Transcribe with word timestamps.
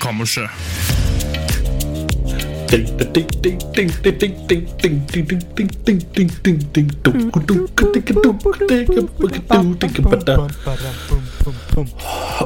Kammerset. 0.00 0.50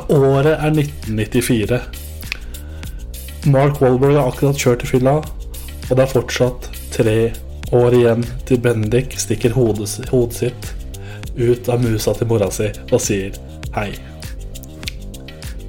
Året 0.09 0.55
er 0.59 0.71
1994. 0.71 1.81
Mark 3.47 3.81
Wahlberg 3.81 4.15
har 4.15 4.29
akkurat 4.29 4.59
kjørt 4.61 4.83
til 4.85 4.93
fylla, 4.95 5.17
og 5.89 5.93
det 5.97 6.05
er 6.05 6.13
fortsatt 6.13 6.69
tre 6.93 7.17
år 7.73 7.97
igjen 7.97 8.27
til 8.47 8.61
Bendik 8.63 9.17
stikker 9.19 9.55
hodet 9.57 9.89
sitt 9.89 10.71
ut 11.39 11.69
av 11.71 11.83
musa 11.83 12.15
til 12.19 12.29
mora 12.31 12.51
si 12.53 12.69
og 12.91 13.01
sier 13.01 13.37
hei. 13.77 14.10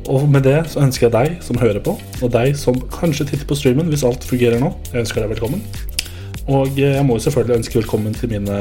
Og 0.09 0.25
med 0.29 0.45
det 0.47 0.57
så 0.71 0.81
ønsker 0.81 1.07
jeg 1.07 1.13
deg 1.13 1.43
som 1.45 1.59
hører 1.61 1.81
på, 1.83 1.93
og 2.21 2.33
deg 2.33 2.55
som 2.57 2.79
kanskje 2.93 3.27
titter 3.29 3.47
på 3.49 3.57
streamen 3.59 3.91
hvis 3.91 4.05
alt 4.07 4.25
fungerer 4.25 4.61
nå, 4.61 4.71
jeg 4.91 5.05
ønsker 5.05 5.21
deg 5.21 5.35
velkommen. 5.35 5.61
Og 6.49 6.79
jeg 6.79 7.03
må 7.05 7.19
jo 7.19 7.25
selvfølgelig 7.27 7.59
ønske 7.61 7.77
velkommen 7.79 8.15
til 8.17 8.31
mine 8.33 8.57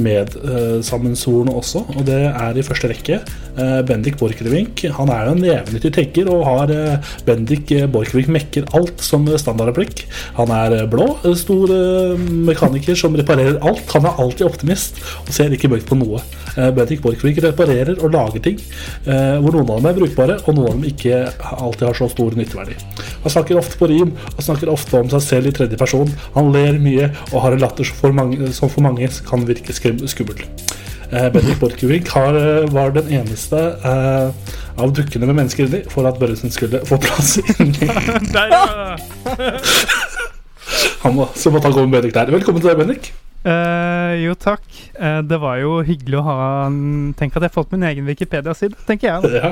medsammensvorne 0.00 1.54
også, 1.54 1.84
og 1.94 2.04
det 2.08 2.20
er 2.30 2.58
i 2.58 2.64
første 2.66 2.90
rekke 2.90 3.18
eh, 3.20 3.80
Bendik 3.86 4.16
Borchgrevink. 4.20 4.84
Han 4.98 5.12
er 5.12 5.28
jo 5.28 5.34
en 5.36 5.42
nevenyttig 5.44 5.92
tenker, 5.94 6.30
og 6.32 6.44
har 6.48 6.72
eh, 6.74 7.12
Bendik 7.26 7.70
eh, 7.74 7.86
Borchgrevink 7.90 8.32
mekker 8.34 8.68
alt 8.76 9.04
som 9.04 9.26
standardreplikk. 9.28 10.04
Han 10.38 10.52
er 10.54 10.78
eh, 10.80 10.86
blå, 10.90 11.10
eh, 11.22 11.36
stor 11.38 11.70
eh, 11.74 12.24
mekaniker 12.50 12.98
som 12.98 13.14
reparerer 13.18 13.60
alt. 13.62 13.84
Han 13.94 14.08
er 14.10 14.20
alltid 14.24 14.48
optimist 14.48 14.98
og 15.24 15.32
ser 15.34 15.54
ikke 15.54 15.70
mørkt 15.72 15.88
på 15.90 15.98
noe. 16.00 16.22
Eh, 16.56 16.70
Bendik 16.74 17.02
Borchgrevink 17.04 17.42
reparerer 17.44 17.94
og 18.00 18.12
lager 18.14 18.42
ting 18.44 18.58
eh, 18.58 19.38
hvor 19.38 19.54
noen 19.54 19.70
av 19.70 19.80
dem 19.80 19.90
er 19.92 19.98
brukbare, 20.00 20.40
og 20.44 20.58
noen 20.58 20.72
av 20.72 20.76
dem 20.78 20.88
ikke 20.90 21.22
alltid 21.54 21.86
har 21.88 22.00
så 22.02 22.10
stor 22.12 22.34
nytteverdi. 22.38 22.76
Han 23.24 23.32
snakker 23.32 23.62
ofte 23.62 23.78
på 23.80 23.88
rim 23.90 24.12
og 24.34 24.42
snakker 24.44 24.72
ofte 24.72 24.98
om 24.98 25.08
seg 25.14 25.24
selv 25.24 25.52
i 25.52 25.56
tredje 25.56 25.78
person. 25.80 26.10
Han 26.34 26.50
ler 26.54 26.82
mye 26.82 27.08
og 27.30 27.40
har 27.46 27.54
en 27.56 27.62
latter 27.62 27.86
som 27.86 28.02
for 28.02 28.16
mange, 28.16 28.50
som 28.56 28.70
for 28.72 28.84
mange 28.84 29.08
kan 29.28 29.46
virke 29.46 29.72
skrim- 29.72 29.83
skummel. 30.10 30.44
Eh, 31.12 31.28
Bendik 31.32 31.60
Borchgrevink 31.60 32.08
eh, 32.16 32.72
var 32.74 32.94
den 32.96 33.10
eneste 33.20 33.60
eh, 33.84 34.54
av 34.80 34.94
dukkene 34.96 35.28
med 35.28 35.38
mennesker 35.42 35.68
inni 35.68 35.82
for 35.92 36.08
at 36.08 36.18
Børresen 36.18 36.50
skulle 36.50 36.80
få 36.88 36.98
plass 37.02 37.36
inni. 37.58 37.86
Han 41.04 41.14
må, 41.14 41.28
så 41.36 41.52
måtte 41.52 41.68
han 41.68 41.76
gå 41.76 41.84
med 41.84 41.98
Bendik 41.98 42.16
der. 42.16 42.32
Velkommen 42.32 42.62
til 42.64 42.72
deg, 42.72 42.80
Bendik. 42.80 43.12
Uh, 43.44 44.14
jo, 44.22 44.32
takk. 44.40 44.62
Uh, 44.96 45.20
det 45.28 45.36
var 45.42 45.58
jo 45.60 45.74
hyggelig 45.84 46.16
å 46.16 46.22
ha 46.24 46.36
en 46.64 47.12
Tenk 47.18 47.34
at 47.36 47.44
jeg 47.44 47.50
har 47.50 47.52
fått 47.52 47.74
min 47.74 47.84
egen 47.84 48.06
Wikipedia-side, 48.08 48.78
tenker 48.88 49.10
jeg. 49.10 49.32
Ja, 49.36 49.50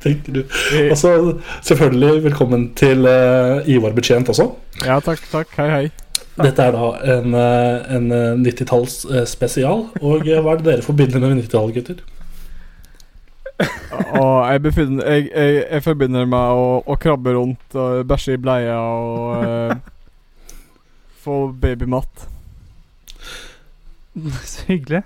tenker 0.00 0.38
du. 0.38 0.40
Og 0.88 0.96
så 0.96 1.12
selvfølgelig 1.60 2.22
velkommen 2.30 2.70
til 2.78 3.04
uh, 3.04 3.68
Ivar 3.68 3.92
Betjent 3.98 4.32
også. 4.32 4.48
Ja, 4.86 4.96
takk, 5.04 5.20
takk. 5.28 5.52
Hei, 5.60 5.68
hei. 5.76 5.84
Dette 6.38 6.64
er 6.64 6.72
da 6.72 6.88
en, 7.16 7.34
eh, 7.36 7.94
en 7.96 8.08
eh, 8.16 8.32
90-talls 8.40 9.04
eh, 9.10 9.26
spesial. 9.28 9.86
Og 10.00 10.26
eh, 10.26 10.40
hva 10.40 10.54
er 10.54 10.62
det 10.62 10.68
dere 10.70 10.86
forbinder 10.86 11.20
med 11.20 11.36
90-tallet, 11.42 11.76
gutter? 11.76 12.00
Og 14.22 14.38
jeg, 14.48 14.62
befinner, 14.64 15.06
jeg, 15.12 15.28
jeg, 15.28 15.62
jeg 15.66 15.84
forbinder 15.84 16.28
meg 16.28 16.58
å, 16.58 16.66
å 16.88 16.98
krabbe 17.00 17.34
rundt 17.36 17.76
og 17.78 18.02
bæsje 18.08 18.36
i 18.36 18.40
bleia 18.40 18.78
og 18.80 19.44
eh, 19.46 19.74
få 21.22 21.38
babymat. 21.62 22.28
Så 24.52 24.66
hyggelig. 24.70 25.04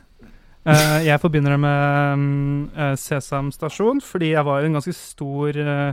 Uh, 0.66 0.98
jeg 1.06 1.22
forbinder 1.22 1.52
det 1.54 1.60
med 1.62 2.12
um, 2.18 2.70
eh, 2.74 2.96
Sesam 2.98 3.52
stasjon, 3.54 4.00
fordi 4.02 4.32
jeg 4.32 4.42
var 4.48 4.58
jo 4.58 4.66
en 4.66 4.74
ganske 4.74 4.94
stor 4.98 5.58
uh, 5.62 5.92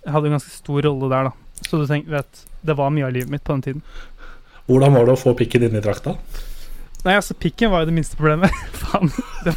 Jeg 0.00 0.14
hadde 0.14 0.30
en 0.30 0.36
ganske 0.38 0.52
stor 0.54 0.86
rolle 0.86 1.10
der, 1.12 1.28
da. 1.28 1.60
Så 1.68 1.82
du 1.82 1.84
tenker, 1.90 2.14
vet, 2.14 2.40
det 2.64 2.78
var 2.78 2.94
mye 2.94 3.04
av 3.04 3.12
livet 3.12 3.32
mitt 3.32 3.44
på 3.44 3.52
den 3.52 3.64
tiden. 3.66 3.82
Hvordan 4.66 4.94
var 4.96 5.04
det 5.06 5.14
å 5.14 5.20
få 5.20 5.34
pikken 5.36 5.66
inn 5.66 5.76
i 5.76 5.82
drakta? 5.84 6.14
Nei, 7.04 7.14
altså, 7.18 7.36
pikken 7.36 7.72
var 7.72 7.84
jo 7.84 7.90
det 7.90 7.96
minste 7.98 8.16
problemet. 8.16 8.52
Faen. 8.80 9.10
Det, 9.44 9.52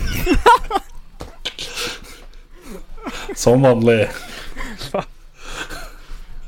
Som 3.37 3.63
vanlig. 3.63 4.07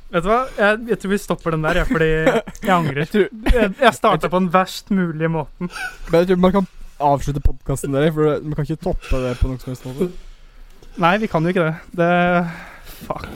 vet 0.10 0.26
du 0.26 0.28
hva? 0.28 0.40
Jeg, 0.58 0.80
jeg 0.90 1.00
tror 1.00 1.12
vi 1.14 1.20
stopper 1.22 1.56
den 1.56 1.64
der, 1.64 1.80
jeg, 1.84 1.88
fordi 1.92 2.10
jeg 2.10 2.74
angrer. 2.74 3.06
Jeg, 3.14 3.70
jeg 3.80 3.94
starta 3.96 4.28
på 4.28 4.42
den 4.42 4.50
verst 4.54 4.90
mulige 4.92 5.30
måten. 5.32 5.70
Men 6.10 6.20
jeg 6.20 6.32
tror 6.32 6.42
man 6.44 6.56
kan 6.58 6.70
avslutte 7.00 7.44
podkasten 7.46 7.96
der, 7.96 8.10
for 8.16 8.42
man 8.44 8.58
kan 8.58 8.68
ikke 8.68 8.84
toppe 8.90 9.22
det 9.24 9.38
på 9.40 9.48
noen 9.48 9.62
som 9.62 9.72
helst 9.72 9.88
måte. 9.88 10.10
Nei, 11.00 11.14
vi 11.22 11.30
kan 11.32 11.46
jo 11.46 11.54
ikke 11.54 11.70
det. 11.70 11.76
Det 11.96 12.10
Fuck. 13.06 13.30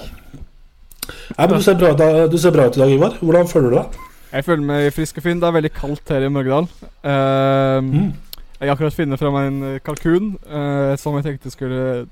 Nei, 1.37 1.45
men 1.47 1.53
du, 1.55 1.63
ser 1.63 1.77
bra, 1.79 1.93
du 2.27 2.35
ser 2.41 2.51
bra 2.51 2.65
ut 2.67 2.75
i 2.75 2.81
dag, 2.81 2.91
Ivar. 2.91 3.15
Hvordan 3.21 3.47
føler 3.47 3.71
du 3.71 3.77
deg? 3.79 4.01
Jeg 4.33 4.45
føler 4.45 4.63
meg 4.65 4.93
frisk 4.93 5.17
og 5.17 5.23
fin. 5.23 5.37
Det 5.41 5.47
er 5.47 5.53
veldig 5.53 5.71
kaldt 5.73 6.09
her 6.09 6.25
i 6.25 6.29
Mørgedal. 6.29 6.67
Ehm, 7.05 7.89
Mm. 7.93 8.13
Jeg 8.59 8.69
har 8.69 8.75
akkurat 8.75 8.93
funnet 8.93 9.19
fram 9.19 9.35
en 9.35 9.63
eh, 9.63 9.79
kalkun 9.83 10.37
uh, 10.47 10.95
som 10.97 11.15
jeg 11.15 11.23
tenkte 11.23 11.49
skulle 11.51 12.07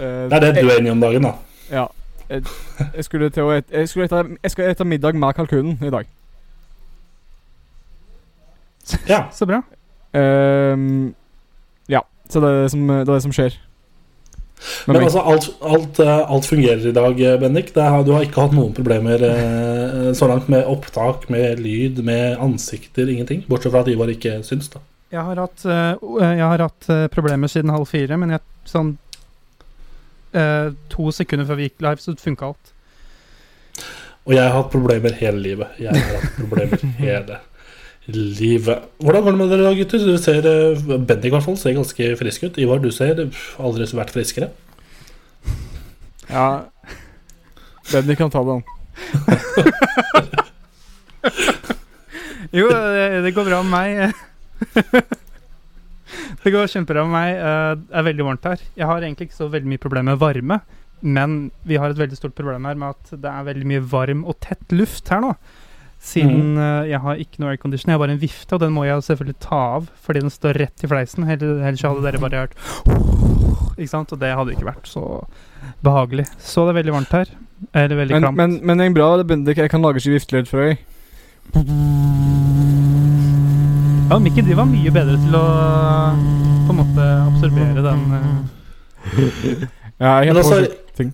Det 0.00 0.32
er 0.32 0.40
det 0.40 0.64
du 0.64 0.68
er 0.68 0.80
enig 0.80 0.90
om 0.90 1.00
dagen, 1.00 1.22
da. 1.22 1.32
Ja. 1.70 1.84
Jeg, 2.28 2.42
jeg 2.96 3.04
skulle 3.04 3.30
til 3.30 3.42
å 3.42 3.52
et, 3.54 3.64
jeg, 3.70 3.88
skulle 3.88 4.04
ete, 4.04 4.24
jeg 4.42 4.50
skal 4.50 4.74
spise 4.74 4.84
middag 4.84 5.14
med 5.14 5.32
kalkunen 5.34 5.78
i 5.86 5.90
dag. 5.90 6.08
Ja. 9.08 9.20
Så 9.38 9.46
bra. 9.46 9.62
Ehm, 10.18 11.14
ja. 11.88 12.00
Så 12.28 12.40
det 12.40 12.50
er 12.50 12.62
det 12.62 12.70
som, 12.70 12.88
det 12.88 13.08
er 13.08 13.12
det 13.12 13.22
som 13.22 13.32
skjer. 13.32 13.60
Med 14.86 14.96
Men 14.96 15.04
altså, 15.04 15.20
alt, 15.20 15.48
alt, 15.60 15.98
eh, 16.00 16.30
alt 16.30 16.46
fungerer 16.46 16.86
i 16.88 16.92
dag, 16.94 17.20
eh, 17.20 17.36
Bendik. 17.40 17.74
Har, 17.76 18.04
du 18.04 18.12
har 18.14 18.24
ikke 18.24 18.46
hatt 18.46 18.56
noen 18.56 18.72
problemer 18.76 19.22
eh, 19.28 20.10
så 20.16 20.28
langt 20.30 20.48
med 20.52 20.64
opptak, 20.70 21.28
med 21.32 21.60
lyd, 21.60 22.00
med 22.04 22.38
ansikter, 22.42 23.08
ingenting? 23.08 23.44
Bortsett 23.48 23.74
fra 23.74 23.84
at 23.84 23.92
Ivar 23.92 24.12
ikke 24.12 24.38
syns, 24.46 24.70
da. 24.72 24.82
Jeg 25.14 25.22
har 25.22 25.38
hatt, 25.38 25.62
jeg 25.62 26.42
har 26.42 26.62
hatt 26.64 26.86
problemer 27.14 27.50
siden 27.50 27.70
halv 27.70 27.86
fire, 27.86 28.16
men 28.18 28.32
jeg, 28.34 28.42
sånn 28.66 28.96
eh, 30.34 30.72
To 30.96 31.12
sekunder 31.14 31.46
før 31.46 31.60
vi 31.60 31.68
gikk 31.68 31.84
live, 31.86 32.02
så 32.02 32.16
funka 32.18 32.50
alt. 32.50 32.72
Og 34.24 34.32
jeg 34.34 34.42
har 34.42 34.56
hatt 34.56 34.72
problemer 34.72 35.14
hele 35.20 35.42
livet. 35.44 35.76
Jeg 35.78 35.92
har 35.92 36.16
hatt 36.18 36.38
problemer 36.40 36.86
hele 37.04 37.40
livet. 38.06 38.84
Hvordan 39.00 39.22
går 39.24 39.30
det 39.32 39.38
med 39.40 39.50
dere 39.54 39.74
gutter? 39.78 39.98
Dere 40.04 40.18
ser, 40.20 40.44
eh, 40.48 40.98
Bendik 40.98 41.30
i 41.30 41.34
hvert 41.34 41.46
fall 41.46 41.56
ser 41.56 41.76
ganske 41.76 42.10
frisk 42.20 42.44
ut. 42.44 42.58
Ivar, 42.60 42.78
du 42.82 42.90
ser 42.92 43.24
aldri 43.58 43.86
vært 43.96 44.12
friskere. 44.12 44.50
Ja. 46.28 46.64
Benny 47.92 48.16
kan 48.16 48.30
ta 48.32 48.44
den. 48.44 48.62
Jo, 52.54 52.68
det, 52.70 53.22
det 53.24 53.32
går 53.34 53.48
bra 53.48 53.62
med 53.66 53.72
meg. 53.72 54.14
det 56.44 56.52
går 56.54 56.68
kjempebra 56.70 57.02
med 57.02 57.14
meg. 57.16 57.30
Eh, 57.34 57.72
Det 57.80 57.98
er 57.98 58.06
veldig 58.06 58.26
varmt 58.28 58.46
her. 58.46 58.62
Jeg 58.78 58.86
har 58.86 59.02
egentlig 59.02 59.26
ikke 59.30 59.40
så 59.40 59.48
veldig 59.50 59.72
mye 59.72 59.82
problemer 59.82 60.12
med 60.12 60.20
varme, 60.22 60.60
men 61.02 61.34
vi 61.66 61.80
har 61.80 61.90
et 61.90 61.98
veldig 61.98 62.18
stort 62.20 62.36
problem 62.38 62.68
her 62.68 62.78
med 62.78 62.94
at 62.94 63.16
det 63.24 63.30
er 63.32 63.48
veldig 63.48 63.66
mye 63.72 63.82
varm 63.90 64.22
og 64.28 64.38
tett 64.44 64.70
luft 64.76 65.10
her 65.10 65.24
nå. 65.24 65.32
Siden 66.04 66.58
eh, 66.60 66.90
jeg 66.90 67.00
har 67.00 67.20
ikke 67.22 67.40
noe 67.40 67.54
aircondition, 67.54 67.88
jeg 67.88 67.96
har 67.96 68.02
bare 68.02 68.14
en 68.16 68.20
vifte, 68.20 68.52
og 68.52 68.60
den 68.60 68.74
må 68.74 68.84
jeg 68.84 69.00
selvfølgelig 69.06 69.38
ta 69.40 69.60
av 69.78 69.86
fordi 70.04 70.20
den 70.26 70.32
står 70.34 70.58
rett 70.60 70.84
i 70.84 70.90
fleisen. 70.90 71.24
Ellers 71.32 71.84
hadde 71.86 72.04
dere 72.04 72.20
bare 72.20 72.42
hørt 72.44 72.58
Ikke 73.78 73.88
sant? 73.90 74.12
Og 74.12 74.20
det 74.20 74.34
hadde 74.36 74.52
ikke 74.54 74.68
vært 74.68 74.86
så 74.90 75.04
behagelig. 75.84 76.26
Så 76.38 76.66
det 76.68 76.74
er 76.74 76.80
veldig 76.82 76.94
varmt 76.98 77.14
her. 77.16 77.32
Eller 77.72 77.96
veldig 77.96 78.18
Men, 78.18 78.26
klamt. 78.26 78.36
men, 78.36 78.58
men 78.68 78.78
det 78.82 78.86
er 78.90 78.96
bra. 78.98 79.08
Jeg 79.56 79.70
kan 79.72 79.82
lage 79.82 80.02
ikke 80.02 80.18
viftelyd 80.18 80.50
for 80.50 80.66
deg. 80.66 80.84
Ja, 84.10 84.18
mikken 84.20 84.44
de 84.46 84.54
var 84.58 84.68
mye 84.68 84.92
bedre 84.92 85.16
til 85.24 85.34
å 85.38 85.44
på 86.64 86.72
en 86.72 86.78
måte 86.80 87.04
absorbere 87.24 87.82
den 87.84 88.02
eh, 88.16 89.64
Ja, 90.00 90.20
jeg 90.24 90.32
Men 90.32 90.36
har 90.36 90.40
altså, 90.42 90.58
på 90.68 90.96
ting. 91.00 91.10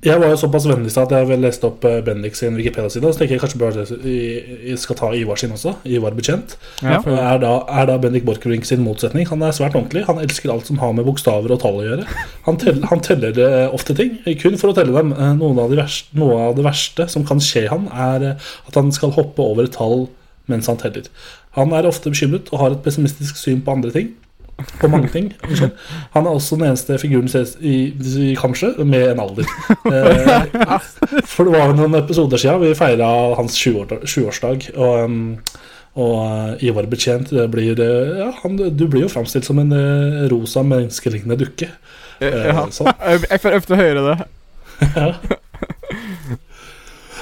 Jeg 0.00 0.16
var 0.16 0.30
jo 0.32 0.36
såpass 0.40 0.64
vennlig 0.64 0.94
at 0.96 1.10
jeg 1.12 1.38
leste 1.42 1.66
opp 1.68 1.82
eh, 1.84 1.98
Bendik 2.00 2.32
sin 2.38 2.54
Wikipedia-side. 2.56 3.04
Så 3.12 3.20
tenker 3.20 3.36
jeg 3.36 3.42
kanskje 3.42 3.98
jeg 4.70 4.78
skal 4.80 4.96
ta 4.96 5.10
Ivar 5.12 5.36
sin 5.36 5.52
også. 5.52 5.74
Ivar 5.84 6.14
Bekjent. 6.16 6.54
Ja. 6.80 7.00
for- 7.04 7.12
Er 7.20 7.36
da, 7.42 7.50
er 7.68 7.84
da 7.90 7.98
Bendik 8.00 8.24
Borchgrevink 8.24 8.64
sin 8.64 8.80
motsetning. 8.80 9.28
Han 9.28 9.42
er 9.42 9.52
svært 9.52 9.74
ordentlig. 9.76 10.06
Han 10.06 10.16
elsker 10.22 10.50
alt 10.54 10.64
som 10.66 10.78
har 10.80 10.94
med 10.96 11.04
bokstaver 11.04 11.52
og 11.52 11.60
tall 11.60 11.82
å 11.82 11.84
gjøre. 11.84 12.06
Han 12.46 12.56
teller, 12.56 12.86
han 12.88 13.00
teller 13.04 13.36
eh, 13.44 13.68
ofte 13.76 13.94
ting, 13.94 14.16
kun 14.40 14.56
for 14.56 14.72
å 14.72 14.74
telle 14.74 14.96
dem. 14.96 15.12
Noe 15.36 15.52
av 15.66 15.68
de 15.70 15.76
verste, 15.82 16.08
noe 16.16 16.40
av 16.48 16.56
det 16.56 16.64
verste 16.64 17.06
som 17.12 17.26
kan 17.28 17.38
skje 17.38 17.66
han, 17.68 17.90
er 17.92 18.24
eh, 18.30 18.48
at 18.72 18.74
han 18.80 18.88
skal 18.96 19.12
hoppe 19.18 19.44
over 19.44 19.68
et 19.68 19.76
tall 19.76 20.08
mens 20.48 20.66
han 20.66 20.80
teller. 20.80 21.12
Han 21.60 21.72
er 21.76 21.84
ofte 21.86 22.08
bekymret 22.08 22.48
og 22.54 22.58
har 22.62 22.72
et 22.72 22.82
pessimistisk 22.82 23.36
syn 23.36 23.60
på 23.66 23.76
andre 23.76 23.92
ting. 23.92 24.14
På 24.80 24.88
mange 24.88 25.08
ting. 25.12 25.30
Han 26.14 26.26
er 26.26 26.30
også 26.30 26.56
den 26.58 26.68
eneste 26.70 26.98
figuren 27.00 27.28
ses 27.30 27.56
i, 27.60 27.92
i 27.96 28.34
kanskje 28.38 28.74
med 28.84 29.12
en 29.14 29.24
alder. 29.26 29.48
Eh, 29.90 31.24
for 31.26 31.48
det 31.48 31.54
var 31.54 31.72
noen 31.74 31.96
episoder 31.98 32.38
siden 32.40 32.60
vi 32.62 32.74
feira 32.78 33.08
hans 33.38 33.56
20-år 33.58 34.04
20-årsdag. 34.04 34.68
Og, 34.76 35.04
um, 35.04 35.38
og 36.00 36.14
uh, 36.22 36.62
Ivar 36.64 36.86
Betjent 36.90 37.32
det 37.34 37.46
blir 37.50 37.80
uh, 37.80 38.18
ja, 38.20 38.28
han, 38.42 38.56
Du 38.78 38.86
blir 38.86 39.06
jo 39.06 39.10
framstilt 39.10 39.48
som 39.48 39.58
en 39.58 39.72
uh, 39.74 40.28
rosa 40.30 40.62
menneskelignende 40.62 41.40
dukke. 41.40 41.70
Eh, 42.20 42.46
Ja. 42.52 42.66
sånn. 42.70 42.92
Jeg, 43.08 43.24
får 43.30 43.40
får 43.40 43.58
ofte 43.62 43.80
høre 43.80 44.06
det. 44.10 44.16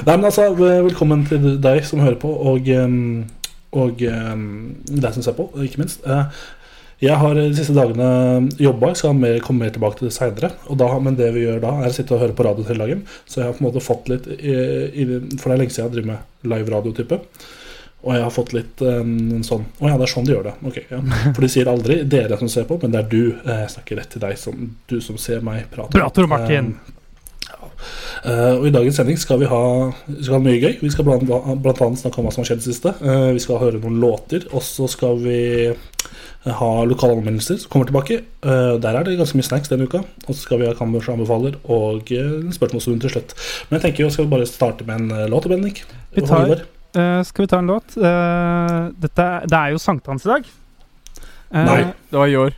Nei, 0.07 0.15
men 0.15 0.29
altså, 0.29 0.51
velkommen 0.55 1.25
til 1.27 1.57
deg 1.63 1.83
som 1.87 2.03
hører 2.05 2.19
på, 2.23 2.31
og, 2.53 2.69
um, 2.71 3.25
og 3.75 4.03
um, 4.07 4.45
deg 4.87 5.17
som 5.17 5.25
ser 5.27 5.35
på, 5.39 5.49
ikke 5.65 5.83
minst. 5.83 6.05
Jeg 6.99 7.15
har 7.15 7.37
de 7.39 7.45
siste 7.55 7.77
dagene 7.77 8.49
jobba, 8.59 8.91
skal 8.99 9.15
mer, 9.15 9.37
komme 9.45 9.63
mer 9.63 9.75
tilbake 9.75 10.01
til 10.01 10.09
det 10.09 10.17
seinere. 10.17 10.51
Men 11.05 11.19
det 11.19 11.29
vi 11.37 11.45
gjør 11.45 11.61
da, 11.63 11.77
er 11.83 11.93
å 11.93 11.95
sitte 11.95 12.17
og 12.17 12.25
høre 12.25 12.35
på 12.35 12.47
radio 12.47 12.67
hele 12.67 12.89
dagen. 12.89 13.05
Så 13.23 13.39
jeg 13.39 13.47
har 13.47 13.55
på 13.55 13.63
en 13.63 13.69
måte 13.69 13.85
fått 13.85 14.11
litt 14.11 14.27
i, 14.35 14.57
i, 14.99 15.07
For 15.39 15.47
det 15.47 15.55
er 15.55 15.63
lenge 15.63 15.75
siden 15.77 15.87
jeg 15.87 15.95
driver 15.95 16.11
med 16.11 16.51
live 16.55 16.75
radio-type. 16.75 17.21
Og 17.99 18.15
jeg 18.15 18.23
har 18.23 18.35
fått 18.35 18.53
litt 18.55 18.83
um, 18.87 19.41
sånn 19.47 19.65
Å 19.83 19.89
ja, 19.91 19.97
det 19.99 20.07
er 20.07 20.11
sånn 20.13 20.27
de 20.27 20.35
gjør 20.35 20.45
det. 20.47 20.53
Okay, 20.71 20.85
ja. 20.91 21.01
For 21.35 21.43
de 21.43 21.51
sier 21.51 21.71
aldri 21.71 22.03
'dere 22.07 22.39
som 22.39 22.51
ser 22.51 22.67
på', 22.69 22.79
men 22.83 22.95
det 22.95 23.01
er 23.01 23.09
du. 23.11 23.23
Eh, 23.43 23.65
Jeg 23.65 23.73
snakker 23.75 23.99
rett 23.99 24.13
til 24.15 24.23
deg, 24.23 24.39
som, 24.39 24.69
du 24.91 25.01
som 25.03 25.19
ser 25.19 25.43
meg 25.47 25.67
prate. 25.73 25.95
Bra, 25.95 26.09
Tor 26.15 26.31
Martin. 26.31 26.77
uh, 28.27 28.55
og 28.59 28.67
I 28.67 28.75
dagens 28.75 28.99
sending 28.99 29.19
skal 29.19 29.39
vi 29.43 29.51
ha, 29.51 29.63
skal 30.19 30.39
ha 30.39 30.43
mye 30.43 30.63
gøy. 30.63 30.79
Vi 30.83 30.91
skal 30.95 31.07
blant, 31.07 31.27
blant 31.27 31.83
annet 31.87 32.03
snakke 32.03 32.19
om 32.19 32.27
hva 32.27 32.35
som 32.35 32.43
har 32.43 32.51
skjedd 32.53 32.63
i 32.63 32.67
det 32.67 32.71
siste. 32.73 32.95
Uh, 33.03 33.31
vi 33.35 33.43
skal 33.43 33.63
høre 33.63 33.83
noen 33.83 33.99
låter. 34.03 34.47
Og 34.51 34.63
så 34.67 34.87
skal 34.91 35.19
vi 35.23 35.39
ha 36.47 36.85
lokale 36.87 37.17
anmeldelser 37.19 37.59
som 37.61 37.71
kommer 37.73 37.87
tilbake. 37.91 38.21
Eh, 38.47 38.77
der 38.81 38.95
er 38.97 39.05
det 39.05 39.17
ganske 39.19 39.37
mye 39.37 39.45
snacks 39.49 39.69
denne 39.69 39.85
uka. 39.89 39.99
Og 40.27 40.35
så 40.35 40.41
skal 40.45 40.61
vi 40.63 40.67
ha 40.69 40.75
Kammers 40.79 41.09
anbefaler 41.11 41.59
og 41.69 42.11
eh, 42.15 42.25
en 42.45 42.53
spørsmålsrunde 42.55 43.01
til 43.05 43.11
slutt. 43.17 43.35
Men 43.69 43.79
jeg 43.81 43.89
tenker 43.89 44.05
jo, 44.07 44.11
skal 44.15 44.25
vi 44.29 44.31
bare 44.37 44.47
starte 44.49 44.87
med 44.89 45.01
en 45.01 45.11
eh, 45.11 45.29
låt, 45.29 45.49
Bendik? 45.51 45.85
Vi 46.15 46.23
tar- 46.27 46.65
Eh, 46.97 47.23
skal 47.23 47.43
vi 47.45 47.47
ta 47.53 47.59
en 47.61 47.67
låt? 47.69 47.97
Eh, 48.01 48.89
dette, 48.99 49.25
det 49.45 49.59
er 49.59 49.75
jo 49.75 49.79
sankthans 49.79 50.25
i 50.25 50.29
dag. 50.31 50.47
Eh, 51.53 51.65
Nei. 51.69 51.83
Det 52.11 52.17
var 52.17 52.27
i 52.33 52.37
år. 52.41 52.55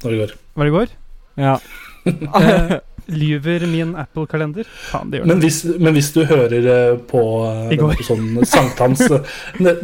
Det 0.00 0.04
var 0.08 0.14
i 0.14 0.20
går. 0.22 0.32
Var 0.56 0.64
det 0.64 0.70
i 0.72 0.76
går? 0.78 0.94
Ja. 1.36 1.58
Eh, 3.08 3.14
lyver 3.14 3.66
min 3.70 3.94
Apple-kalender? 3.98 4.66
Faen, 4.90 5.10
det 5.10 5.20
gjør 5.20 5.26
Men 5.30 5.42
hvis, 5.42 5.58
men 5.78 5.94
hvis 5.96 6.12
du 6.14 6.22
hører 6.26 6.68
eh, 6.72 6.96
på 7.10 7.22
sånn 7.22 7.72
I 7.72 7.78
går. 7.80 8.46
sankthans 8.50 9.04
eh, 9.10 9.36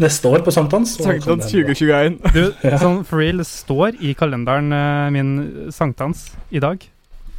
neste 0.03 0.29
år 0.33 0.43
på 0.47 0.55
sankthans 0.55 0.97
Sankthans 1.03 1.47
2021. 1.53 2.19
Du, 2.35 2.43
Ja. 2.67 2.79
sånn 2.83 3.03
for 3.09 3.23
real, 3.23 3.39
det 3.43 3.47
står 3.51 4.01
i 4.01 4.15
kalenderen 4.19 4.73
eh, 4.75 5.11
min 5.15 5.33
sankthans 5.75 6.33
i 6.51 6.61
dag. 6.63 6.83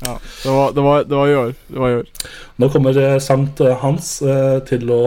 Ja. 0.04 0.18
Det 0.44 0.52
var, 0.52 0.72
det, 0.76 0.82
var, 0.84 1.04
det 1.08 1.16
var 1.16 1.28
i 1.32 1.36
år. 1.40 1.52
Det 1.68 1.80
var 1.80 1.92
i 1.94 2.00
år. 2.02 2.08
Nå 2.60 2.68
kommer 2.74 2.98
eh, 3.00 3.20
Sankt 3.24 3.62
eh, 3.64 3.76
Hans 3.80 4.10
eh, 4.26 4.58
til, 4.68 4.90
å, 4.92 5.04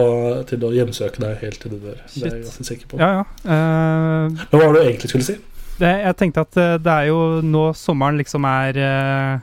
til 0.49 0.63
å 0.65 0.71
hjemsøke 0.73 1.21
deg 1.21 1.43
helt 1.43 1.59
til 1.61 1.75
det 1.75 1.81
dør. 1.83 1.99
Det 2.15 2.23
er 2.23 2.31
jeg 2.31 2.45
ganske 2.47 2.65
sikker 2.71 2.89
på. 2.93 3.01
Ja, 3.03 3.09
ja. 3.19 3.27
Uh, 3.45 4.33
Men 4.33 4.55
hva 4.55 4.63
var 4.63 4.73
det 4.77 4.81
du 4.81 4.89
egentlig 4.89 5.11
skulle 5.13 5.27
si? 5.27 5.37
det, 5.77 5.91
jeg 6.01 6.17
tenkte 6.17 6.41
at 6.41 6.57
eh, 6.57 6.75
det 6.81 6.93
er 7.03 7.09
jo 7.11 7.17
nå 7.45 7.67
sommeren 7.77 8.17
liksom 8.17 8.47
er 8.49 8.79
eh, 8.81 9.35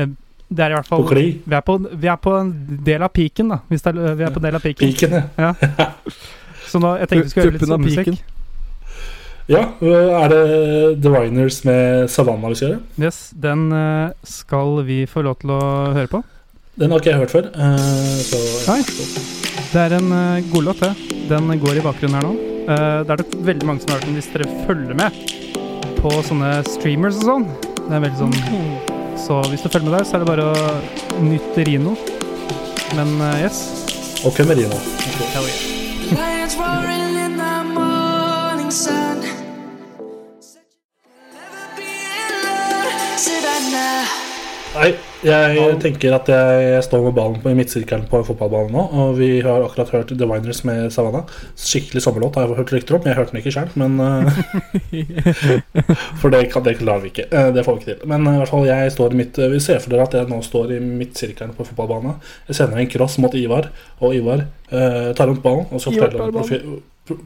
eh, 0.00 0.14
Det 0.48 0.60
er 0.66 0.70
i 0.70 0.76
hvert 0.76 0.88
På 0.88 0.98
fall 1.00 1.06
kli? 1.08 1.24
vi 1.46 1.54
er 1.56 1.62
på, 1.64 1.78
vi 2.04 2.08
er 2.12 2.16
på 2.20 2.34
en 2.38 2.50
del 2.84 3.02
av 3.02 3.08
piken, 3.16 3.48
da. 3.54 3.58
Hvis 3.70 3.82
det 3.82 3.94
er, 3.96 4.14
vi 4.18 4.24
er 4.26 4.30
på 4.34 4.40
en 4.42 4.46
del 4.48 4.54
av 4.58 4.62
piken. 4.62 4.92
Piken, 4.92 5.16
ja. 5.40 5.54
Så 6.70 6.80
nå, 6.82 6.96
jeg 7.00 7.08
tenkte 7.10 7.24
vi 7.24 7.30
skulle 7.32 7.46
høre 7.48 7.58
litt 7.58 7.68
sånn 7.70 7.82
musikk. 7.84 8.04
piken. 8.04 8.18
ja. 9.48 9.62
øh, 9.80 10.12
Er 10.20 10.28
det 10.32 11.02
The 11.02 11.10
Winers 11.14 11.62
med 11.64 12.10
Savannah 12.10 12.50
vi 12.52 12.58
skal 12.60 12.68
gjøre? 12.74 12.80
Yes, 13.02 13.18
den 13.40 13.66
eh, 13.72 14.12
skal 14.28 14.80
vi 14.86 15.00
få 15.10 15.22
lov 15.26 15.38
til 15.42 15.54
å 15.56 15.60
høre 15.96 16.10
på. 16.12 16.22
Den 16.80 16.90
har 16.90 16.98
ikke 17.02 17.12
jeg 17.12 17.20
hørt 17.22 17.34
før. 17.34 17.50
eh, 17.54 18.22
så 18.26 18.40
Nei. 18.68 18.80
Det 19.74 19.84
er 19.88 19.96
en 19.98 20.10
godlåt, 20.52 20.80
det. 20.82 20.94
Den 21.30 21.50
går 21.62 21.78
i 21.80 21.84
bakgrunnen 21.84 22.18
her 22.20 22.26
nå. 22.28 22.34
Eh, 22.64 22.98
det 23.04 23.14
er 23.16 23.22
det 23.22 23.44
veldig 23.50 23.66
mange 23.68 23.84
som 23.84 23.94
har 23.94 24.00
hørt 24.02 24.08
den 24.10 24.18
hvis 24.20 24.32
dere 24.34 24.48
følger 24.66 24.98
med 24.98 25.22
på 26.00 26.10
sånne 26.26 26.56
streamers 26.68 27.20
og 27.22 27.30
sånn. 27.30 27.46
Det 27.84 27.94
er 27.98 28.04
veldig 28.08 28.20
sånn 28.24 28.93
Så 29.16 29.42
hvis 29.48 29.60
du 29.60 29.68
følger 29.68 29.90
med 29.90 29.98
der, 29.98 30.04
så 30.04 30.16
er 30.16 30.18
det 30.24 30.28
bare 30.28 30.44
å 30.50 30.54
nyte 31.24 31.64
Rino. 31.66 31.94
Men 32.94 33.14
uh, 33.20 33.38
yes. 33.42 33.58
Og. 34.24 34.32
Hell 35.34 35.46
yeah. 35.48 35.74
The 37.34 37.64
morning 37.64 38.70
sun. 38.70 39.20
Never 41.32 41.66
be 41.76 41.90
alone, 42.28 43.18
Savannah. 43.18 44.23
Nei, 44.74 44.88
jeg 45.22 45.74
tenker 45.78 46.16
at 46.16 46.26
jeg 46.26 46.82
står 46.82 47.04
med 47.04 47.14
ballen 47.14 47.36
på 47.42 47.52
i 47.52 47.54
midtsirkelen 47.54 48.08
på 48.10 48.18
en 48.18 48.24
fotballbane 48.26 48.72
nå. 48.74 48.82
Og 49.04 49.12
vi 49.20 49.28
har 49.44 49.62
akkurat 49.62 49.92
hørt 49.94 50.10
The 50.10 50.26
Winers 50.26 50.64
med 50.66 50.90
Savannah. 50.90 51.28
Skikkelig 51.54 52.02
sommerlåt 52.02 52.34
har 52.34 52.48
jeg 52.48 52.58
hørt 52.58 52.72
rykter 52.74 52.96
om. 52.98 53.06
Jeg 53.06 53.14
hørte 53.14 53.36
den 53.36 53.40
ikke 53.42 53.52
sjøl, 53.54 53.70
men 53.78 54.00
øh, 54.02 54.40
For 56.20 56.34
det, 56.34 56.48
kan, 56.50 56.64
det 56.66 56.74
klarer 56.80 57.04
vi 57.04 57.12
ikke. 57.12 57.28
Eh, 57.30 57.52
Det 57.54 57.64
får 57.64 57.78
vi 57.78 57.84
ikke 57.84 57.92
til. 57.92 58.08
Men 58.10 58.26
øh, 58.26 58.34
i 58.34 58.40
hvert 58.42 58.50
fall 58.50 58.66
jeg 58.66 58.94
står 58.96 59.14
i 59.14 59.20
mitt 59.22 59.38
Vi 59.54 59.60
ser 59.62 59.78
for 59.84 59.94
dere 59.94 60.08
at 60.08 60.18
jeg 60.18 60.30
nå 60.32 60.40
står 60.42 60.74
i 60.74 60.80
midtsirkelen 60.82 61.54
på 61.54 61.68
fotballbane. 61.70 62.16
Jeg 62.50 62.58
sender 62.58 62.82
en 62.82 62.90
cross 62.96 63.18
mot 63.22 63.38
Ivar, 63.38 63.70
og 64.00 64.18
Ivar 64.18 64.42
uh, 64.72 65.14
tar 65.14 65.30
rundt 65.30 65.42
ballen 65.44 65.70
og 65.70 65.80
skal 65.80 66.00
fortelle 66.00 66.26
om, 66.26 66.34
profi 66.34 66.60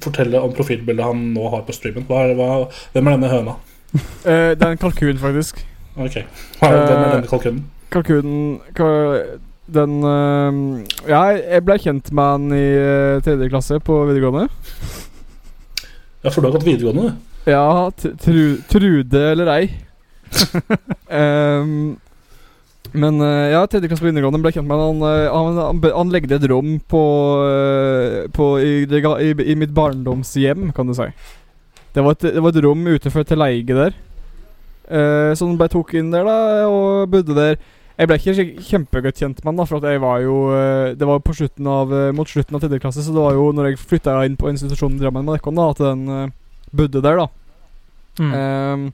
fortelle 0.02 0.40
om 0.42 0.52
profilbildet 0.52 1.06
han 1.06 1.24
nå 1.32 1.48
har 1.54 1.64
på 1.64 1.72
streamen. 1.72 2.04
Hva 2.08 2.26
er, 2.26 2.36
hva, 2.36 2.52
hvem 2.92 3.08
er 3.08 3.18
denne 3.18 3.32
høna? 3.32 3.58
Uh, 3.94 4.52
det 4.52 4.60
er 4.60 4.72
en 4.74 4.80
kalkun, 4.84 5.20
faktisk. 5.22 5.64
Ok, 5.98 6.14
hva 6.60 6.68
er, 6.70 6.74
det 6.78 6.94
Eh, 6.94 7.12
denne 7.12 7.28
kalkunen? 7.30 7.62
Kalkunen 7.90 8.60
ka- 8.76 9.38
Den 9.68 9.98
eh, 10.06 10.60
Ja, 11.10 11.22
jeg 11.36 11.64
ble 11.66 11.78
kjent 11.82 12.12
med 12.14 12.24
han 12.32 12.52
i 12.56 12.64
eh, 12.78 13.20
tredje 13.24 13.50
klasse 13.50 13.80
på 13.84 13.98
videregående. 14.08 14.46
Ja, 16.22 16.30
for 16.30 16.40
du 16.40 16.48
har 16.48 16.54
gått 16.56 16.66
videregående, 16.66 17.10
du. 17.10 17.50
Ja, 17.50 17.90
tru, 17.96 18.58
trude 18.68 19.24
eller 19.32 19.50
ei. 19.54 19.68
um, 21.08 21.96
men 22.92 23.20
eh, 23.20 23.50
ja, 23.52 23.62
tredje 23.68 23.90
klasse 23.90 24.04
på 24.04 24.08
videregående 24.08 24.40
ble 24.44 24.52
kjent 24.54 24.68
med 24.68 24.80
han. 24.80 25.02
Han, 25.02 25.58
eh, 25.58 25.60
han, 25.60 25.84
han, 25.92 26.12
legde 26.14 26.38
et 26.38 26.48
rom 26.50 26.78
på, 26.88 27.04
eh, 27.44 28.20
på 28.34 28.50
i, 28.62 28.72
i, 28.88 29.32
i 29.52 29.56
mitt 29.58 29.74
barndomshjem, 29.76 30.70
kan 30.76 30.88
du 30.88 30.96
si. 30.96 31.08
Det 31.92 32.04
var 32.04 32.16
et, 32.16 32.28
det 32.34 32.42
var 32.44 32.54
et 32.54 32.64
rom 32.64 32.86
utenfor 32.88 33.26
til 33.28 33.40
leie 33.42 33.64
der. 33.68 33.96
Eh, 34.88 35.32
så 35.36 35.46
han 35.46 35.58
bare 35.60 35.74
tok 35.76 35.94
inn 35.98 36.12
der, 36.14 36.24
da, 36.24 36.68
og 36.68 37.10
bodde 37.12 37.36
der. 37.36 37.58
Jeg 37.98 38.06
ble 38.06 38.16
ikke 38.20 38.62
kjempegodt 38.62 39.18
kjent 39.18 39.40
med 39.42 39.50
han, 39.50 39.58
da, 39.58 39.64
for 39.66 39.82
jeg 39.82 39.98
var 39.98 40.20
jo 40.22 40.34
uh, 40.54 40.94
Det 40.94 41.06
var 41.08 41.18
på 41.18 41.34
slutten 41.34 41.66
av, 41.66 41.90
uh, 41.90 42.12
mot 42.14 42.30
slutten 42.30 42.54
av 42.54 42.62
tredje 42.62 42.78
klasse, 42.78 43.02
så 43.02 43.10
det 43.10 43.24
var 43.24 43.34
jo 43.34 43.48
når 43.50 43.72
jeg 43.72 43.80
flytta 43.90 44.20
inn 44.22 44.36
på 44.38 44.52
institusjonen 44.52 45.00
i 45.00 45.02
Drammen 45.02 45.26
med 45.26 45.34
Dekkon, 45.34 45.58
da, 45.58 45.66
at 45.74 45.82
den 45.82 46.04
eh, 46.14 46.28
bodde 46.70 47.02
der, 47.02 47.18
da. 47.18 47.26
Mm. 48.18 48.32
Ehm, 48.34 48.86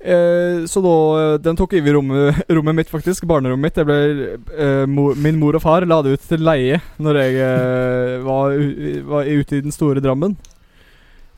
eh, 0.00 0.66
så 0.66 0.80
da 0.80 0.94
eh, 1.20 1.38
Den 1.44 1.58
tok 1.58 1.74
over 1.76 1.96
rommet, 1.96 2.38
rommet 2.56 2.78
mitt, 2.78 2.92
faktisk. 2.92 3.26
Barnerommet 3.28 3.68
mitt. 3.68 3.80
Jeg 3.80 3.88
ble, 3.88 4.38
eh, 4.56 4.84
mo, 4.88 5.10
min 5.16 5.40
mor 5.40 5.58
og 5.58 5.64
far 5.64 5.86
la 5.88 6.00
det 6.04 6.16
ut 6.16 6.30
til 6.30 6.44
leie 6.44 6.80
når 7.00 7.20
jeg 7.20 7.42
eh, 7.44 8.14
var, 8.24 8.56
var 9.10 9.28
ute 9.28 9.58
i 9.58 9.64
den 9.66 9.74
store 9.74 10.02
Drammen. 10.04 10.36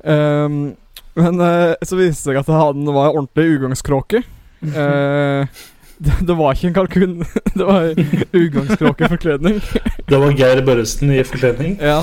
Ehm, 0.03 0.63
men 1.19 1.41
uh, 1.41 1.75
så 1.83 1.99
viste 1.99 2.11
det 2.11 2.23
seg 2.23 2.41
at 2.41 2.51
han 2.53 2.87
var 2.89 3.13
ordentlig 3.13 3.59
ugangskråke. 3.59 4.23
Uh, 4.63 5.45
det, 6.05 6.19
det 6.29 6.37
var 6.39 6.57
ikke 6.57 6.71
en 6.71 6.77
kalkun. 6.77 7.17
det 7.59 7.69
var 7.69 7.93
ugangskråkeforkledning. 8.33 9.61
Det 10.13 10.19
var 10.21 10.35
Geir 10.37 10.61
Børresen 10.67 11.13
i 11.15 11.23
forkledning. 11.25 11.79
Ja. 11.81 12.03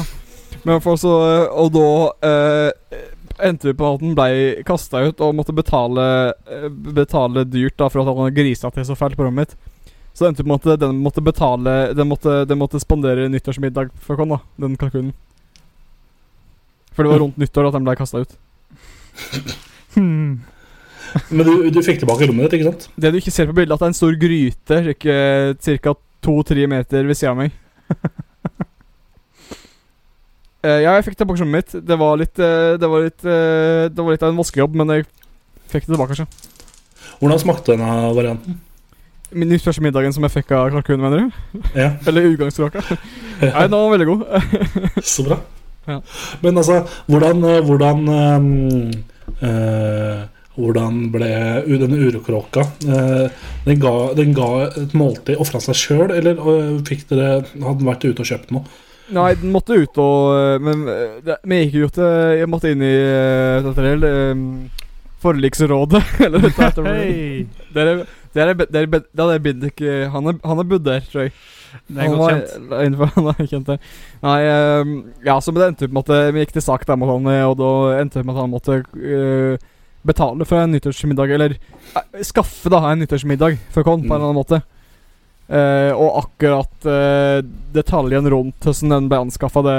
Men 0.64 0.82
for 0.82 0.98
så 0.98 1.12
Og 1.54 1.70
da 1.76 1.90
uh, 2.26 3.02
endte 3.44 3.70
vi 3.70 3.76
på 3.78 3.88
at 3.88 4.04
han 4.04 4.16
ble 4.18 4.64
kasta 4.68 5.04
ut 5.08 5.22
og 5.24 5.36
måtte 5.38 5.56
betale 5.56 6.06
eh, 6.50 6.68
Betale 6.70 7.46
dyrt 7.48 7.78
da 7.80 7.90
for 7.92 8.04
at 8.04 8.20
han 8.20 8.36
grisa 8.36 8.72
til 8.74 8.88
så 8.88 8.98
fælt 9.00 9.18
på 9.20 9.26
rommet 9.26 9.50
mitt. 9.50 9.56
Så 10.14 10.26
det 10.26 10.32
endte 10.32 10.46
på 10.48 10.58
at 10.58 10.82
den 10.82 11.00
måtte 11.04 11.24
betale 11.24 11.94
Den 11.96 12.10
måtte, 12.10 12.44
den 12.50 12.60
måtte 12.60 12.82
spandere 12.82 13.30
nyttårsmiddag 13.32 13.94
for 14.04 14.20
oss, 14.26 14.46
den 14.58 14.78
kalkunen. 14.78 15.14
For 16.92 17.04
det 17.04 17.14
var 17.14 17.22
rundt 17.24 17.38
nyttår 17.40 17.70
at 17.70 17.78
den 17.78 17.86
ble 17.88 17.96
kasta 17.96 18.26
ut. 18.26 18.38
Hmm. 19.96 20.40
Men 21.34 21.48
du, 21.48 21.54
du 21.74 21.82
fikk 21.86 22.02
tilbake 22.04 22.28
rommet 22.30 22.48
ditt, 22.48 22.60
ikke 22.60 22.70
sant? 22.70 22.88
Det 23.00 23.12
du 23.14 23.18
ikke 23.20 23.34
ser 23.34 23.50
på 23.50 23.56
bildet, 23.58 23.74
at 23.74 23.82
det 23.82 23.88
er 23.88 23.94
en 23.94 23.98
stor 23.98 24.18
gryte, 24.22 24.78
ca. 25.84 25.96
to-tre 26.26 26.68
meter 26.70 27.08
ved 27.08 27.18
sida 27.18 27.34
av 27.34 27.40
meg. 27.40 27.56
uh, 30.66 30.80
ja, 30.86 30.94
jeg 30.94 31.10
fikk 31.10 31.20
tilbake 31.20 31.42
rommet 31.42 31.58
mitt. 31.64 31.76
Det 31.90 32.00
var 32.00 32.22
litt 32.22 32.38
uh, 32.38 32.78
Det 32.80 32.90
var 32.92 33.06
litt 33.08 33.26
uh, 33.26 33.90
Det 33.90 34.04
var 34.06 34.14
litt 34.14 34.26
av 34.26 34.34
en 34.34 34.42
vaskejobb, 34.42 34.78
men 34.82 34.96
jeg 34.98 35.08
fikk 35.74 35.88
det 35.88 35.96
tilbake, 35.96 36.16
kanskje. 36.16 36.50
Hvordan 37.20 37.42
smakte 37.42 37.76
denne 37.76 37.94
varianten? 38.16 38.60
Min 39.30 39.52
første 39.62 39.84
middagen 39.86 40.14
som 40.14 40.26
jeg 40.26 40.34
fikk 40.40 40.54
av 40.58 40.72
kalkun, 40.74 41.02
mener 41.02 41.26
du? 41.26 41.64
Ja, 41.78 41.92
Eller 42.10 42.32
utgangskråka. 42.32 42.82
Nei, 43.42 43.66
den 43.66 43.78
var 43.78 43.92
veldig 43.94 44.10
god. 44.10 44.28
så 45.16 45.26
bra. 45.28 45.42
Ja. 45.90 46.02
Men 46.44 46.60
altså, 46.62 46.84
hvordan 47.10 47.46
eh, 47.46 47.62
Hvordan 47.66 48.12
eh, 49.42 50.20
Hvordan 50.60 50.98
ble 51.14 51.30
denne 51.80 52.02
urokråka 52.04 52.66
eh, 52.84 53.46
den, 53.64 53.80
ga, 53.80 53.94
den 54.18 54.34
ga 54.36 54.50
et 54.68 54.96
måltid 54.98 55.40
Ofra 55.40 55.62
seg 55.64 55.78
sjøl, 55.80 56.12
eller 56.12 56.42
fikk 56.88 57.08
dere 57.14 57.42
hadde 57.46 57.78
den 57.80 57.88
vært 57.88 58.04
ute 58.10 58.26
og 58.26 58.32
kjøpt 58.32 58.52
noe? 58.56 58.80
Nei, 59.16 59.32
den 59.40 59.54
måtte 59.56 59.78
ut 59.80 59.96
og 60.04 60.62
Men 60.62 60.84
det, 61.26 61.40
vi 61.48 61.64
gikk 61.64 61.80
jo 61.80 61.88
til 61.96 62.36
Jeg 62.38 62.50
måtte 62.52 62.74
inn 62.76 62.84
i 62.86 62.94
uh, 62.94 63.66
dette 63.66 64.20
Forliksrådet, 65.20 66.00
eller 66.26 66.44
dette 66.46 66.68
heter 66.70 66.86
det. 67.76 67.96
Der 68.36 68.52
er, 68.52 68.54
der 68.54 68.84
er, 68.86 68.86
der 69.16 69.32
er, 69.34 69.48
eh, 69.82 70.10
Han 70.14 70.28
er, 70.30 70.36
han 70.46 70.60
er 70.60 70.68
bodd 70.70 70.84
der, 70.86 71.00
tror 71.10 71.22
jeg. 71.26 71.32
Det 71.88 71.98
er 71.98 72.02
han 72.02 72.12
godt 72.12 72.20
var- 72.20 72.40
kjent. 72.40 72.74
Innenfor, 72.86 73.12
han 73.16 73.28
er 73.34 73.48
kjent 73.50 73.68
det. 73.72 73.78
Nei, 74.22 74.40
um, 74.82 74.94
ja, 75.26 75.36
så 75.42 75.54
det 75.56 75.66
endte 75.68 75.86
opp 75.90 75.94
med 75.98 76.04
at 76.10 76.16
eh, 76.16 76.32
vi 76.36 76.44
gikk 76.46 76.54
til 76.58 76.66
sak 76.66 76.86
der 76.86 76.98
mot 77.02 77.10
han, 77.10 77.28
eh, 77.34 77.46
og 77.50 77.58
da 77.62 77.70
endte 78.02 78.20
det 78.22 78.26
med 78.26 78.36
at 78.36 78.42
han 78.42 78.54
måtte 78.54 78.80
uh, 78.86 79.58
betale 80.06 80.46
for 80.48 80.62
en 80.62 80.72
nyttårsmiddag, 80.74 81.34
eller 81.36 81.56
uh, 81.98 82.22
skaffe 82.26 82.70
da 82.74 82.80
en 82.92 83.02
nyttårsmiddag 83.04 83.58
for 83.74 83.82
oss 83.82 83.86
på 83.86 83.94
en 83.98 84.06
Mm. 84.06 84.12
eller 84.12 84.26
annen 84.30 84.40
måte. 84.42 84.62
Uh, 85.50 85.92
og 85.98 86.20
akkurat 86.24 86.86
uh, 86.86 87.40
detaljen 87.74 88.28
rundt 88.30 88.62
hvordan 88.62 88.94
den 88.94 89.08
ble 89.10 89.22
anskaffa, 89.26 89.64
det, 89.66 89.78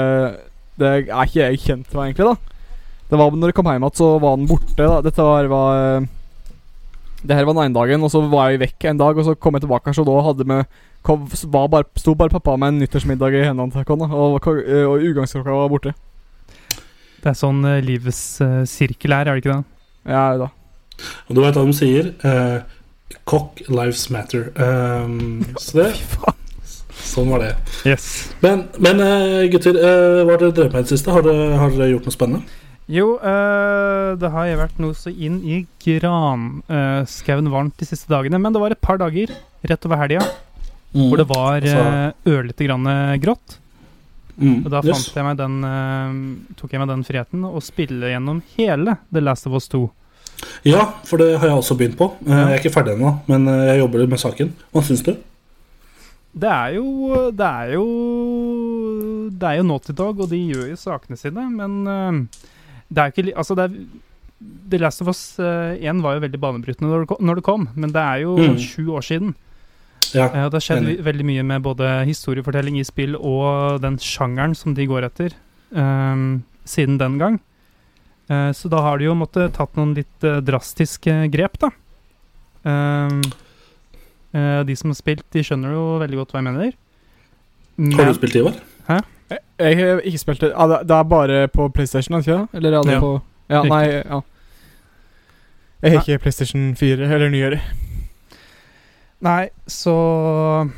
det 0.81 0.89
er 1.07 1.23
ikke 1.23 1.45
jeg 1.45 1.61
kjent 1.63 1.93
med, 1.95 2.09
egentlig. 2.09 2.27
da 2.27 2.35
Det 3.11 3.19
var 3.19 3.31
når 3.31 3.51
jeg 3.53 3.55
kom 3.55 3.69
hjem 3.71 3.83
igjen, 3.85 3.95
så 3.99 4.09
var 4.19 4.35
den 4.39 4.49
borte. 4.51 4.75
da 4.83 4.97
Dette 5.05 5.23
var, 5.27 5.47
var 5.51 6.03
Det 7.21 7.37
her 7.37 7.45
var 7.45 7.57
den 7.57 7.67
ene 7.67 7.77
dagen, 7.77 8.05
og 8.05 8.11
så 8.13 8.21
var 8.31 8.49
jeg 8.49 8.61
vekk 8.63 8.87
en 8.89 9.01
dag, 9.01 9.17
og 9.17 9.27
så 9.27 9.35
kom 9.37 9.57
jeg 9.57 9.65
tilbake, 9.65 9.93
så 9.93 10.05
da 10.07 10.15
hadde 10.25 10.47
vi 10.47 10.57
kom, 11.05 11.27
var 11.53 11.67
bare, 11.69 11.89
sto 11.97 12.15
bare 12.17 12.33
pappa 12.33 12.55
med 12.57 12.73
en 12.73 12.81
nyttårsmiddag 12.81 13.37
i 13.37 13.43
hendene 13.45 13.73
til 13.73 13.85
henne, 13.85 14.09
og, 14.09 14.39
og, 14.39 14.49
og 14.89 15.05
utgangsklokka 15.11 15.57
var 15.59 15.71
borte. 15.71 15.93
Det 17.21 17.29
er 17.29 17.37
sånn 17.37 17.61
uh, 17.67 17.77
livets 17.85 18.21
uh, 18.41 18.63
sirkel 18.65 19.13
er, 19.13 19.29
er 19.29 19.37
det 19.37 19.43
ikke 19.43 19.53
det? 19.53 19.63
Ja 20.09 20.25
da. 20.41 20.49
Og 21.29 21.37
du 21.37 21.41
vet 21.43 21.57
hva 21.57 21.65
de 21.67 21.75
sier? 21.77 22.13
Uh, 22.25 22.61
Cock 23.29 23.61
lives 23.69 24.07
matter. 24.09 24.49
Um, 24.57 25.43
så 25.61 25.83
det 25.83 25.91
Sånn 27.01 27.31
var 27.31 27.41
det. 27.43 27.51
Yes. 27.87 28.05
Men, 28.43 28.65
men 28.79 29.01
eh, 29.03 29.47
gutter, 29.51 29.75
eh, 29.75 30.21
hva 30.21 30.35
har 30.35 30.43
dere 30.43 30.55
drevet 30.55 30.75
med 30.75 30.83
i 30.83 30.85
det 30.85 30.93
siste? 30.93 31.11
Har 31.11 31.25
dere, 31.25 31.55
har 31.59 31.73
dere 31.73 31.89
gjort 31.91 32.07
noe 32.07 32.15
spennende? 32.15 32.59
Jo, 32.91 33.13
øh, 33.23 34.17
det 34.19 34.31
har 34.33 34.49
vært 34.59 34.79
noe 34.83 34.97
så 34.97 35.13
inn 35.13 35.37
i 35.47 35.61
granskauen 35.85 37.47
varmt 37.53 37.77
de 37.79 37.87
siste 37.87 38.11
dagene. 38.11 38.39
Men 38.41 38.51
det 38.51 38.61
var 38.63 38.75
et 38.75 38.81
par 38.83 38.99
dager 38.99 39.31
rett 39.63 39.87
over 39.87 40.01
helga 40.01 40.25
hvor 40.91 41.15
det 41.21 41.27
var 41.29 41.61
Altså- 41.63 42.11
uh, 42.11 42.27
ørlite 42.27 42.65
grann 42.67 42.83
grått. 43.23 43.57
Mm, 44.41 44.65
Og 44.65 44.71
da 44.71 44.81
yes. 44.83 45.13
jeg 45.13 45.23
meg 45.23 45.37
den, 45.37 45.63
øh, 45.63 46.55
tok 46.57 46.71
jeg 46.73 46.81
meg 46.81 46.89
den 46.89 47.03
friheten 47.05 47.43
å 47.45 47.61
spille 47.63 48.09
gjennom 48.11 48.41
hele 48.57 48.97
The 49.13 49.21
Last 49.21 49.47
of 49.47 49.53
Us 49.53 49.67
2. 49.69 49.85
Ja, 50.65 50.85
for 51.05 51.21
det 51.21 51.37
har 51.39 51.47
jeg 51.51 51.57
også 51.57 51.77
begynt 51.77 51.97
på. 51.99 52.07
Eh, 52.25 52.31
Jeg 52.33 52.55
er 52.55 52.59
ikke 52.59 52.73
ferdig 52.73 52.95
ennå, 52.97 53.11
men 53.27 53.47
eh, 53.47 53.67
jeg 53.71 53.83
jobber 53.83 54.07
med 54.07 54.19
saken. 54.19 54.53
Hva 54.73 54.81
syns 54.83 55.03
du? 55.05 55.11
Det 56.33 56.49
er 56.49 56.75
jo 56.77 57.31
Det 57.35 57.45
er 57.45 57.73
jo 57.75 57.85
Det 59.29 59.47
er 59.49 59.57
jo 59.59 59.63
Naughty 59.67 59.91
Dog, 59.93 60.21
og 60.23 60.29
de 60.31 60.39
gjør 60.39 60.69
jo 60.71 60.77
sakene 60.79 61.17
sine, 61.19 61.43
men 61.51 61.87
eh, 61.87 62.47
det 62.91 62.97
er 63.03 63.11
jo 63.11 63.23
ikke 63.23 63.37
Altså, 63.37 63.55
det 63.55 63.63
er 63.69 63.75
The 64.71 64.77
Last 64.81 65.01
of 65.03 65.07
Us 65.11 65.21
eh, 65.39 65.77
1 65.85 66.01
var 66.01 66.15
jo 66.17 66.23
veldig 66.25 66.39
banebrytende 66.41 66.89
når 66.89 67.03
det 67.05 67.09
kom, 67.11 67.19
når 67.27 67.35
det 67.39 67.43
kom 67.45 67.67
men 67.75 67.91
det 67.93 68.01
er 68.01 68.21
jo 68.23 68.35
Mm. 68.37 68.57
sju 68.57 68.87
år 68.97 69.01
siden. 69.05 69.35
Ja, 70.13 70.25
Eh, 70.27 70.49
det 70.49 70.57
har 70.57 70.65
skjedd 70.65 71.03
veldig 71.05 71.25
mye 71.25 71.43
med 71.45 71.61
både 71.63 72.05
historiefortelling 72.09 72.79
i 72.79 72.83
spill 72.83 73.15
og 73.15 73.79
den 73.81 73.97
sjangeren 73.97 74.55
som 74.57 74.73
de 74.73 74.87
går 74.89 75.05
etter, 75.07 75.31
um, 75.71 76.43
siden 76.65 76.97
den 76.97 77.17
gang. 77.21 77.39
Uh, 78.29 78.51
så 78.51 78.69
da 78.69 78.81
har 78.81 78.97
de 78.97 79.05
jo 79.05 79.13
måttet 79.15 79.53
tatt 79.53 79.75
noen 79.75 79.93
litt 79.95 80.23
uh, 80.23 80.39
drastiske 80.41 81.29
grep, 81.31 81.57
da. 81.59 81.69
Um, 82.63 83.21
uh, 84.35 84.63
de 84.63 84.75
som 84.75 84.89
har 84.91 84.95
spilt, 84.99 85.23
de 85.31 85.43
skjønner 85.43 85.73
jo 85.75 85.85
veldig 86.01 86.17
godt 86.21 86.31
hva 86.31 86.41
jeg 86.41 86.47
mener. 86.49 86.73
Har 87.97 88.11
du 88.11 88.13
spilt 88.19 88.35
Ivar? 88.35 88.55
Jeg, 88.87 89.03
jeg 89.59 89.77
har 89.77 90.01
ikke 90.03 90.17
spilt 90.21 90.41
det. 90.41 90.51
Ah, 90.55 90.67
det 90.67 90.79
det 90.87 90.95
er 90.97 91.03
bare 91.03 91.47
på 91.47 91.69
PlayStation, 91.73 92.17
ikke 92.19 92.31
det? 92.31 92.47
Eller 92.59 92.77
er 92.79 92.83
det 92.83 92.93
Ja. 92.93 92.99
på 92.99 93.21
Ja, 93.49 93.63
nei, 93.63 93.85
ja. 94.05 94.21
Jeg 95.83 95.91
har 95.91 96.01
ikke 96.05 96.19
PlayStation 96.21 96.75
4 96.75 97.07
eller 97.13 97.29
nyere. 97.29 97.59
Nei, 99.21 99.49
så 99.67 100.69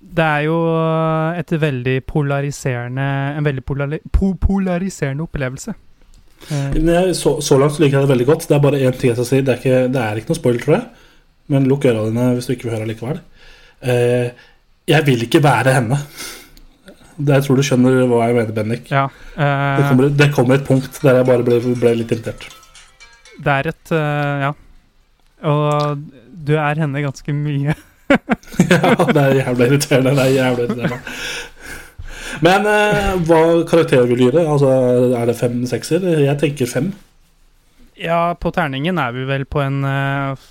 Det 0.00 0.24
er 0.24 0.40
jo 0.46 0.56
et 1.38 1.50
veldig 1.60 2.00
polariserende 2.06 3.36
En 3.36 3.44
veldig 3.44 3.64
polari 3.64 3.98
po 4.12 4.32
polariserende 4.34 5.22
opplevelse. 5.22 5.74
Eh, 6.50 6.70
Men 6.74 6.86
jeg, 6.88 7.16
så, 7.16 7.40
så 7.40 7.58
langt 7.58 7.72
så 7.76 7.82
liker 7.82 7.98
jeg 7.98 8.08
det 8.08 8.12
veldig 8.14 8.26
godt. 8.26 8.48
Det 8.48 8.56
er 8.56 8.60
bare 8.64 8.80
én 8.80 8.96
ting 8.98 9.10
jeg 9.10 9.16
skal 9.16 9.24
si. 9.28 9.40
Det 9.40 9.48
er 9.54 9.56
ikke, 9.60 9.92
det 9.92 10.00
er 10.02 10.16
ikke 10.16 10.28
noe 10.32 10.38
spoil, 10.40 10.58
tror 10.62 10.74
jeg. 10.78 10.84
Men 11.48 11.66
lukk 11.68 11.84
øra 11.84 12.06
dine 12.08 12.34
hvis 12.34 12.46
du 12.46 12.52
ikke 12.54 12.68
vil 12.70 12.76
høre 12.78 12.86
likevel. 12.88 13.20
Eh, 13.82 14.30
jeg 14.88 15.06
vil 15.06 15.22
ikke 15.26 15.42
være 15.42 15.74
henne. 15.74 15.98
Det, 17.20 17.36
jeg 17.36 17.46
tror 17.46 17.60
du 17.60 17.64
skjønner 17.66 18.00
hva 18.08 18.24
jeg 18.28 18.38
mener, 18.38 18.54
Bendik. 18.56 18.88
ja. 18.90 19.04
Det, 19.34 19.44
eh, 19.44 19.84
kommer, 19.88 20.08
det 20.22 20.30
kommer 20.34 20.58
et 20.58 20.66
punkt 20.66 20.98
der 21.04 21.20
jeg 21.20 21.28
bare 21.28 21.46
ble, 21.46 21.60
ble 21.80 21.94
litt 22.00 22.14
irritert. 22.14 22.48
Det 23.40 23.52
er 23.58 23.70
et 23.72 23.94
uh, 23.94 24.48
Ja. 24.48 24.56
Og 25.50 26.02
du 26.48 26.52
er 26.60 26.80
henne 26.82 27.00
ganske 27.00 27.32
mye. 27.32 27.72
ja, 28.72 28.90
det 29.08 29.22
er 29.22 29.38
jævlig 29.38 29.68
irriterende. 29.70 30.12
Det 30.18 30.24
er 30.26 30.34
jævlig 30.34 30.66
irriterende. 30.66 30.98
Men 32.44 32.68
uh, 32.68 33.14
hva 33.28 33.40
karakter 33.68 34.04
vil 34.04 34.18
du 34.18 34.24
gi 34.26 34.34
det? 34.36 34.44
Altså, 34.44 34.72
er 35.16 35.30
det 35.30 35.38
fem-sekser? 35.38 36.04
Jeg 36.26 36.36
tenker 36.42 36.68
fem. 36.68 36.90
Ja, 38.00 38.34
på 38.40 38.52
terningen 38.56 39.00
er 39.00 39.12
vi 39.16 39.26
vel 39.28 39.44
på 39.48 39.60
en 39.60 39.82
eh, 39.84 40.46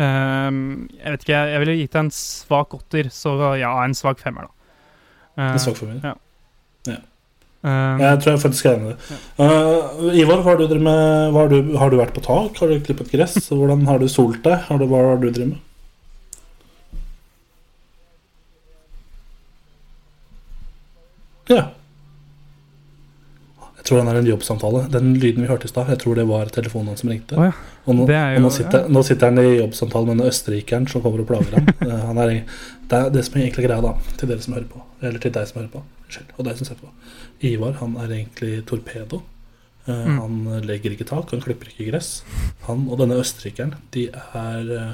Jeg 0.00 1.12
vet 1.12 1.22
ikke, 1.22 1.36
jeg, 1.36 1.52
jeg 1.52 1.60
ville 1.62 1.76
gitt 1.78 1.92
deg 1.94 2.06
en 2.06 2.14
svak 2.14 2.74
åtter, 2.74 3.10
så 3.14 3.34
ja, 3.60 3.70
en 3.84 3.94
svak 3.94 4.22
femmer, 4.22 4.48
da. 4.48 4.59
Eh, 5.40 5.52
En 5.54 5.62
svak 5.62 5.78
femmer. 5.80 6.00
ja. 6.04 6.14
Ja. 6.90 6.96
ehm, 7.64 8.00
Jeg 8.00 8.20
tror 8.22 8.32
jeg 8.34 8.40
faktisk 8.44 8.66
er 8.68 8.76
enig 8.76 8.90
i 8.90 8.92
det. 8.92 9.16
Uh, 9.40 10.14
Ivar, 10.20 10.42
har 10.46 10.56
du, 10.60 10.66
med, 10.78 11.32
har, 11.36 11.48
du, 11.52 11.74
har 11.80 11.90
du 11.92 11.96
vært 12.00 12.14
på 12.16 12.22
tak? 12.24 12.56
Har 12.60 12.68
du 12.72 12.80
klippet 12.80 13.10
gress? 13.12 13.36
Hvordan 13.48 13.86
har 13.88 13.98
du 14.00 14.08
solt 14.08 14.42
deg? 14.44 14.62
Har 14.68 14.78
du, 14.80 14.86
hva 14.88 15.02
har 15.10 15.20
du 15.20 15.28
drevet 15.30 15.54
med? 15.54 15.58
Ja. 21.50 21.64
Jeg 23.80 23.86
tror 23.88 23.98
den 24.02 24.10
er 24.12 24.18
en 24.20 24.28
jobbsamtale. 24.28 24.84
Den 24.92 25.14
lyden 25.18 25.42
vi 25.42 25.48
hørte 25.50 25.66
i 25.66 25.72
stad, 25.72 25.88
jeg 25.90 25.98
tror 26.02 26.14
det 26.18 26.26
var 26.28 26.50
telefonen 26.52 26.98
som 27.00 27.10
ringte. 27.10 27.38
Oh, 27.40 27.46
ja. 27.48 27.52
Og 27.88 27.96
nå, 27.96 28.04
Det 28.06 28.14
er 28.16 28.36
og 28.36 28.44
nå, 28.44 28.50
sitter, 28.52 28.84
sitter, 28.84 28.92
nå 28.92 29.02
sitter 29.08 29.30
han 29.32 29.40
i 29.40 29.56
jobbsamtale 29.56 30.06
med 30.10 30.20
den 30.20 30.30
østerrikeren 30.30 30.86
som 30.90 31.02
kommer 31.02 31.24
og 31.24 31.30
plager 31.30 31.56
ham. 31.56 31.70
Eh, 31.80 32.04
han 32.10 32.20
er, 32.22 32.34
det 32.90 32.98
er 33.00 33.10
det 33.14 33.24
som 33.26 33.38
er 33.38 33.46
egentlig 33.46 33.66
greia, 33.66 33.80
da, 33.82 33.94
til 34.20 34.30
dere 34.30 34.44
som 34.44 34.54
hører 34.54 34.68
på. 34.70 34.82
Eller 35.02 35.18
til 35.22 35.32
deg 35.32 35.46
som 35.48 35.60
hører 35.62 35.70
på. 35.72 35.82
Unnskyld. 36.06 36.32
Og 36.38 36.44
deg 36.44 36.56
som 36.58 36.66
ser 36.68 36.80
på. 36.80 36.88
Ivar 37.42 37.72
han 37.80 37.96
er 37.96 38.08
egentlig 38.20 38.64
torpedo. 38.66 39.22
Uh, 39.88 40.06
Mm. 40.06 40.18
Han 40.20 40.60
legger 40.68 40.92
ikke 40.92 41.06
tak, 41.08 41.30
han 41.32 41.40
klipper 41.40 41.70
ikke 41.72 41.86
gress. 41.90 42.22
Han 42.66 42.82
og 42.90 42.98
denne 43.00 43.16
østerrikeren 43.18 43.72
de 43.94 44.08
er 44.12 44.68
uh, 44.76 44.90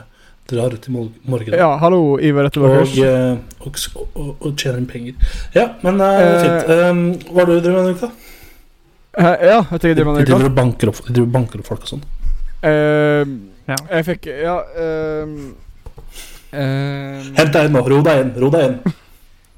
drar 0.48 0.72
ut 0.72 0.86
i 0.88 0.92
mor- 0.94 1.10
morgenen 1.26 1.58
Ja, 1.58 1.72
hallo, 1.82 2.16
Ivar 2.22 2.46
og, 2.46 2.52
Etterbakkers. 2.52 2.94
eh, 3.02 3.36
og, 3.66 3.80
og, 4.14 4.36
og 4.46 4.54
tjener 4.56 4.78
inn 4.78 4.86
penger. 4.86 5.14
Ja, 5.56 5.64
men 5.82 5.98
fint. 5.98 6.70
Um, 6.70 7.02
hva 7.34 7.42
har 7.42 7.50
du 7.50 7.56
drevet 7.58 7.75
med 7.75 7.82
denne 7.82 7.96
uka? 7.98 8.10
Eh, 9.18 9.46
Ja, 9.50 9.58
jeg 9.72 9.80
tenker 9.82 10.04
var 10.06 10.22
driver 10.22 10.46
og 10.52 10.54
banker 10.54 10.88
opp, 10.92 11.02
de 11.02 11.12
driver 11.16 11.26
og 11.26 11.32
banker 11.34 11.58
opp 11.64 11.66
folk 11.72 11.82
og 11.82 11.92
sånn. 11.96 12.06
Ehm, 12.62 13.34
Ja. 13.66 13.76
Jeg 13.90 14.04
fikk 14.06 14.26
Ja 14.30 14.60
ehm, 14.78 15.54
ehm, 16.52 17.34
Hent 17.36 17.52
deg 17.52 17.66
inn 17.68 17.75
nå. 17.75 17.82
Ro 17.90 18.00
deg 18.06 18.22
inn. 18.22 18.32
Ro 18.40 18.50
deg 18.54 18.68
inn. 18.70 18.94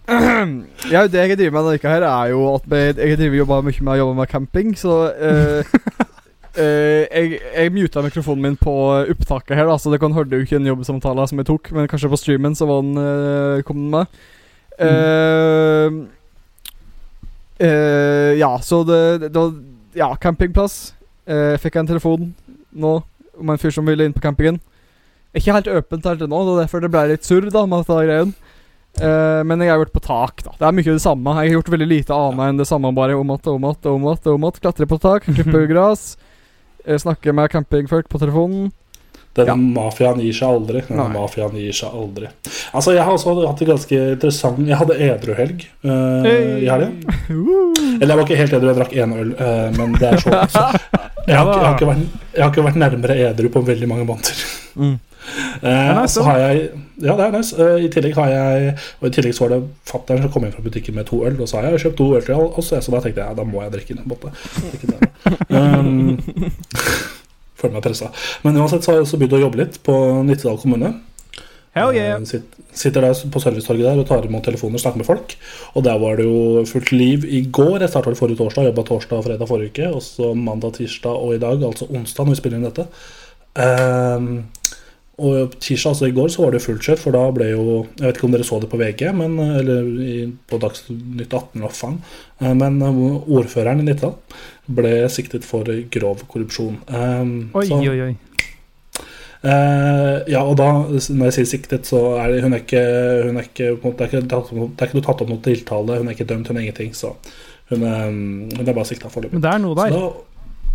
Ja, 0.93 1.05
det 1.05 1.21
jeg 1.21 1.37
driver 1.37 1.53
med 1.53 1.67
denne 1.67 1.79
uka 1.81 1.93
her, 1.93 2.07
er 2.09 2.31
jo 2.33 2.45
at 2.55 2.69
jeg, 2.73 2.97
jeg 2.97 3.19
driver 3.21 3.41
jobber 3.43 3.67
mye 3.67 3.85
med 3.85 3.93
å 3.93 3.99
jobbe 4.01 4.17
med 4.17 4.31
camping, 4.31 4.71
så 4.79 4.95
uh, 5.13 5.73
uh, 6.57 7.03
jeg, 7.19 7.41
jeg 7.43 7.75
muta 7.75 8.05
mikrofonen 8.05 8.47
min 8.47 8.57
på 8.61 8.75
opptaket 9.03 9.57
her, 9.59 9.69
da, 9.69 9.77
så 9.77 9.93
det 9.93 10.01
kan 10.01 10.17
hørte 10.17 10.39
jo 10.39 10.47
ikke 10.47 10.61
en 10.61 10.71
jobbsamtale 10.71 11.29
som 11.29 11.43
jeg 11.43 11.51
tok, 11.51 11.73
men 11.77 11.91
kanskje 11.91 12.13
på 12.13 12.21
streamen 12.21 12.57
så 12.57 12.69
var 12.71 12.87
den, 12.87 12.97
uh, 12.97 13.65
kom 13.69 13.83
den 13.85 13.93
med. 13.99 14.07
Ja, 18.39 18.53
så 18.63 18.85
det, 18.87 19.01
det, 19.27 19.35
var 19.35 19.53
Ja, 19.99 20.13
campingplass. 20.23 20.93
Fikk 21.59 21.75
jeg 21.75 21.83
en 21.83 21.89
telefon 21.91 22.29
nå 22.71 23.01
om 23.39 23.51
en 23.51 23.59
fyr 23.59 23.75
som 23.75 23.87
ville 23.89 24.07
inn 24.07 24.15
på 24.15 24.23
campingen. 24.23 24.61
Ikke 25.37 25.53
helt 25.53 25.67
åpent 25.69 26.07
helt 26.07 26.23
nå, 26.23 26.39
det 26.47 26.53
er 26.55 26.61
derfor 26.63 26.85
det 26.85 26.93
ble 26.93 27.03
litt 27.11 27.27
surr 27.27 27.49
da 27.51 27.65
med 27.67 27.83
dette 27.83 28.07
greien. 28.07 28.31
Eh, 29.01 29.43
men 29.47 29.61
jeg 29.63 29.71
har 29.73 29.79
vært 29.83 29.95
på 29.95 30.03
tak, 30.05 30.43
da. 30.47 30.55
Det 30.59 30.67
er 30.69 30.75
mye 30.79 30.89
det 30.91 31.03
samme. 31.05 31.35
Jeg 31.39 31.53
har 31.53 31.59
gjort 31.61 31.71
veldig 31.77 31.89
lite 31.91 32.15
annet 32.17 32.49
enn 32.53 32.59
det 32.63 32.67
samme, 32.71 32.91
bare 32.97 33.15
om 33.19 33.31
att, 33.31 33.47
om 33.47 33.65
att, 33.65 33.87
om 33.87 34.07
att, 34.11 34.27
om 34.27 34.45
att. 34.45 34.61
Klatre 34.61 34.87
på 34.91 34.99
tak, 34.99 35.25
klippe 35.29 35.67
gress. 35.73 36.17
eh, 36.85 36.99
Snakke 36.99 37.33
med 37.33 37.51
campingfolk 37.51 38.09
på 38.09 38.19
telefonen. 38.19 38.71
Denne 39.37 39.53
Ja. 39.53 39.55
mafiaen 39.55 40.19
gir 40.19 40.33
seg 40.35 40.49
aldri. 40.51 40.81
Denne 40.89 41.05
Nei. 41.05 41.15
mafiaen 41.15 41.55
gir 41.55 41.73
seg 41.77 41.95
aldri. 41.95 42.27
Altså, 42.75 42.95
Jeg 42.97 43.05
har 43.07 43.13
også 43.13 43.35
hatt 43.47 43.59
det 43.61 43.69
ganske 43.69 43.99
interessant 44.17 44.59
Jeg 44.67 44.77
hadde 44.81 44.97
edruhelg 44.99 45.63
uh, 45.85 46.27
i 46.59 46.67
helgen. 46.67 46.97
Eller 48.01 48.09
jeg 48.09 48.17
var 48.19 48.25
ikke 48.25 48.39
helt 48.41 48.57
edru, 48.59 48.67
jeg 48.73 48.79
drakk 48.81 48.97
én 48.99 49.13
øl, 49.15 49.31
uh, 49.39 49.69
men 49.79 49.93
det 50.01 50.09
er 50.11 50.17
så, 50.25 50.33
så 50.57 50.65
jeg, 51.29 51.37
har, 51.37 51.53
jeg, 51.53 51.69
har 51.69 51.87
vært, 51.87 52.17
jeg 52.35 52.43
har 52.43 52.51
ikke 52.51 52.65
vært 52.67 52.81
nærmere 52.83 53.19
edru 53.29 53.49
på 53.55 53.63
veldig 53.69 53.89
mange 53.93 54.09
måneder. 54.09 54.43
Mm. 54.75 54.97
Er 55.63 55.95
nice, 56.01 56.23
har 56.23 56.39
jeg 56.39 56.69
Ja, 57.03 57.15
det 57.19 57.27
er 57.27 57.35
nice. 57.37 57.57
Uh, 57.59 57.77
I 57.85 57.91
tillegg 57.93 58.17
har 58.19 58.31
jeg 58.33 58.73
Og 59.01 59.09
i 59.09 59.13
tillegg 59.15 59.37
så 59.37 59.47
var 59.47 59.57
det 59.57 59.61
fatter'n 59.91 60.25
som 60.25 60.33
kom 60.35 60.47
inn 60.47 60.55
fra 60.55 60.65
butikken 60.65 60.97
med 60.99 61.09
to 61.11 61.21
øl, 61.27 61.37
og 61.41 61.49
så 61.49 61.61
har 61.61 61.71
jeg 61.71 61.85
kjøpt 61.87 62.01
to 62.01 62.09
øl 62.17 62.25
til 62.27 62.35
oss, 62.35 62.73
så 62.73 62.95
da 62.95 63.03
tenkte 63.05 63.23
jeg 63.23 63.27
ja, 63.27 63.37
da 63.39 63.47
må 63.47 63.63
jeg 63.63 63.75
drikke 63.77 63.99
den. 63.99 64.09
måte. 64.09 64.33
Um, 65.49 66.19
Føler 67.59 67.75
meg 67.75 67.85
pressa. 67.85 68.13
Men 68.45 68.59
uansett 68.61 68.87
så 68.87 68.93
har 68.93 69.01
jeg 69.01 69.09
også 69.09 69.19
begynt 69.19 69.39
å 69.39 69.45
jobbe 69.47 69.59
litt 69.63 69.79
på 69.87 69.95
Nittedal 70.27 70.61
kommune. 70.63 70.93
Hell 71.77 71.95
yeah. 71.95 72.17
Eh, 72.17 72.27
Sitt, 72.27 72.55
sitter 72.73 73.05
der 73.05 73.31
på 73.33 73.43
servicetorget 73.43 73.87
der 73.87 74.01
og 74.01 74.07
tar 74.09 74.27
imot 74.27 74.45
telefoner 74.47 74.79
og 74.79 74.83
snakker 74.83 75.03
med 75.03 75.09
folk. 75.09 75.35
Og 75.75 75.85
der 75.87 75.99
var 76.01 76.19
det 76.19 76.27
jo 76.27 76.65
fullt 76.71 76.93
liv 76.95 77.27
i 77.27 77.43
går. 77.51 77.81
Jeg 77.83 77.93
starta 77.93 78.15
forrige 78.19 78.41
torsdag, 78.41 78.69
jobba 78.71 78.85
torsdag 78.87 79.19
og 79.19 79.27
fredag 79.27 79.51
forrige 79.51 79.75
uke. 79.75 79.91
Og 79.99 80.05
så 80.05 80.33
mandag, 80.35 80.77
tirsdag 80.79 81.25
og 81.25 81.35
i 81.35 81.43
dag, 81.43 81.65
altså 81.67 81.89
onsdag, 81.91 82.29
når 82.29 82.37
vi 82.37 82.41
spiller 82.41 82.61
inn 82.61 82.69
dette. 82.69 82.87
Ehm, 83.59 84.31
og 85.19 85.55
tirsdag, 85.59 85.91
altså 85.95 86.07
i 86.09 86.15
går, 86.15 86.29
så 86.31 86.45
var 86.45 86.55
det 86.55 86.61
fullt 86.63 86.85
kjør, 86.87 86.99
for 87.03 87.17
da 87.17 87.25
ble 87.35 87.49
jo 87.51 87.65
Jeg 87.99 88.05
vet 88.07 88.17
ikke 88.21 88.29
om 88.29 88.35
dere 88.37 88.47
så 88.47 88.61
det 88.63 88.69
på 88.71 88.79
VG, 88.79 89.03
men, 89.19 89.35
eller 89.59 90.33
på 90.47 90.61
Dagsnytt 90.63 91.35
18, 91.35 91.61
hva 91.65 91.71
faen. 91.75 91.99
Eh, 92.41 92.55
Men 92.55 92.81
eh, 92.83 93.03
ordføreren 93.39 93.81
i 93.83 93.89
Nittedal 93.89 94.15
ble 94.69 94.95
siktet 95.11 95.45
for 95.49 95.65
grov 95.91 96.23
korrupsjon. 96.31 96.79
Ehm, 96.89 97.51
Oi, 97.55 97.67
så- 97.67 97.81
oi, 97.83 98.01
oi. 98.09 98.15
Uh, 99.39 100.19
ja, 100.27 100.41
og 100.43 100.57
da, 100.59 100.67
når 100.91 101.29
jeg 101.29 101.35
sier 101.37 101.47
siktet, 101.47 101.87
så 101.87 102.01
er 102.19 102.33
det, 102.33 102.41
hun 102.43 102.57
er 102.57 102.63
ikke, 102.65 102.81
hun 103.29 103.37
er 103.39 103.47
ikke, 103.47 103.69
det, 103.79 103.93
er 104.03 104.09
ikke 104.11 104.23
tatt 104.33 104.49
det 104.51 104.83
er 104.83 104.91
ikke 104.91 105.05
tatt 105.07 105.23
opp 105.23 105.31
noe 105.31 105.45
tiltale. 105.45 105.99
Hun 106.01 106.09
er 106.11 106.17
ikke 106.17 106.27
dømt, 106.27 106.49
hun 106.51 106.59
er 106.59 106.65
ingenting. 106.67 106.91
Så 106.99 107.13
hun 107.71 107.85
er, 107.87 108.09
hun 108.11 108.65
er 108.67 108.75
bare 108.75 108.89
sikta 108.89 109.11
foreløpig. 109.13 109.37
Men 109.39 109.45
det 109.45 109.53
er 109.53 109.63
noe 109.63 109.77
Så 109.79 109.85
der. 109.85 109.95
da, 109.95 110.09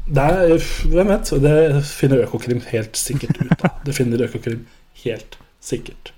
det 0.06 0.24
er, 0.24 0.66
hvem 0.92 1.14
vet? 1.14 1.32
Det 1.44 1.84
finner 1.88 2.26
Økokrim 2.26 2.64
helt 2.72 3.00
sikkert 3.00 3.40
ut 3.40 3.56
av. 3.60 3.80
Det 3.86 3.96
finner 3.96 4.26
Økokrim 4.26 4.66
helt 5.06 5.38
sikkert 5.64 6.12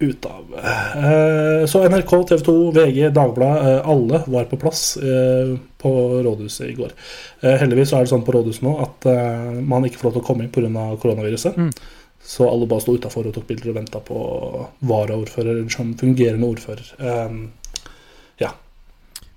ut 0.00 0.26
av. 0.26 0.54
Eh, 0.96 1.66
så 1.66 1.82
NRK, 1.88 2.12
TV 2.28 2.44
2, 2.44 2.54
VG, 2.72 3.00
Dagbladet, 3.10 3.68
eh, 3.68 3.88
alle 3.88 4.22
var 4.26 4.46
på 4.48 4.56
plass 4.56 4.96
eh, 4.96 5.52
på 5.80 5.92
rådhuset 6.24 6.70
i 6.70 6.76
går. 6.78 6.94
Heldigvis 7.60 7.92
så 7.92 7.98
er 7.98 8.06
det 8.06 8.12
sånn 8.12 8.24
på 8.24 8.34
rådhuset 8.36 8.64
nå 8.64 8.74
at 8.84 9.08
man 9.64 9.84
ikke 9.88 10.00
får 10.00 10.10
lov 10.10 10.16
til 10.16 10.22
å 10.22 10.26
komme 10.26 10.44
inn 10.44 10.52
pga. 10.52 10.86
koronaviruset. 11.00 11.56
Mm. 11.56 11.70
Så 12.30 12.48
alle 12.48 12.68
bare 12.68 12.84
sto 12.84 12.94
utafor 12.96 13.28
og 13.28 13.34
tok 13.36 13.46
bilder 13.48 13.72
og 13.72 13.78
venta 13.78 14.00
på 14.04 14.18
varaordfører, 14.88 15.54
eller 15.54 15.72
sånn 15.72 15.94
fungerende 16.00 16.50
ordfører. 16.52 16.92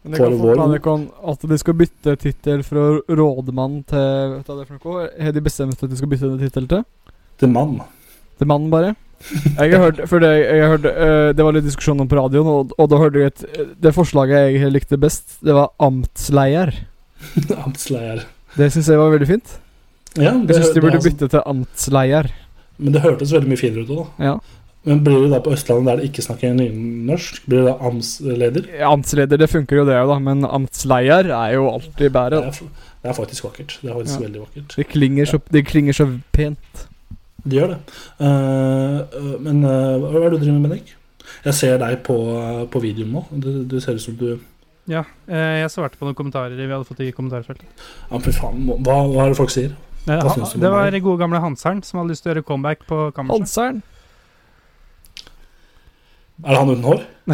Men 0.03 0.11
det 0.11 0.19
kan 0.19 0.33
fort 0.35 0.57
være 0.59 0.67
dere 0.73 0.95
at 1.31 1.45
de 1.49 1.57
skal 1.61 1.75
bytte 1.79 2.15
tittel 2.19 2.63
fra 2.67 2.81
rådmann 3.07 3.77
til 3.87 4.33
Vet 4.33 4.49
du 4.49 4.57
det 4.59 4.67
for 4.67 4.79
noe? 4.91 5.05
Har 5.23 5.31
de 5.31 5.43
bestemt 5.45 5.83
at 5.83 5.89
de 5.89 5.99
skal 5.99 6.11
bytte 6.11 6.31
tittel 6.41 6.67
til? 6.67 6.83
til 7.39 7.49
mann. 7.49 7.79
Til 8.37 8.47
mann, 8.47 8.69
bare? 8.69 8.93
Jeg 9.57 9.71
har 9.71 9.79
hørt, 9.85 10.01
for 10.09 10.19
det, 10.19 10.29
jeg 10.43 10.61
har 10.61 10.73
hørt 10.75 10.85
uh, 10.85 11.29
det 11.31 11.43
var 11.45 11.55
litt 11.55 11.65
diskusjon 11.65 12.01
om 12.03 12.07
på 12.11 12.17
radioen, 12.19 12.47
og, 12.51 12.73
og 12.77 12.89
da 12.91 12.99
hørte 12.99 13.21
jeg 13.21 13.31
et 13.31 13.69
Det 13.81 13.93
forslaget 13.95 14.51
jeg 14.59 14.71
likte 14.73 14.99
best, 14.99 15.37
det 15.41 15.55
var 15.55 15.71
amtsleder. 15.79 16.73
Amtsleder. 17.65 18.25
Det 18.57 18.67
syns 18.75 18.89
jeg 18.91 18.99
var 18.99 19.13
veldig 19.15 19.29
fint. 19.29 19.55
Ja, 20.17 20.33
Jeg 20.33 20.47
det, 20.49 20.57
syns 20.59 20.73
de 20.75 20.83
burde 20.83 20.99
bytte 21.01 21.29
til 21.31 21.41
amtsleder. 21.45 22.27
men 22.77 22.93
det 22.93 23.01
hørtes 23.01 23.31
veldig 23.33 23.49
mye 23.49 23.61
finere 23.61 23.85
ut 23.87 23.93
òg, 23.95 24.03
da. 24.03 24.27
Ja. 24.27 24.35
Men 24.83 25.03
blir 25.03 25.21
det 25.23 25.29
da 25.31 25.39
på 25.39 25.53
Østlandet 25.55 25.87
der 25.87 25.99
det 26.01 26.09
ikke 26.09 26.23
snakker 26.25 26.55
nynorsk, 26.57 27.45
blir 27.47 27.61
det 27.63 27.67
da 27.69 27.75
amtsleder? 27.87 28.65
Amtsleder, 28.83 29.39
det 29.39 29.47
funker 29.51 29.79
jo 29.79 29.85
det 29.87 29.95
òg, 29.95 30.09
da, 30.11 30.17
men 30.19 30.43
amtsleier 30.43 31.29
er 31.31 31.53
jo 31.55 31.69
alltid 31.71 32.09
Det 32.09 32.11
bedre. 32.11 32.41
Det, 32.49 32.71
det 33.03 33.11
er 33.11 33.15
faktisk 33.15 33.45
vakkert. 33.47 33.77
Det 33.81 33.89
er 33.89 33.93
faktisk 33.95 34.19
Ja. 34.19 34.25
veldig 34.25 34.41
vakkert. 34.41 34.75
Det 34.75 34.87
klinger 34.87 35.25
så, 35.25 35.39
det 35.51 35.65
klinger 35.67 35.93
så 35.93 36.09
pent. 36.35 36.87
Det 37.43 37.59
gjør 37.59 37.67
det. 37.67 37.79
Eh, 38.19 38.99
øh, 39.19 39.39
men 39.43 39.63
uh, 39.63 39.99
hva 40.03 40.25
er 40.25 40.29
det 40.29 40.39
du 40.39 40.45
driver 40.45 40.59
med, 40.59 40.69
Bendik? 40.69 40.95
Jeg 41.45 41.53
ser 41.53 41.77
deg 41.77 42.03
på, 42.03 42.17
på 42.71 42.79
videoen 42.83 43.15
nå. 43.15 43.23
Du, 43.31 43.63
du 43.63 43.79
ser 43.79 43.95
ut 43.95 44.03
som 44.03 44.15
du 44.19 44.39
Ja, 44.87 45.05
eh, 45.27 45.63
jeg 45.63 45.71
svarte 45.71 45.95
på 45.99 46.07
noen 46.07 46.15
kommentarer 46.15 46.55
vi 46.59 46.67
hadde 46.67 46.87
fått 46.87 46.99
i 46.99 47.11
kommentarfeltet. 47.15 47.65
Ja, 48.11 48.19
fy 48.19 48.35
faen. 48.35 48.67
Hva, 48.67 48.99
hva 49.07 49.25
er 49.25 49.31
det 49.31 49.39
folk 49.39 49.51
sier? 49.51 49.75
Hva 50.03 50.35
du 50.35 50.59
det 50.59 50.71
var 50.71 50.99
gode 50.99 51.21
gamle 51.21 51.39
Hanseren 51.39 51.79
som 51.83 52.01
hadde 52.01 52.11
lyst 52.11 52.25
til 52.25 52.31
å 52.31 52.33
gjøre 52.33 52.47
comeback 52.47 52.83
på 52.87 53.05
kammerset. 53.15 53.39
Hanseren. 53.39 53.83
Er 56.41 56.49
det 56.49 56.57
han 56.57 56.69
uten 56.73 56.83
hår? 56.87 57.03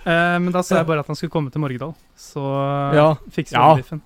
Eh, 0.00 0.38
men 0.40 0.48
da 0.54 0.62
sa 0.64 0.78
jeg 0.80 0.86
bare 0.88 1.02
at 1.04 1.10
han 1.10 1.16
skulle 1.18 1.30
komme 1.32 1.50
til 1.52 1.60
Morgedal, 1.60 1.90
så 2.16 2.40
Ja. 2.96 3.08
fikser 3.30 3.58
Ja. 3.58 3.74
vi 3.74 3.82
biffen. 3.82 4.00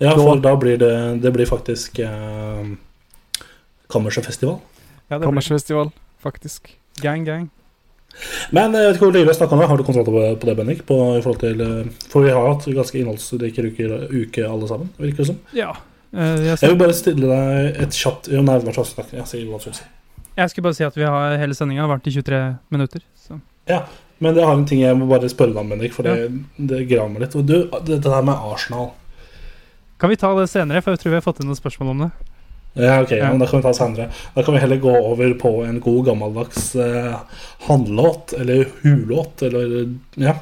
Ja, 0.00 0.14
for 0.14 0.36
da 0.38 0.54
blir 0.56 0.78
det 0.78 1.20
Det 1.22 1.32
blir 1.32 1.46
faktisk 1.46 1.98
eh, 1.98 2.76
kammersfestival. 3.90 4.60
Ja, 5.10 5.18
Kammersfestival, 5.18 5.90
faktisk. 6.22 6.70
gang, 7.02 7.24
gang. 7.26 7.50
Men 8.52 8.72
jeg 8.72 8.86
vet 8.86 8.94
ikke 8.96 9.06
hvor 9.06 9.12
lenge 9.12 9.26
vi 9.26 9.32
har 9.32 9.38
snakka 9.38 9.52
om 9.52 9.58
det. 9.60 9.68
Har 9.68 9.76
du 9.76 9.82
kontroll 9.84 10.04
på, 10.04 10.38
på 10.40 10.46
det, 10.46 10.56
Bendik? 10.56 10.86
På, 10.86 11.20
til, 11.40 11.60
øh, 11.60 11.86
for 12.10 12.22
vi 12.22 12.30
har 12.30 12.48
hatt 12.54 12.64
ganske 12.66 12.98
innholdsrike 12.98 13.62
uker, 13.72 14.08
uke 14.10 14.44
alle 14.48 14.68
sammen, 14.68 14.90
virker 14.98 15.16
det 15.16 15.26
som. 15.26 15.38
Ja. 15.54 15.70
Eh, 16.14 16.44
jeg, 16.46 16.58
Jeg 16.62 16.70
vil 16.70 16.78
bare 16.78 16.94
stille 16.94 17.26
deg 17.28 17.82
et 17.82 17.90
kjapt 17.90 18.28
Jo, 18.32 18.42
nei, 18.42 18.58
hva 18.58 18.72
slags 18.74 18.94
snakk? 18.94 19.12
Jeg 19.12 19.26
sier 19.26 19.44
vil 19.50 19.60
si. 19.74 19.84
Jeg 20.38 20.50
skulle 20.52 20.68
bare 20.68 20.78
si 20.78 20.86
at 20.86 20.96
vi 20.96 21.06
har 21.06 21.36
hele 21.40 21.56
sendinga 21.56 21.88
vart 21.90 22.06
i 22.06 22.12
23 22.14 22.38
minutter. 22.74 23.02
Så. 23.18 23.40
Men 24.18 24.38
jeg 24.38 24.46
har 24.46 24.54
en 24.56 24.64
ting 24.66 24.80
jeg 24.82 24.96
må 24.98 25.06
bare 25.10 25.30
spørre 25.30 25.52
deg 25.52 25.60
om, 25.62 25.68
Bendik, 25.74 25.92
for 25.94 26.06
det, 26.06 26.30
det 26.70 26.84
graver 26.90 27.12
meg 27.12 27.24
litt. 27.26 27.36
Og 27.38 27.46
du, 27.46 27.56
det, 27.86 28.00
her 28.06 28.24
med 28.26 28.34
Arsenal 28.34 28.90
Kan 29.98 30.10
vi 30.12 30.18
ta 30.18 30.30
det 30.38 30.48
senere, 30.50 30.82
for 30.82 30.94
jeg 30.94 31.02
tror 31.02 31.14
vi 31.14 31.18
har 31.20 31.26
fått 31.26 31.42
inn 31.42 31.50
noen 31.50 31.58
spørsmål 31.58 31.92
om 31.94 32.04
det. 32.06 32.10
Ja, 32.78 33.00
ok, 33.02 33.12
Ja. 33.18 33.30
men 33.32 33.42
Da 33.42 33.48
kan 33.50 33.58
vi 33.60 33.66
ta 33.66 33.72
senere. 33.74 34.10
Da 34.34 34.44
kan 34.46 34.54
vi 34.54 34.60
heller 34.62 34.82
gå 34.82 34.92
over 34.94 35.34
på 35.34 35.52
en 35.66 35.80
god 35.82 36.04
gammeldags 36.06 36.74
eh, 36.78 37.16
handlåt, 37.66 38.34
eller 38.38 38.68
hulåt, 38.82 39.42
eller 39.42 39.94
Ja. 40.14 40.36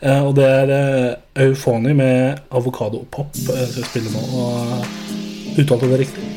Eh, 0.00 0.22
og 0.24 0.34
det 0.38 0.48
er 0.48 0.72
eh, 0.74 1.44
Euphony 1.44 1.94
med 1.94 2.40
avokadopop 2.50 3.36
eh, 3.36 3.66
som 3.68 3.82
vi 3.82 3.86
spiller 3.86 4.14
nå. 4.14 4.24
Og 4.42 5.62
uttalte 5.62 5.90
det 5.90 6.02
riktig? 6.06 6.27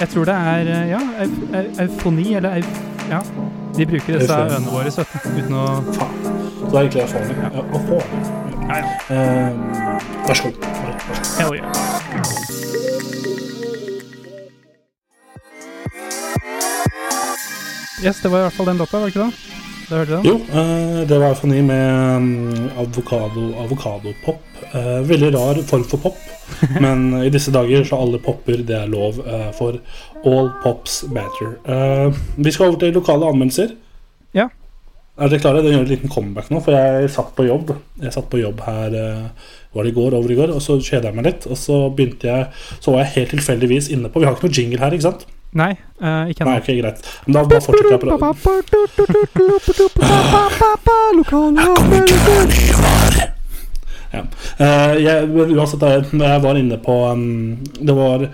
Jeg 0.00 0.08
tror 0.08 0.24
det 0.24 0.34
er 0.34 0.58
eh, 0.74 0.88
ja, 0.90 0.98
eu- 1.24 1.48
eu- 1.54 1.82
eufoni, 1.84 2.34
eller 2.34 2.56
eu, 2.56 2.62
Ja. 3.10 3.18
De 3.76 3.86
bruker 3.86 4.18
disse 4.18 4.32
øynene 4.32 4.70
våre, 4.72 4.84
vet 4.84 4.96
du, 4.96 5.28
uten 5.38 5.54
å 5.54 5.66
Faen. 5.92 6.14
Så 6.58 6.70
det 6.70 6.74
er 6.74 6.80
egentlig 6.80 7.02
eufoni. 7.02 7.34
Ja. 7.42 7.48
Euphony. 7.58 8.00
Ja, 8.68 8.76
ja. 8.76 8.84
Vær 9.08 9.52
vær 10.26 10.34
så 10.34 10.42
god. 10.42 10.54
Hell 11.38 11.54
yeah. 11.54 12.74
Yes, 18.04 18.20
det 18.22 18.28
var 18.30 18.38
i 18.38 18.42
hvert 18.48 18.52
fall 18.56 18.66
den 18.66 18.76
låta, 18.76 18.98
var 18.98 19.06
det 19.08 19.14
ikke 19.14 19.24
det? 19.24 19.53
Da 19.84 20.00
hørte 20.00 20.16
du? 20.16 20.28
Jo, 20.28 20.34
eh, 20.40 21.00
det 21.08 21.18
var 21.20 21.34
Euphony 21.34 21.60
med 21.66 22.72
avokado, 22.80 23.50
avokadopop. 23.64 24.42
Eh, 24.72 25.00
veldig 25.08 25.30
rar 25.34 25.60
form 25.68 25.84
for 25.84 26.00
pop, 26.06 26.20
men 26.84 27.10
i 27.20 27.30
disse 27.32 27.52
dager 27.54 27.84
så 27.86 28.00
alle 28.00 28.20
popper, 28.22 28.64
det 28.66 28.76
er 28.78 28.90
lov 28.90 29.20
eh, 29.22 29.50
for 29.56 29.76
all 30.24 30.50
pops 30.64 31.02
matter. 31.12 31.58
Eh, 31.68 32.22
vi 32.36 32.54
skal 32.54 32.72
over 32.72 32.80
til 32.80 32.96
lokale 32.96 33.28
anmeldelser. 33.28 33.74
Ja. 34.34 34.48
Er 35.14 35.30
dere 35.30 35.42
klare? 35.44 35.62
Det 35.62 35.74
gjør 35.74 35.84
en 35.84 35.92
liten 35.92 36.10
comeback 36.10 36.48
nå, 36.50 36.62
for 36.64 36.74
jeg 36.74 37.12
satt 37.14 37.36
på 37.36 37.46
jobb. 37.46 37.76
Jeg 38.02 38.16
satt 38.16 38.26
på 38.32 38.40
jobb 38.40 38.64
her 38.66 38.96
var 39.74 39.86
det 39.86 39.92
i 39.92 39.94
går, 39.94 40.16
over 40.16 40.30
i 40.30 40.38
går, 40.38 40.50
og 40.54 40.62
så 40.62 40.80
kjeda 40.82 41.10
jeg 41.10 41.18
meg 41.18 41.28
litt. 41.28 41.46
Og 41.46 41.58
så 41.58 41.76
begynte 41.94 42.30
jeg 42.30 42.48
Så 42.82 42.90
var 42.94 43.04
jeg 43.04 43.14
helt 43.14 43.34
tilfeldigvis 43.36 43.90
inne 43.94 44.10
på 44.10 44.22
Vi 44.22 44.26
har 44.26 44.34
ikke 44.34 44.48
noe 44.48 44.58
jingle 44.58 44.82
her, 44.82 44.96
ikke 44.96 45.06
sant? 45.06 45.26
Nei, 45.54 45.70
uh, 46.02 46.26
ikke 46.30 46.44
Nei, 46.48 46.56
ennå. 46.56 46.62
ok, 46.64 46.68
greit. 46.80 47.04
Men 47.26 47.36
da 47.36 47.44
bare 47.46 47.62
fortsetter 47.62 47.92
jeg 47.94 48.00
på 50.82 50.96
Lokale 51.20 51.62
Ja. 54.14 54.22
Uh, 54.58 54.92
jeg, 55.02 55.30
uansett, 55.54 55.82
jeg, 55.82 56.04
jeg 56.22 56.42
var 56.42 56.58
inne 56.58 56.76
på 56.82 56.94
um, 57.10 57.56
Det 57.80 57.94
var 57.96 58.26
en 58.26 58.30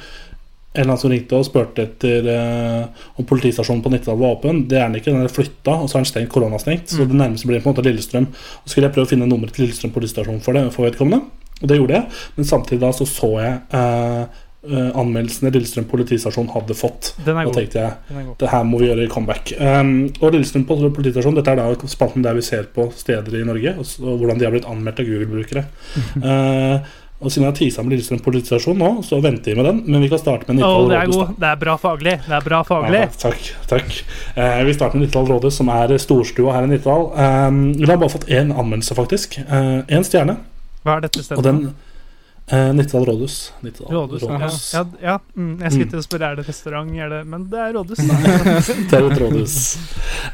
eller 0.75 0.87
annen 0.87 1.01
som 1.01 1.11
ringte 1.11 1.39
og 1.39 1.47
spurte 1.49 1.83
etter 1.83 2.27
uh, 2.31 3.07
om 3.19 3.27
politistasjonen 3.27 3.83
på 3.83 3.91
Nittedal 3.91 4.21
var 4.21 4.37
åpen. 4.37 4.65
Det 4.71 4.79
er 4.79 4.87
den 4.87 5.01
ikke, 5.01 5.11
den 5.11 5.27
er 5.27 5.33
flytta, 5.33 5.73
og 5.75 5.89
så 5.91 5.99
er 5.99 6.05
den 6.05 6.11
stengt, 6.13 6.31
koronastengt. 6.33 6.93
Så 6.93 7.05
det 7.11 7.17
nærmeste 7.17 7.49
blir 7.51 7.61
på 7.61 7.69
en 7.69 7.75
måte 7.75 7.85
Lillestrøm. 7.89 8.29
Så 8.63 8.71
skulle 8.71 8.87
jeg 8.87 8.95
prøve 8.95 9.09
å 9.09 9.11
finne 9.11 9.27
nummeret 9.29 9.57
til 9.57 9.67
Lillestrøm 9.67 9.93
politistasjon 9.97 10.39
for 10.45 10.57
det, 10.57 10.69
for 10.77 10.87
vedkommende. 10.87 11.27
Og 11.61 11.67
det 11.69 11.81
gjorde 11.81 11.99
jeg. 11.99 12.21
Men 12.37 12.49
samtidig 12.49 12.81
da 12.85 12.93
så 12.97 13.07
så 13.09 13.31
jeg 13.43 13.59
eh, 13.77 14.39
eh, 14.69 14.91
anmeldelsene 14.99 15.53
Lillestrøm 15.55 15.87
politistasjon 15.91 16.51
hadde 16.55 16.77
fått. 16.77 17.13
Den 17.25 17.41
er 17.41 17.49
Da 17.49 17.57
tenkte 17.57 17.85
jeg 17.85 18.31
det 18.41 18.51
her 18.53 18.65
må 18.69 18.81
vi 18.81 18.89
gjøre 18.91 19.07
i 19.07 19.11
comeback. 19.11 19.55
Um, 19.59 20.09
og 20.21 20.33
Lillestrøm 20.35 20.67
politistasjon, 20.69 21.37
dette 21.39 21.55
er 21.55 21.61
da 21.61 21.91
spalten 21.91 22.25
der 22.27 22.39
vi 22.39 22.47
ser 22.47 22.71
på 22.75 22.91
steder 22.97 23.41
i 23.41 23.45
Norge, 23.47 23.77
og, 23.79 23.95
og 24.05 24.19
hvordan 24.23 24.41
de 24.41 24.49
har 24.49 24.57
blitt 24.57 24.69
anmeldt 24.69 25.03
av 25.03 25.09
Google-brukere. 25.09 25.65
uh, 26.25 26.91
og 27.21 27.29
siden 27.29 27.45
jeg 27.45 27.51
har 27.51 27.59
tisa 27.59 27.83
med 27.85 27.93
Lillestrøm 27.95 28.23
politistasjon 28.25 28.79
nå, 28.81 28.91
så 29.05 29.19
venter 29.21 29.53
vi 29.53 29.59
med 29.59 29.69
den. 29.69 29.83
Men 29.87 30.05
vi 30.05 30.09
kan 30.13 30.23
starte 30.23 30.49
med 30.49 30.57
Nittedal 30.57 30.89
det 30.89 30.97
er 30.97 31.05
rådhus. 31.05 31.19
god. 31.19 31.35
Det 31.43 31.51
er 31.51 31.59
bra 31.61 31.75
faglig. 31.83 32.15
Det 32.25 32.37
er 32.39 32.47
bra 32.47 32.61
faglig. 32.65 33.03
Ja, 33.03 33.11
takk. 33.25 33.51
takk. 33.69 33.99
Eh, 34.41 34.63
vi 34.65 34.77
starter 34.79 34.97
med 34.97 35.05
Nittedal 35.05 35.29
rådhus, 35.29 35.59
som 35.61 35.69
er 35.75 35.93
storstua 36.01 36.55
her 36.57 36.65
i 36.65 36.71
Nittedal. 36.73 37.11
Um, 37.13 37.61
vi 37.77 37.91
har 37.91 38.01
bare 38.01 38.15
fått 38.17 38.25
én 38.33 38.55
anmeldelse, 38.57 38.97
faktisk. 38.97 39.37
Én 39.45 40.09
stjerne. 40.09 40.39
Hva 40.81 40.97
er 40.97 41.05
dette 41.05 41.21
stedet? 41.27 41.37
Og 41.37 41.45
den 41.45 41.61
uh, 42.53 42.71
Nittedal 42.77 43.07
rådhus. 43.09 43.37
Rådhus. 43.63 44.23
Ja, 44.23 44.29
rådhus. 44.29 44.75
ja, 44.75 44.85
ja 45.03 45.17
mm, 45.35 45.55
jeg 45.63 45.73
skulle 45.73 45.91
til 45.95 46.03
å 46.03 46.07
spørre 46.07 46.31
er 46.31 46.41
det 46.41 46.47
restaurant, 46.49 46.93
er 46.97 47.13
det 47.13 47.23
Men 47.31 47.47
det 47.53 47.63
er 47.63 47.73
rådhus. 47.79 48.03
Det 48.91 48.99
er 48.99 49.09
et 49.09 49.23
rådhus. 49.23 49.57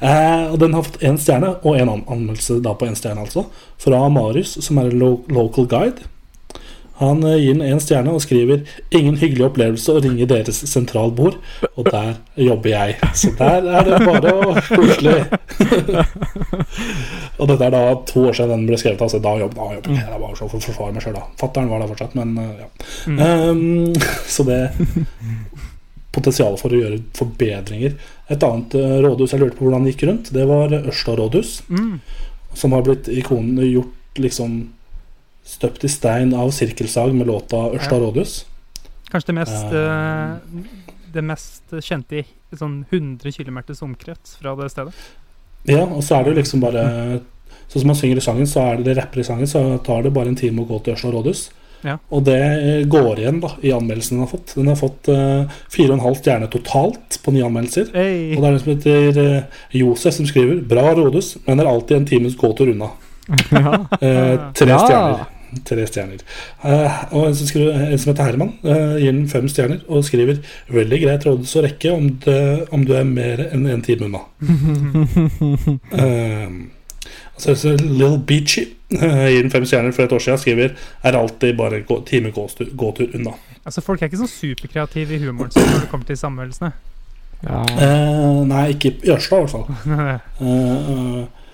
Eh, 0.01 0.45
og 0.51 0.59
den 0.63 0.77
har 0.77 0.85
fått 0.87 1.01
én 1.05 1.21
stjerne, 1.21 1.55
og 1.63 1.79
en 1.79 1.93
an 1.93 2.05
anmeldelse 2.17 2.61
da 2.65 2.75
på 2.77 2.89
én 2.89 2.99
stjerne, 2.99 3.25
altså. 3.27 3.47
Fra 3.83 4.03
Marius, 4.13 4.57
som 4.65 4.81
er 4.83 4.93
lo 4.97 5.19
local 5.33 5.69
guide. 5.71 6.09
Han 7.01 7.25
eh, 7.25 7.37
gir 7.43 7.57
den 7.57 7.67
én 7.67 7.81
stjerne 7.83 8.15
og 8.15 8.23
skriver 8.25 8.63
'Ingen 8.91 9.19
hyggelig 9.21 9.51
opplevelse 9.51 9.93
å 9.93 10.01
ringe 10.01 10.29
deres 10.29 10.63
sentralbord', 10.71 11.37
og 11.77 11.91
der 11.91 12.15
jobber 12.41 12.71
jeg. 12.71 12.97
Så 13.15 13.33
der 13.37 13.69
er 13.69 13.85
det 13.85 14.01
bare 14.07 14.33
å 14.33 14.55
koselig. 14.71 15.19
og 17.39 17.49
dette 17.51 17.65
er 17.67 17.75
da 17.75 17.83
to 18.09 18.27
år 18.31 18.39
siden 18.39 18.55
den 18.55 18.67
ble 18.71 18.81
skrevet. 18.81 19.05
Altså, 19.05 19.21
da 19.21 19.37
jobbet 19.43 19.61
da 19.61 19.69
jobbet 19.77 19.93
jeg. 19.93 20.07
bare 20.07 20.21
var 20.23 20.39
for 20.41 20.47
å 20.49 20.65
forsvare 20.69 20.97
meg 20.97 21.05
sjøl, 21.05 21.19
da. 21.19 21.27
Fattern 21.41 21.69
var 21.73 21.85
der 21.85 21.93
fortsatt, 21.93 22.17
men 22.17 22.37
eh, 22.41 22.65
ja. 22.65 22.69
Mm. 23.07 23.19
Um, 23.21 23.95
så 24.35 24.47
det 24.49 24.61
Potensialet 26.17 26.63
for 26.63 26.73
å 26.73 26.79
gjøre 26.81 27.03
forbedringer. 27.13 27.99
Et 28.33 28.45
annet 28.47 28.75
eh, 28.79 28.95
rådhus 29.05 29.35
jeg 29.35 29.43
lurte 29.43 29.59
på 29.59 29.67
hvordan 29.67 29.85
det 29.85 29.93
gikk 29.93 30.07
rundt, 30.09 30.33
det 30.33 30.47
var 30.49 30.73
Ørsta 30.79 31.13
rådhus. 31.19 31.59
Mm. 31.69 31.99
Som 32.57 32.73
har 32.73 32.87
blitt 32.87 33.11
ikonen 33.13 33.61
gjort 33.69 34.23
liksom 34.23 34.63
støpt 35.47 35.87
i 35.87 35.91
stein 35.91 36.35
av 36.35 36.51
sirkelsag 36.55 37.15
med 37.15 37.31
låta 37.31 37.69
Ørsta 37.77 37.99
rådhus. 38.03 38.41
Kanskje 39.13 39.31
det 39.31 39.37
mest 39.39 39.77
eh, 39.79 40.65
Det 41.15 41.23
mest 41.25 41.77
kjente 41.87 42.19
i 42.21 42.25
sånn 42.59 42.81
100 42.91 43.31
km 43.33 43.61
omkrets 43.87 44.37
fra 44.41 44.57
det 44.59 44.71
stedet. 44.75 44.95
Ja, 45.67 45.85
og 45.87 46.03
så 46.05 46.19
er 46.19 46.27
det 46.27 46.35
jo 46.35 46.41
liksom 46.41 46.63
bare 46.63 46.83
Sånn 47.67 47.83
som 47.83 47.89
man 47.91 47.97
synger 47.99 48.21
i 48.21 48.23
sangen, 48.23 48.47
så 48.47 48.61
er 48.63 48.77
det 48.79 48.85
det 48.87 48.93
rapper 49.01 49.23
i 49.23 49.25
sangen, 49.27 49.49
så 49.51 49.61
tar 49.83 50.05
det 50.05 50.13
bare 50.15 50.31
en 50.31 50.37
time 50.39 50.63
å 50.63 50.69
gå 50.69 50.77
til 50.85 50.95
Ørsta 50.95 51.11
rådhus. 51.11 51.41
Ja. 51.87 51.97
Og 52.15 52.23
det 52.27 52.39
går 52.91 53.21
igjen 53.21 53.41
da 53.43 53.51
i 53.63 53.73
anmeldelsen 53.75 54.17
den 54.17 54.25
har 54.25 54.31
fått. 54.31 54.55
Den 54.55 54.71
har 54.71 54.79
fått 54.79 55.11
eh, 55.13 55.57
fire 55.73 55.91
og 55.93 55.97
en 55.99 56.05
halv 56.07 56.21
stjerne 56.21 56.49
totalt 56.53 57.19
på 57.23 57.35
nye 57.35 57.47
anmeldelser. 57.47 57.91
Hey. 57.95 58.37
Og 58.37 58.43
det 58.43 58.49
er 58.49 58.57
den 58.57 58.63
som 58.63 58.73
heter 58.73 59.21
uh, 59.21 59.61
Josef 59.83 60.17
som 60.17 60.29
skriver 60.31 60.63
Bra 60.67 60.89
rådhus, 60.97 61.35
men 61.47 61.63
er 61.63 61.71
alltid 61.71 62.01
en 62.01 62.09
times 62.09 62.39
gåtur 62.39 62.73
unna. 62.73 62.93
ja. 63.51 63.75
uh, 63.83 64.53
tre 64.55 64.71
Ja. 64.71 64.79
stjerner. 64.87 65.27
Tre 65.67 65.85
stjerner. 65.87 66.23
Eh, 66.67 67.03
og 67.15 67.29
en 67.29 67.37
som, 67.39 67.47
skriver, 67.49 67.73
en 67.87 67.99
som 67.99 68.11
heter 68.13 68.31
Herman, 68.31 68.53
eh, 68.67 68.97
gir 69.03 69.13
den 69.13 69.29
fem 69.31 69.47
stjerner 69.51 69.83
og 69.87 70.05
skriver 70.07 70.41
Veldig 70.73 70.99
greit 71.05 71.27
rådhus 71.27 71.57
å 71.57 71.63
rekke 71.67 71.93
om, 71.95 72.09
det, 72.25 72.41
om 72.75 72.87
du 72.87 72.95
er 72.99 73.07
mer 73.09 73.45
enn 73.51 73.67
en 73.71 73.85
time 73.87 74.09
unna. 74.09 74.25
uh, 76.03 76.51
så 77.37 77.53
er 77.53 77.77
det 77.77 77.87
Lill 78.01 78.19
Beachy 78.27 78.65
eh, 78.97 79.27
gir 79.31 79.43
den 79.45 79.53
fem 79.53 79.67
stjerner 79.69 79.93
for 79.95 80.07
et 80.07 80.13
år 80.17 80.23
siden. 80.25 80.41
Skriver 80.41 80.75
er 81.05 81.19
alltid 81.19 81.57
bare 81.59 81.81
en 81.81 81.87
gå- 81.89 82.03
time 82.09 82.33
gåstur, 82.35 82.71
gåtur 82.77 83.13
unna. 83.15 83.37
Altså, 83.67 83.83
folk 83.85 84.03
er 84.03 84.11
ikke 84.11 84.23
sånn 84.23 84.31
superkreative 84.31 85.17
i 85.17 85.23
humoren 85.25 85.51
sin 85.53 85.67
når 85.67 85.85
det 85.85 85.91
kommer 85.91 86.09
til 86.09 86.19
samanmeldelsene. 86.21 86.73
ja. 87.45 87.63
Uh, 87.77 88.45
nei, 88.49 88.69
ikke 88.75 88.95
i 89.05 89.13
Ørsta, 89.13 89.37
i 89.37 89.45
hvert 89.45 89.53
fall. 89.53 89.67
uh, 89.91 90.17
eh, 90.47 91.46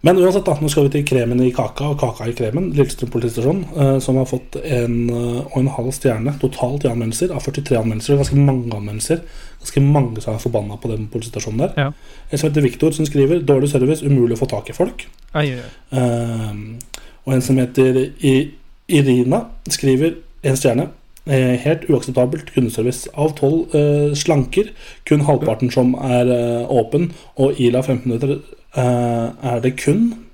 men 0.00 0.16
uansett, 0.16 0.46
da, 0.46 0.54
nå 0.56 0.68
skal 0.72 0.86
vi 0.86 0.92
til 0.94 1.02
kremen 1.10 1.42
i 1.44 1.50
kaka 1.52 1.90
og 1.92 1.98
kaka 2.00 2.30
i 2.30 2.34
kremen. 2.36 2.70
Lillestrøm 2.76 3.10
politistasjon, 3.12 3.64
eh, 3.76 3.96
som 4.00 4.16
har 4.16 4.28
fått 4.30 4.56
en 4.62 4.94
eh, 5.12 5.40
og 5.42 5.58
en 5.60 5.72
halv 5.76 5.90
stjerne 5.92 6.32
totalt 6.40 6.86
i 6.86 6.88
anmeldelser. 6.88 7.34
Av 7.36 7.44
43 7.44 7.76
anmeldelser. 7.82 8.16
Ganske 8.20 8.38
mange 8.40 8.72
anmeldelser. 8.76 9.20
Ganske 9.60 9.82
mange 9.84 10.22
som 10.24 10.34
er 10.34 10.40
forbanna 10.40 10.78
på 10.80 10.88
den 10.92 11.04
politistasjonen 11.12 11.66
der. 11.66 11.74
Ja. 11.76 11.90
En 12.30 12.40
som 12.40 12.48
heter 12.48 12.64
Viktor, 12.64 12.96
som 12.96 13.08
skriver 13.08 13.42
'dårlig 13.44 13.68
service, 13.74 14.00
umulig 14.00 14.38
å 14.38 14.40
få 14.40 14.48
tak 14.48 14.70
i 14.70 14.76
folk'. 14.78 15.04
Ai, 15.34 15.52
ai. 15.58 15.68
Eh, 15.92 16.96
og 17.26 17.34
en 17.34 17.44
som 17.44 17.60
heter 17.60 18.00
I 18.24 18.50
Irina, 18.88 19.44
skriver 19.68 20.16
en 20.42 20.56
stjerne. 20.56 20.88
Eh, 21.26 21.60
helt 21.60 21.84
uakseptabelt 21.90 22.54
kundeservice. 22.54 23.10
Av 23.14 23.34
tolv 23.36 23.74
eh, 23.76 24.14
slanker, 24.16 24.72
kun 25.04 25.26
halvparten 25.28 25.70
som 25.70 25.92
er 25.94 26.32
eh, 26.32 26.72
åpen, 26.72 27.12
og 27.36 27.60
Ila 27.60 27.82
15 27.82 28.08
minutter 28.08 28.40
er 28.76 29.60
det 29.64 29.76
kun 29.82 30.26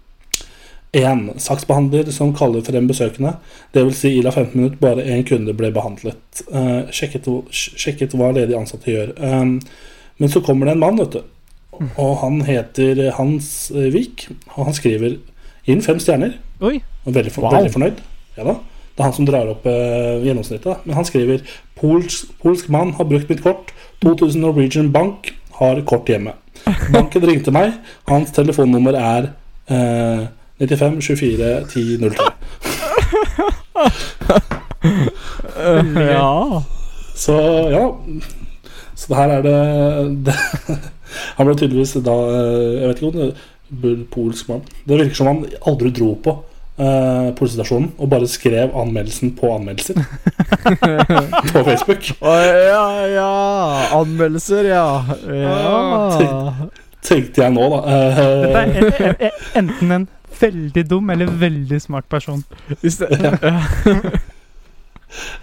én 0.96 1.26
saksbehandler 1.40 2.08
som 2.14 2.32
kaller 2.36 2.62
frem 2.64 2.86
besøkende. 2.88 3.34
Dvs. 3.74 3.98
Si 4.00 4.12
i 4.18 4.22
la 4.24 4.30
15 4.32 4.56
minutter, 4.56 4.78
bare 4.80 5.04
én 5.04 5.24
kunde 5.28 5.52
ble 5.56 5.70
behandlet. 5.74 6.42
Eh, 6.52 6.88
sjekket, 6.94 7.26
sjekket 7.52 8.14
hva 8.16 8.30
ledige 8.32 8.58
ansatte 8.58 8.90
gjør. 8.92 9.12
Eh, 9.18 9.44
men 10.18 10.32
så 10.32 10.40
kommer 10.44 10.66
det 10.66 10.76
en 10.76 10.80
mann, 10.84 10.96
vet 11.00 11.12
du. 11.18 11.22
Og 12.00 12.14
han 12.22 12.40
heter 12.46 13.10
Hans 13.18 13.70
eh, 13.74 13.90
Vik, 13.92 14.28
og 14.56 14.70
han 14.70 14.74
skriver 14.78 15.18
inn 15.68 15.82
fem 15.84 16.00
stjerner. 16.00 16.38
Oi! 16.64 16.78
Og 17.04 17.12
veldig, 17.12 17.32
for, 17.34 17.44
Wow. 17.44 17.58
veldig 17.58 17.72
fornøyd. 17.74 18.00
Ja 18.38 18.44
da. 18.48 18.56
Det 18.96 19.02
er 19.02 19.10
han 19.10 19.12
som 19.18 19.26
drar 19.28 19.50
opp 19.52 19.66
eh, 19.68 20.22
gjennomsnittet. 20.24 20.64
da. 20.64 20.78
Men 20.86 20.96
han 20.96 21.04
skriver 21.04 21.42
polsk, 21.76 22.30
polsk 22.40 22.70
mann 22.72 22.94
har 22.96 23.04
brukt 23.04 23.28
mitt 23.28 23.42
kort. 23.44 23.74
2000 24.00 24.40
Norwegian 24.40 24.88
Bank 24.92 25.34
har 25.58 25.82
kort 25.84 26.08
hjemme. 26.08 26.32
Banken 26.92 27.26
ringte 27.28 27.52
meg. 27.54 27.72
Hans 28.08 28.32
telefonnummer 28.34 28.94
er 28.98 29.28
eh, 29.70 30.26
95 30.58 31.00
24 31.04 31.66
10 31.70 31.98
03. 32.00 32.30
ja. 36.10 36.62
Så 37.16 37.36
ja. 37.72 37.84
Så 38.96 39.06
det 39.08 39.16
her 39.16 39.28
er 39.28 39.42
det, 39.44 39.56
det 40.26 40.34
Han 41.36 41.46
ble 41.46 41.54
tydeligvis 41.56 41.96
da 42.04 42.14
eh, 42.32 42.80
Jeg 42.80 42.88
vet 42.88 43.02
ikke 43.02 43.10
om 43.10 43.16
det 43.20 43.94
polsk 44.12 44.48
mann. 44.48 44.62
Det 44.86 44.98
virker 45.00 45.18
som 45.18 45.30
han 45.30 45.44
aldri 45.66 45.90
dro 45.90 46.14
på 46.22 46.36
eh, 46.78 47.28
politistasjonen 47.38 47.92
og 47.98 48.10
bare 48.12 48.28
skrev 48.30 48.74
anmeldelsen 48.76 49.34
på 49.38 49.52
anmeldelser 49.56 50.00
på 51.52 51.64
Facebook. 51.68 52.10
Oh, 52.20 52.42
ja, 52.42 52.84
ja. 53.12 53.30
Anmeldelser, 54.00 54.70
ja. 54.72 54.88
Ja. 55.26 56.52
Tenkte 57.06 57.44
jeg 57.44 57.54
nå, 57.54 57.66
da. 57.70 57.80
Uh, 57.86 58.20
Dette 58.42 58.60
er 58.98 59.14
en, 59.14 59.40
enten 59.62 59.98
en 60.00 60.08
veldig 60.40 60.90
dum 60.90 61.10
eller 61.10 61.26
veldig 61.26 61.82
smart 61.82 62.04
person. 62.08 62.44
Hvis 62.80 62.96
det, 62.96 63.08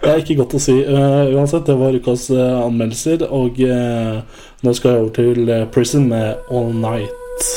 det 0.02 0.10
er 0.10 0.20
ikke 0.20 0.38
godt 0.42 0.54
å 0.58 0.62
si. 0.62 0.76
Uh, 0.86 1.34
uansett, 1.34 1.66
det 1.66 1.78
var 1.80 1.96
ukas 1.96 2.28
eh, 2.34 2.60
anmeldelser, 2.60 3.26
og 3.30 3.60
uh, 3.64 4.22
nå 4.64 4.76
skal 4.76 4.90
jeg 4.94 5.02
over 5.02 5.12
til 5.18 5.48
eh, 5.48 5.68
Prison 5.72 6.08
med 6.08 6.34
All 6.50 6.72
Night. 6.72 7.52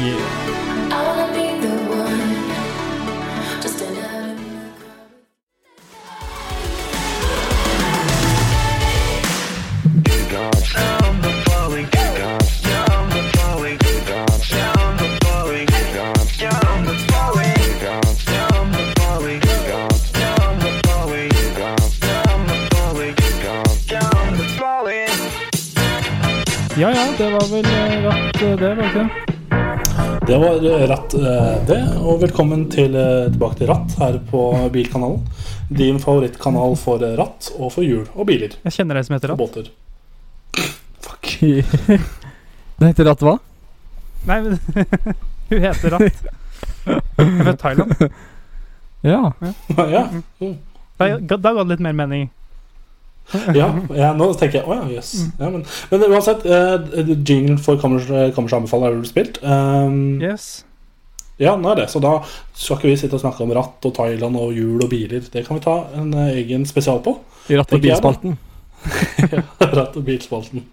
I 0.00 0.69
det 27.20 27.30
var 27.30 27.48
vel 27.52 27.64
rett 27.64 28.04
ratt, 28.04 28.42
eh, 28.42 28.56
det, 28.56 28.68
var 28.68 28.76
det 28.76 28.86
ikke 28.86 29.00
det? 29.00 30.26
Det 30.26 30.36
var 30.38 30.62
eh, 30.64 30.84
Ratt, 30.88 31.14
eh, 31.14 31.66
det. 31.68 31.80
Og 32.00 32.22
velkommen 32.22 32.62
til, 32.72 32.94
eh, 32.96 33.26
tilbake 33.28 33.58
til 33.58 33.68
Ratt 33.68 33.96
her 34.00 34.16
på 34.30 34.44
Bilkanalen. 34.72 35.26
Din 35.68 35.98
favorittkanal 36.00 36.78
for 36.80 37.04
eh, 37.04 37.12
ratt 37.20 37.50
og 37.58 37.74
for 37.74 37.84
hjul 37.84 38.06
og 38.14 38.24
biler 38.30 38.56
Jeg 38.64 38.72
kjenner 38.78 38.96
deg 38.96 39.04
som 39.04 39.18
heter 39.18 39.34
og 39.34 39.36
Ratt. 39.36 39.42
båter. 39.42 39.68
Fuck. 41.04 41.28
det 42.80 42.88
heter 42.88 43.10
Ratt 43.10 43.26
hva? 43.28 43.36
Nei, 44.24 44.40
men 44.40 44.58
hun 45.52 45.64
heter 45.68 45.96
Ratt. 45.98 46.26
Hun 47.20 47.36
er 47.36 47.44
fra 47.50 47.56
Thailand. 47.66 48.08
Ja. 49.04 49.22
ja. 49.76 50.08
Da, 50.96 51.14
da 51.20 51.52
ga 51.52 51.60
det 51.60 51.70
litt 51.74 51.84
mer 51.84 52.00
mening. 52.00 52.30
Ja, 53.54 53.68
ja, 53.96 54.10
nå 54.16 54.30
tenker 54.38 54.60
jeg 54.60 54.66
Å 54.66 54.80
ja, 54.80 54.88
jøss. 54.96 55.12
Ja, 55.38 55.50
men, 55.52 55.62
men 55.92 56.08
uansett, 56.08 56.42
uh, 56.46 57.14
jinglen 57.26 57.60
for 57.62 57.78
Kammers, 57.82 58.08
Kammers 58.36 58.56
anbefaler 58.58 58.90
er 58.90 58.98
vel 58.98 59.08
spilt. 59.08 59.40
Um, 59.44 60.18
Yes. 60.22 60.64
Ja, 61.40 61.54
nå 61.56 61.70
er 61.72 61.78
det. 61.80 61.88
Så 61.88 62.02
da 62.04 62.18
skal 62.52 62.76
ikke 62.76 62.90
vi 62.90 62.98
sitte 63.00 63.16
og 63.16 63.22
snakke 63.22 63.46
om 63.46 63.52
ratt 63.56 63.86
og 63.88 63.94
Thailand 63.96 64.36
og 64.36 64.52
hjul 64.52 64.82
og 64.84 64.90
biler. 64.92 65.24
Det 65.24 65.46
kan 65.46 65.56
vi 65.56 65.64
ta 65.64 65.76
en 65.96 66.12
eh, 66.12 66.34
egen 66.42 66.66
spesial 66.68 67.00
på. 67.04 67.14
I 67.48 67.56
ratt- 67.56 67.72
og 67.72 67.80
bilspalten. 67.80 68.36
ja. 69.32 69.40
Ratt 69.72 69.96
og 69.96 70.04
bilspalten. 70.04 70.66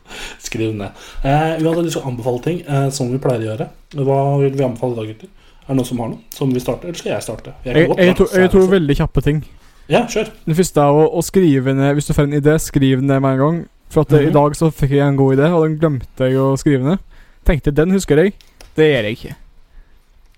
Skriv 0.44 0.76
ned. 0.76 1.06
Eh, 1.24 1.56
uansett, 1.62 1.86
vi 1.88 1.94
skal 1.96 2.10
anbefale 2.12 2.44
ting 2.44 2.60
eh, 2.68 2.90
som 2.92 3.14
vi 3.14 3.22
pleier 3.24 3.46
å 3.46 3.50
gjøre. 3.54 3.70
Hva 3.96 4.20
vil 4.44 4.60
vi 4.60 4.66
anbefale 4.68 4.98
i 4.98 5.00
dag, 5.00 5.14
gutter? 5.14 5.32
Er 5.68 5.72
det 5.72 5.80
noen 5.80 5.88
som 5.88 6.04
har 6.04 6.12
noe? 6.12 6.20
Som 6.36 6.52
vil 6.56 6.64
starte? 6.64 6.90
Eller 6.90 7.00
skal 7.00 7.14
jeg 7.14 7.28
starte? 7.30 7.56
Jeg, 7.64 7.72
Jeg, 7.72 7.88
godt 7.94 8.04
jeg, 8.04 8.20
jeg 8.36 8.50
er 8.50 8.54
tror 8.58 8.70
veldig 8.76 9.00
kjappe 9.00 9.24
ting. 9.24 9.42
Ja, 9.88 10.04
kjør. 10.08 10.30
Det 10.46 10.56
første 10.58 10.84
er 10.84 11.00
å, 11.00 11.08
å 11.16 11.22
skrive 11.24 11.74
ned 11.76 11.94
Hvis 11.96 12.10
du 12.10 12.14
får 12.14 12.28
en 12.28 12.38
idé, 12.42 12.58
skriv 12.60 13.00
den 13.00 13.08
ned 13.08 13.22
med 13.24 13.38
en 13.38 13.44
gang. 13.44 13.60
For 13.90 14.04
at 14.04 14.12
mm 14.12 14.20
-hmm. 14.20 14.30
i 14.30 14.34
dag 14.34 14.56
så 14.56 14.72
fikk 14.72 14.92
jeg 14.92 15.08
en 15.08 15.18
god 15.18 15.38
idé, 15.38 15.48
og 15.48 15.64
den 15.64 15.80
glemte 15.80 16.24
jeg 16.28 16.38
å 16.38 16.58
skrive 16.58 16.84
ned. 16.84 16.98
Tenkte 17.46 17.72
den 17.72 17.92
husker 17.92 18.18
jeg. 18.18 18.34
Det 18.76 18.84
gjør 18.84 19.04
jeg 19.04 19.12
ikke. 19.12 19.36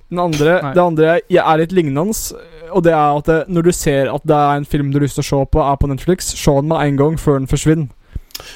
Den 0.10 0.20
andre, 0.20 0.62
Nei. 0.62 0.74
det 0.74 0.82
andre 0.82 1.06
er, 1.06 1.20
jeg 1.30 1.44
er 1.54 1.58
litt 1.58 1.72
lignende, 1.72 2.14
og 2.72 2.84
det 2.84 2.94
er 2.94 3.18
at 3.18 3.26
det, 3.26 3.44
når 3.48 3.62
du 3.62 3.72
ser 3.72 4.14
at 4.14 4.22
det 4.26 4.36
er 4.36 4.58
en 4.58 4.66
film 4.66 4.92
du 4.92 4.98
har 4.98 5.04
lyst 5.04 5.20
til 5.20 5.22
å 5.22 5.30
se 5.30 5.46
på, 5.52 5.60
er 5.60 5.76
på 5.76 5.88
Netflix, 5.88 6.26
se 6.26 6.52
den 6.52 6.68
med 6.68 6.78
en 6.78 6.98
gang 6.98 7.20
før 7.20 7.38
den 7.38 7.48
forsvinner. 7.48 7.88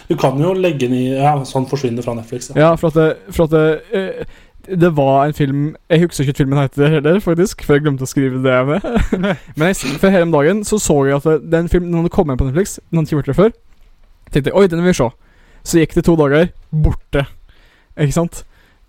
Du 0.10 0.16
kan 0.16 0.40
jo 0.42 0.54
legge 0.54 0.88
den 0.88 0.94
i 0.94 1.06
Ja, 1.10 1.36
sånn 1.44 1.68
forsvinner 1.70 2.06
fra 2.06 2.16
Netflix. 2.18 2.50
Ja. 2.50 2.62
Ja, 2.62 2.76
for 2.76 2.88
at 2.88 2.94
det, 2.94 3.34
for 3.36 3.44
at 3.44 3.52
det, 3.52 3.82
eh, 3.92 4.26
det 4.68 4.90
var 4.96 5.26
en 5.26 5.34
film 5.36 5.76
Jeg 5.90 6.06
husker 6.06 6.24
ikke 6.24 6.38
filmen 6.38 6.60
heter 6.60 6.88
heller, 6.88 7.20
faktisk, 7.20 7.66
for 7.66 7.76
jeg 7.76 7.84
glemte 7.84 8.06
å 8.06 8.10
skrive 8.10 8.40
det 8.44 8.60
med. 8.70 8.86
Men 9.58 9.72
jeg, 9.72 9.98
for 10.00 10.14
hele 10.14 10.32
dagen 10.32 10.64
så 10.68 10.80
så 10.80 10.98
jeg 11.08 11.20
at 11.20 11.46
den 11.52 11.70
filmen 11.72 11.92
den 11.92 12.04
hadde 12.04 12.14
kommet 12.14 12.40
på 12.40 12.48
Netflix, 12.48 12.80
ikke 12.92 13.20
vært 13.20 13.32
der 13.32 13.40
før. 13.40 13.54
Tenkte 14.32 14.50
jeg, 14.50 14.58
oi, 14.58 14.68
den 14.72 14.84
vil 14.84 14.94
vi 14.94 14.98
se. 15.02 15.10
Så 15.64 15.80
gikk 15.80 15.96
det 15.98 16.06
to 16.08 16.16
dager, 16.20 16.50
borte. 16.72 17.26
Ikke 18.00 18.16
sant? 18.16 18.44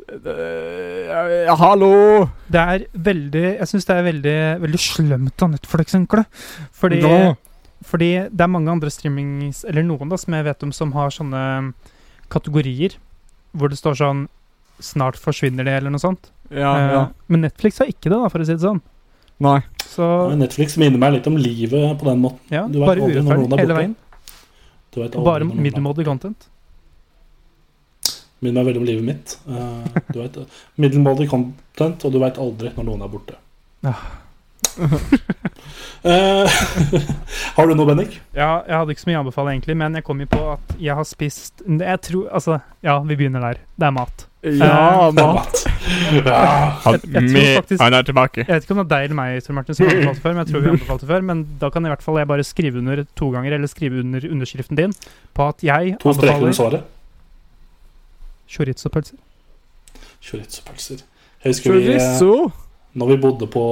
Ja, 0.04 1.54
hallo! 1.56 2.28
Det 2.52 2.60
er 2.60 2.82
veldig 2.92 3.44
Jeg 3.44 3.68
syns 3.70 3.86
det 3.88 3.94
er 3.96 4.04
veldig, 4.04 4.38
veldig 4.60 4.80
slemt 4.80 5.42
av 5.42 5.50
Netflix, 5.54 5.96
egentlig. 5.96 6.24
Fordi, 6.76 7.00
no. 7.02 7.34
fordi 7.88 8.10
det 8.28 8.44
er 8.44 8.52
mange 8.52 8.70
andre 8.70 8.92
streamings 8.92 9.62
Eller 9.64 9.86
noen 9.86 10.12
da 10.12 10.18
som 10.20 10.36
jeg 10.36 10.44
vet 10.44 10.66
om 10.66 10.74
som 10.76 10.92
har 10.92 11.14
sånne 11.14 11.40
kategorier 12.32 12.98
hvor 13.54 13.70
det 13.70 13.78
står 13.78 13.96
sånn 14.00 14.24
'Snart 14.84 15.16
forsvinner 15.20 15.64
det', 15.64 15.78
eller 15.80 15.90
noe 15.94 16.02
sånt. 16.02 16.30
Ja, 16.50 16.76
Eh, 16.76 16.92
ja. 16.92 17.04
Men 17.26 17.40
Netflix 17.46 17.78
har 17.80 17.88
ikke 17.90 18.10
det, 18.10 18.18
da, 18.20 18.28
for 18.28 18.38
å 18.44 18.46
si 18.46 18.52
det 18.52 18.60
sånn. 18.62 18.80
Nei. 19.42 19.60
Så 19.90 20.06
Netflix 20.38 20.76
minner 20.80 20.98
meg 20.98 21.16
litt 21.18 21.26
om 21.26 21.36
livet 21.36 21.98
på 21.98 22.06
den 22.06 22.20
måten. 22.22 22.40
ja, 22.50 22.66
Du 22.68 22.78
bare 22.80 23.00
urettferdig 23.02 23.52
er 23.52 23.64
hele 23.64 23.78
veien. 23.78 23.96
Du 24.94 25.00
Bare 25.24 25.44
middelmådig 25.44 26.04
content. 26.06 26.48
Minner 28.44 28.60
meg 28.60 28.68
veldig 28.68 28.80
om 28.82 28.86
livet 28.86 29.06
mitt. 29.06 29.38
Uh, 29.48 29.82
du 30.12 30.20
vet, 30.20 30.36
middelmådig 30.76 31.28
content, 31.30 32.04
og 32.04 32.12
du 32.12 32.20
veit 32.22 32.38
aldri 32.38 32.70
når 32.76 32.86
noen 32.90 33.02
er 33.02 33.10
borte. 33.10 33.38
Ja. 33.82 33.94
uh, 36.04 36.60
har 37.56 37.66
du 37.66 37.74
noe, 37.74 37.88
Bennik? 37.88 38.20
Ja, 38.36 38.62
jeg 38.68 38.76
hadde 38.76 38.94
ikke 38.94 39.04
så 39.04 39.10
mye 39.10 39.18
å 39.18 39.24
anbefale, 39.24 39.54
egentlig, 39.56 39.76
men 39.80 39.98
jeg 39.98 40.06
kom 40.06 40.22
jo 40.22 40.28
på 40.30 40.42
at 40.52 40.76
jeg 40.80 40.96
har 40.98 41.06
spist 41.08 41.62
Jeg 41.66 42.00
tror 42.06 42.28
Altså, 42.34 42.60
ja, 42.84 42.98
vi 43.02 43.16
begynner 43.18 43.48
der. 43.48 43.62
Det 43.80 43.88
er 43.88 43.96
mat. 43.96 44.26
Ja, 44.44 45.08
Eh, 45.08 45.12
mat. 45.14 45.52
Tror 46.84 47.54
faktisk 47.54 47.80
Han 47.80 47.94
er 47.94 48.02
tilbake. 48.02 48.44
Jeg 48.44 48.54
vet 48.54 48.66
ikke 48.66 48.74
om 48.74 48.80
det 48.80 48.84
er 48.84 48.90
deg 48.94 49.04
eller 49.08 49.16
meg 49.18 49.44
Tor 49.44 49.56
Martin, 49.56 49.76
som 49.76 49.86
har 49.86 49.94
anbefalt 49.96 50.22
før, 50.22 50.34
men 50.34 50.42
jeg 50.44 50.50
tror 50.52 50.64
vi 50.64 50.72
anbefalt 50.74 51.04
det 51.04 51.08
før. 51.08 51.22
Men 51.30 51.44
da 51.60 51.70
kan 51.72 51.86
i 51.86 51.92
hvert 51.92 52.02
fall 52.04 52.18
jeg 52.20 52.28
bare 52.28 52.44
skrive 52.44 52.78
under 52.82 53.04
to 53.16 53.30
ganger, 53.32 53.56
eller 53.56 53.70
skrive 53.70 54.00
under 54.04 54.26
underskriften 54.30 54.76
din, 54.80 54.92
på 55.34 55.48
at 55.48 55.64
jeg 55.64 55.96
To 56.02 56.12
anbefaler 56.12 56.82
chorizo-pølser. 58.48 59.16
Chorizo-pølser. 60.22 61.00
Jeg 61.44 61.50
husker 61.50 61.72
vi, 61.72 61.86
eh, 61.86 62.00
Chorizo. 62.00 62.50
når 62.94 63.06
vi 63.08 63.16
bodde 63.20 63.46
på 63.46 63.64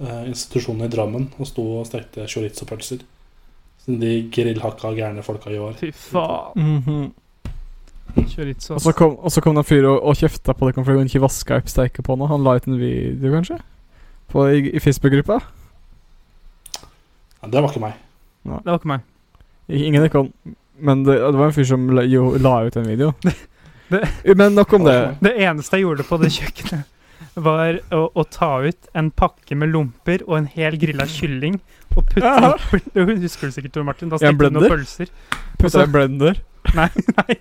uh, 0.00 0.24
institusjonen 0.26 0.88
i 0.88 0.88
Drammen 0.92 1.28
og 1.38 1.46
sto 1.46 1.66
og 1.80 1.86
stekte 1.86 2.26
chorizo-pølser. 2.26 3.04
Som 3.84 4.00
De 4.00 4.30
grillhakka 4.32 4.90
gærne 4.96 5.22
folka 5.22 5.52
gjør. 5.52 5.76
Fy 5.78 5.92
faen. 5.92 7.12
Mhm. 8.14 8.28
Chorizo. 8.30 8.74
Og 8.74 8.80
så 8.80 8.92
kom, 8.96 9.16
og 9.18 9.32
så 9.32 9.40
kom 9.44 9.54
det 9.56 9.64
en 9.64 9.68
fyr 9.68 9.84
og, 9.90 9.98
og 10.02 10.16
kjefta 10.16 10.54
på 10.56 10.68
det 10.70 10.74
fordi 10.78 10.98
hun 11.02 11.06
ikke 11.10 11.20
vaska 11.26 11.58
opp 11.60 11.68
steiket 11.68 12.04
på 12.06 12.16
noe. 12.16 12.28
Han 12.30 12.44
la 12.44 12.54
ut 12.56 12.66
en 12.70 12.78
video, 12.80 13.32
kanskje? 13.34 13.58
På, 14.32 14.46
I, 14.50 14.70
i 14.76 14.80
Facebook-gruppa? 14.82 15.40
Ja, 17.42 17.48
det 17.52 17.62
var 17.62 17.70
ikke 17.70 17.82
meg. 17.84 17.98
Det 18.46 18.64
var 18.70 18.78
ikke 18.80 18.90
meg. 18.94 19.04
Ingen 19.68 20.02
av 20.02 20.08
dere 20.08 20.22
Men 20.78 21.02
det, 21.06 21.16
det 21.18 21.38
var 21.40 21.46
en 21.50 21.54
fyr 21.56 21.64
som 21.66 21.86
la, 21.96 22.02
jo, 22.06 22.34
la 22.38 22.58
ut 22.68 22.76
en 22.76 22.86
video. 22.88 23.12
Det- 23.90 24.34
Men 24.36 24.54
nok 24.58 24.72
om 24.74 24.84
det. 24.84 24.96
Det 25.22 25.30
eneste 25.46 25.76
jeg 25.78 25.84
gjorde 25.86 26.02
på 26.08 26.16
det 26.18 26.32
kjøkkenet, 26.34 26.88
var 27.38 27.76
å, 27.94 28.00
å 28.18 28.24
ta 28.26 28.48
ut 28.64 28.88
en 28.98 29.12
pakke 29.14 29.54
med 29.54 29.70
lomper 29.70 30.24
og 30.26 30.34
en 30.40 30.48
hel 30.50 30.74
grilla 30.80 31.06
kylling 31.06 31.60
og 31.94 32.02
putte 32.10 32.24
Ja. 32.24 32.50
Du 32.96 33.04
husker 33.06 33.46
det 33.46 33.54
sikkert, 33.54 33.72
Tor 33.76 33.86
Martin. 33.86 34.10
Da 34.10 34.18
stekte 34.18 34.48
du 34.50 34.56
noen 34.58 34.72
pølser. 34.74 35.12
Putta 35.60 35.84
i 35.84 35.86
en 35.86 35.94
blender. 35.94 36.40
Nei, 36.74 36.88
nei. 37.14 37.36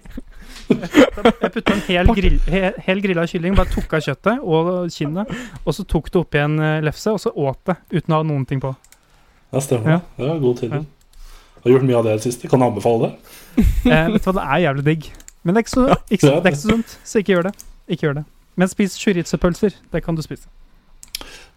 Jeg 0.70 1.52
putta 1.54 1.74
en 1.76 1.84
hel, 1.88 2.10
grill, 2.18 2.40
he, 2.50 2.62
hel 2.88 3.02
grilla 3.04 3.26
kylling, 3.30 3.56
bare 3.58 3.70
tok 3.74 3.94
av 3.98 4.02
kjøttet 4.06 4.42
og 4.42 4.70
kinnet, 4.94 5.32
og 5.64 5.76
så 5.78 5.86
tok 5.86 6.10
det 6.12 6.22
oppi 6.24 6.42
en 6.42 6.56
eh, 6.60 6.80
lefse, 6.86 7.14
og 7.14 7.22
så 7.22 7.32
åt 7.36 7.60
det 7.70 7.76
uten 7.94 8.16
å 8.16 8.22
ha 8.22 8.26
noen 8.28 8.46
ting 8.50 8.62
på. 8.64 8.72
Ja, 9.54 9.62
stemmer 9.62 9.96
Ja. 9.96 10.00
det. 10.18 10.26
er 10.26 10.34
god 10.34 10.42
gode 10.48 10.60
tider. 10.64 10.86
Har 11.66 11.72
gjort 11.76 11.86
mye 11.88 11.98
av 11.98 12.04
det 12.08 12.12
i 12.16 12.18
det 12.20 12.26
siste. 12.28 12.50
Kan 12.52 12.60
du 12.62 12.66
anbefale 12.68 13.08
det? 13.08 13.14
Eh, 13.86 14.10
vet 14.12 14.24
du 14.26 14.28
hva, 14.32 14.34
det 14.40 14.44
er 14.50 14.64
jævlig 14.66 14.84
digg. 14.90 15.12
Men 15.46 15.56
det 15.56 15.62
er 15.62 15.66
ikke 15.66 15.76
så, 15.76 15.86
ikke, 16.10 16.28
det 16.28 16.34
er 16.50 16.52
ikke 16.56 16.60
så 16.64 16.70
sunt, 16.74 16.98
så 17.06 17.22
ikke 17.22 17.34
gjør 17.36 17.48
det. 17.48 17.54
Ikke 17.88 18.08
gjør 18.08 18.16
det. 18.20 18.24
Men 18.58 18.70
spis 18.72 18.98
chorizo-pølser. 19.00 19.76
Det 19.94 20.02
kan 20.04 20.18
du 20.18 20.22
spise. 20.26 20.50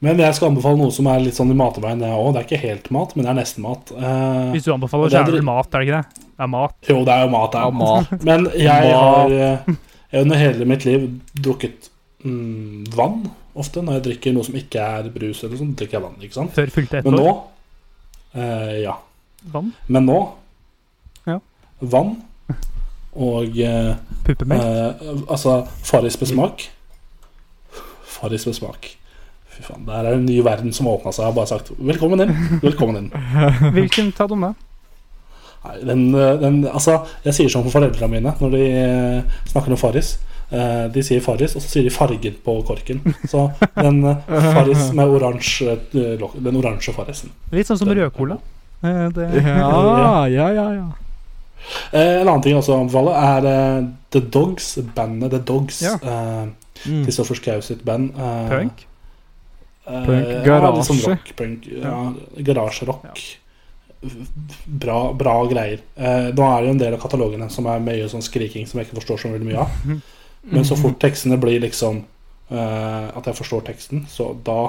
Men 0.05 0.21
jeg 0.23 0.35
skal 0.37 0.53
anbefale 0.53 0.79
noe 0.79 0.95
som 0.95 1.09
er 1.11 1.19
litt 1.25 1.35
sånn 1.35 1.51
i 1.51 1.57
mateveien, 1.59 1.99
det 1.99 2.09
òg. 2.15 2.29
Det 2.37 2.41
er 2.41 2.47
ikke 2.47 2.61
helt 2.63 2.85
mat, 2.95 3.17
men 3.17 3.27
det 3.27 3.31
er 3.33 3.39
nesten 3.41 3.65
mat. 3.65 3.91
Uh, 3.91 4.53
Hvis 4.55 4.69
du 4.69 4.71
anbefaler, 4.75 5.11
så 5.11 5.19
er 5.23 5.27
det 5.27 5.35
vel 5.41 5.47
mat, 5.49 5.67
er 5.75 5.83
det 5.83 5.89
ikke 5.89 5.99
det? 5.99 6.25
Det 6.39 6.45
er 6.47 6.51
mat. 6.53 6.75
jo, 6.87 6.99
det 7.09 7.15
er 7.17 7.25
jo 7.25 7.31
mat, 7.35 7.49
det 7.57 7.63
er 7.65 7.77
mat. 7.81 8.13
Men 8.29 8.47
jeg 8.55 8.93
har 8.95 9.33
eh, 9.35 9.73
jeg 10.13 10.23
under 10.23 10.39
hele 10.39 10.69
mitt 10.71 10.85
liv 10.87 11.09
drukket 11.35 11.89
mm, 12.23 12.85
vann 12.95 13.25
ofte. 13.59 13.83
Når 13.83 13.99
jeg 13.99 14.05
drikker 14.07 14.37
noe 14.37 14.47
som 14.47 14.55
ikke 14.61 14.85
er 15.01 15.09
brus, 15.17 15.43
eller 15.43 15.59
sånn, 15.59 15.75
drikker 15.75 15.99
jeg 15.99 16.05
vann. 16.07 16.15
ikke 16.23 16.39
sant? 16.39 16.55
Før 16.55 16.71
fylte 16.77 17.01
ett 17.01 17.09
Men 17.09 17.19
nå 17.19 17.27
uh, 18.39 18.77
Ja. 18.85 18.95
Vann. 19.51 19.73
Men 19.89 20.07
nå 20.07 20.21
Ja. 21.27 21.41
vann 21.81 22.15
og 23.19 23.59
uh, 23.59 23.97
Puppemelk. 24.27 24.63
Uh, 24.63 25.27
Altså 25.27 25.59
Farris 25.83 26.21
med 26.23 26.31
smak. 26.31 26.69
Farris 28.07 28.47
med 28.47 28.55
smak. 28.57 28.93
Fy 29.59 29.65
faen, 29.67 29.85
Der 29.89 30.07
er 30.07 30.15
en 30.15 30.25
ny 30.29 30.39
verden 30.47 30.73
som 30.75 30.87
åpna 30.91 31.11
seg. 31.13 31.25
Jeg 31.25 31.33
har 31.33 31.37
bare 31.37 31.51
sagt 31.51 31.71
'velkommen 31.79 32.21
inn'. 32.25 32.61
Velkommen 32.63 32.97
inn. 32.97 33.11
Hvilken 33.77 34.13
ta 34.15 34.27
dem, 34.31 34.41
da? 34.47 34.53
Nei, 35.65 35.77
den, 35.85 36.15
eh, 36.15 36.37
den, 36.39 36.61
altså, 36.71 37.01
jeg 37.25 37.35
sier 37.35 37.49
sånn 37.51 37.65
for 37.67 37.75
foreldrene 37.81 38.09
mine 38.13 38.35
når 38.41 38.51
de 38.55 38.61
eh, 38.71 39.23
snakker 39.51 39.75
om 39.75 39.81
Farris. 39.81 40.13
Eh, 40.53 40.87
de 40.95 41.03
sier 41.03 41.21
Farris, 41.21 41.57
og 41.59 41.63
så 41.65 41.69
sier 41.69 41.83
de 41.85 41.91
fargen 41.91 42.37
på 42.45 42.55
korken. 42.65 43.03
Så 43.29 43.51
den 43.77 43.99
Farris 44.29 44.93
med 44.97 45.11
oransje 45.13 45.75
Den 45.93 46.57
oransje 46.57 46.95
Farrisen. 46.95 47.31
Litt 47.53 47.67
sånn 47.69 47.79
som 47.83 47.89
rødcola. 47.91 48.39
Ja, 48.83 50.27
ja, 50.31 50.49
ja. 50.55 50.69
ja. 50.79 50.87
Eh, 51.93 52.21
en 52.23 52.29
annen 52.29 52.43
ting 52.43 52.55
jeg 52.55 52.63
også 52.63 52.79
anbefaler, 52.79 53.19
er 53.19 53.89
The 54.15 54.21
Dogs. 54.21 54.79
Bandet 54.95 55.31
The 55.35 55.39
Dogs. 55.41 55.83
Ja. 55.83 55.99
Eh, 56.03 56.47
Mm. 56.87 57.01
Kristoffer 57.05 57.35
Schau 57.35 57.61
sitt 57.61 57.81
band. 57.85 58.13
eh, 58.15 58.69
Punk. 59.89 60.27
garasje. 60.45 60.79
Ja, 60.79 60.83
sånn 60.89 61.03
rock, 61.07 61.31
punk. 61.39 61.61
Ja, 61.73 61.95
garasjerock. 62.51 63.07
Bra, 64.67 64.99
bra 65.19 65.33
greier. 65.51 65.79
Eh, 65.97 66.29
nå 66.37 66.43
er 66.47 66.61
det 66.63 66.69
jo 66.69 66.73
en 66.77 66.83
del 66.83 66.95
av 66.95 67.01
katalogene 67.03 67.49
som 67.51 67.67
er 67.67 67.81
mye 67.83 68.09
sånn 68.11 68.23
skriking 68.23 68.67
som 68.69 68.79
jeg 68.79 68.87
ikke 68.89 68.99
forstår 69.01 69.17
så 69.25 69.29
veldig 69.33 69.49
mye 69.49 69.61
av. 69.65 69.69
Men 70.49 70.65
så 70.69 70.75
fort 70.79 70.99
tekstene 71.03 71.37
blir 71.41 71.61
liksom 71.65 71.95
eh, 72.51 73.07
at 73.09 73.25
jeg 73.27 73.37
forstår 73.41 73.61
teksten, 73.73 73.99
så 74.11 74.25
da 74.45 74.61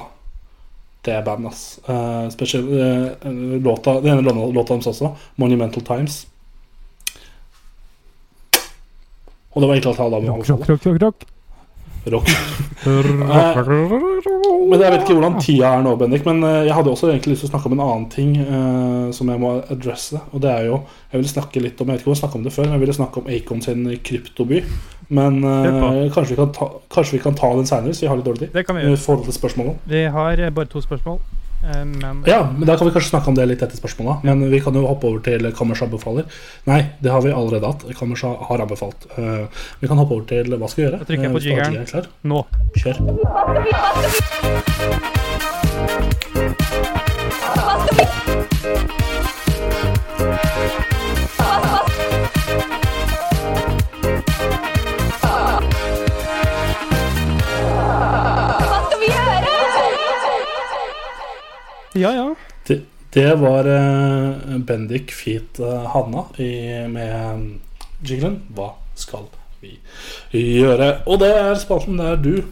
Det 1.05 1.13
er 1.15 1.21
band, 1.23 1.45
ass. 1.47 1.79
Eh, 1.87 2.29
spesielt 2.33 2.65
eh, 2.75 3.07
låta, 3.63 4.01
Den 4.01 4.17
ene 4.17 4.33
låta, 4.51 4.73
deres 4.73 4.87
også, 4.87 5.15
'Monumental 5.37 5.83
Times'. 5.83 6.25
Og 9.55 9.61
det 9.61 9.67
var 9.67 9.75
egentlig 9.75 9.89
alt 9.89 9.97
jeg 9.97 10.05
hadde 10.05 10.19
å 10.19 10.21
Rock, 10.27 10.49
rock 10.49 10.59
rock, 10.67 10.69
rock, 10.69 10.85
rock, 10.85 11.01
rock. 11.01 11.15
Rock. 12.05 12.27
Men 14.69 14.83
jeg 14.83 14.93
vet 14.93 15.03
ikke 15.03 15.17
hvordan 15.17 15.39
tida 15.41 15.73
er 15.73 15.83
nå, 15.85 15.95
Bendik. 15.99 16.25
Men 16.27 16.43
eh, 16.45 16.61
jeg 16.67 16.75
hadde 16.77 16.93
også 16.93 17.09
egentlig 17.09 17.33
lyst 17.35 17.45
til 17.45 17.49
å 17.49 17.53
snakke 17.53 17.71
om 17.71 17.75
en 17.77 17.83
annen 17.85 18.07
ting 18.13 18.35
eh, 18.43 19.09
som 19.15 19.31
jeg 19.33 19.41
må 19.41 19.55
adresse. 19.73 20.21
Og 20.33 20.43
det 20.43 20.53
er 20.53 20.69
jo 20.69 20.79
Jeg 21.09 21.17
ville 21.19 21.31
snakke 21.31 21.63
litt 21.63 21.81
om 21.81 21.89
Jeg 21.89 21.97
vet 21.97 22.03
ikke 22.03 22.11
om 22.11 22.15
jeg 22.15 22.21
snakket 22.21 22.39
om 22.39 22.47
det 22.47 22.53
før, 22.53 22.67
men 22.67 22.77
jeg 22.77 22.83
ville 22.85 22.97
snakke 22.99 23.21
om 23.23 23.29
Acon 23.35 23.63
sin 23.65 23.85
kryptoby. 24.11 24.63
Men 25.09 25.43
eh, 25.43 26.11
kanskje, 26.13 26.35
vi 26.35 26.39
kan 26.43 26.51
ta, 26.53 26.69
kanskje 26.93 27.17
vi 27.17 27.23
kan 27.23 27.35
ta 27.35 27.49
den 27.57 27.65
seinere, 27.65 27.89
hvis 27.89 28.03
vi 28.03 28.09
har 28.11 28.19
litt 28.19 28.27
dårlig 28.29 28.43
tid. 28.45 28.51
Det 28.53 28.65
kan 28.67 28.77
vi 28.77 28.83
gjøre. 28.85 28.93
Vi 29.89 30.03
har 30.17 30.43
eh, 30.45 30.51
bare 30.53 30.69
to 30.69 30.81
spørsmål, 30.85 31.17
men 31.61 32.23
Ja, 32.27 32.51
men 32.57 32.65
da 32.67 32.77
kan 32.77 32.87
vi 32.87 32.93
kanskje 32.95 33.09
snakke 33.11 33.27
om 33.31 33.35
det 33.35 33.45
litt 33.49 33.61
etter 33.65 33.77
spørsmålet. 33.79 34.23
Men 34.23 34.45
vi 34.51 34.59
kan 34.63 34.73
jo 34.73 34.85
hoppe 34.87 35.07
over 35.09 35.19
til 35.25 35.51
Kammers 35.57 35.81
anbefaler. 35.83 36.23
Nei, 36.69 36.81
det 37.03 37.11
har 37.11 37.21
vi 37.25 37.31
allerede 37.35 37.67
hatt. 37.67 37.83
Kammers 37.99 38.21
har 38.23 38.59
anbefalt. 38.63 39.05
Eh, 39.17 39.45
vi 39.81 39.87
kan 39.91 39.97
hoppe 39.99 40.13
over 40.15 40.25
til 40.29 40.45
hva 40.55 40.67
skal 40.71 40.83
vi 40.83 40.87
gjøre. 40.89 40.99
Da 40.99 41.05
trykker 41.09 41.23
jeg 41.27 41.33
på 41.33 41.39
Eh, 41.39 41.43
hvis 41.43 42.07
Nå 42.23 42.45
Kjør 42.79 42.97
Hva 42.99 43.03
skal 43.03 43.03
vi 43.03 43.19
nå. 43.23 43.59
Kjør. 48.39 48.45
Ja, 61.99 62.13
ja. 62.15 62.29
Det 63.09 63.29
var 63.41 63.65
uh, 63.65 64.57
Bendik 64.61 65.11
Feet 65.17 65.57
uh, 65.59 65.87
Hanna 65.89 66.27
i, 66.37 66.51
med 66.87 67.57
jinglen 68.05 68.43
'Hva 68.53 68.69
skal 68.95 69.25
vi 69.63 69.79
gjøre?' 70.31 71.01
Og 71.09 71.17
det 71.23 71.31
er 71.33 71.57
spalten 71.57 71.97
der 71.97 72.21
du 72.21 72.43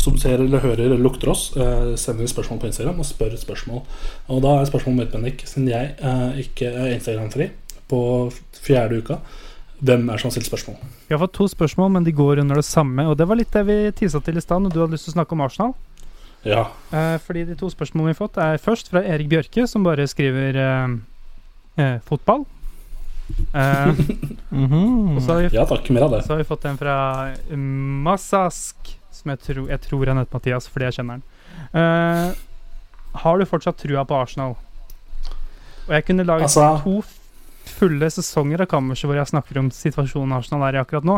som 0.00 0.16
ser 0.20 0.40
eller 0.42 0.60
hører 0.60 0.84
eller 0.86 1.00
lukter 1.00 1.30
oss, 1.32 1.50
eh, 1.56 1.94
sender 1.96 2.28
spørsmål 2.28 2.60
på 2.60 2.68
Instagram 2.70 3.00
og 3.00 3.06
spør 3.08 3.36
spørsmål. 3.40 3.82
Og 4.28 4.42
da 4.44 4.60
er 4.60 4.68
spørsmålet 4.68 4.98
mitt, 4.98 5.12
Bendik, 5.12 5.46
siden 5.48 5.68
jeg 5.70 5.94
eh, 5.98 6.40
ikke 6.44 6.68
er 6.68 6.92
Instagram-fri 6.94 7.48
på 7.88 8.00
fjerde 8.66 9.00
uka, 9.00 9.18
hvem 9.80 10.08
er 10.08 10.12
det 10.12 10.20
som 10.20 10.30
har 10.30 10.36
stilt 10.36 10.50
spørsmål? 10.50 10.76
Vi 11.08 11.14
har 11.14 11.20
fått 11.20 11.36
to 11.36 11.48
spørsmål, 11.48 11.90
men 11.96 12.04
de 12.04 12.12
går 12.12 12.40
under 12.44 12.60
det 12.60 12.64
samme. 12.64 13.08
Og 13.08 13.16
det 13.18 13.28
var 13.28 13.36
litt 13.40 13.52
det 13.52 13.64
vi 13.66 13.78
tisa 13.92 14.20
til 14.20 14.36
i 14.36 14.44
stad, 14.44 14.62
når 14.62 14.72
du 14.72 14.80
hadde 14.80 14.96
lyst 14.96 15.08
til 15.08 15.14
å 15.14 15.18
snakke 15.18 15.36
om 15.36 15.44
Arsenal. 15.44 15.74
Ja. 16.46 16.66
Eh, 16.94 17.16
fordi 17.26 17.44
de 17.48 17.56
to 17.58 17.68
spørsmålene 17.72 18.12
vi 18.12 18.16
har 18.16 18.20
fått, 18.20 18.38
er 18.42 18.60
først 18.62 18.90
fra 18.92 19.02
Erik 19.04 19.28
Bjørke, 19.32 19.66
som 19.70 19.84
bare 19.86 20.06
skriver 20.10 20.58
eh, 20.62 20.94
eh, 21.82 21.96
fotball. 22.06 22.44
Eh, 23.52 24.02
og 25.16 25.20
så 25.24 25.32
har, 25.32 25.40
vi, 25.42 25.50
ja 25.56 25.64
takk, 25.66 25.90
mer 25.90 26.06
av 26.06 26.14
det. 26.14 26.22
så 26.26 26.34
har 26.36 26.42
vi 26.42 26.48
fått 26.48 26.66
en 26.70 26.78
fra 26.78 26.96
Massask, 28.06 28.92
som 29.16 29.32
jeg, 29.34 29.42
tror 29.42 29.70
jeg 29.72 29.82
tror 29.88 30.12
han 30.12 30.20
heter 30.22 30.38
Mathias, 30.38 30.68
fordi 30.70 30.88
jeg 30.90 30.98
kjenner 31.00 31.18
han. 31.18 31.26
Eh, 31.74 32.44
har 33.22 33.38
du 33.40 33.46
fortsatt 33.48 33.78
trua 33.80 34.04
på 34.06 34.16
Arsenal? 34.18 34.54
Og 35.86 35.94
jeg 35.94 36.04
kunne 36.06 36.26
laget 36.26 36.50
Altså- 36.50 36.82
to 36.84 37.02
fulle 37.66 38.08
sesonger 38.10 38.62
av 38.62 38.68
Kammerset 38.70 39.08
hvor 39.08 39.18
jeg 39.18 39.26
snakker 39.26 39.58
om 39.58 39.70
situasjonen 39.74 40.36
Arsenal 40.36 40.62
er 40.68 40.78
i 40.78 40.80
akkurat 40.82 41.04
nå. 41.06 41.16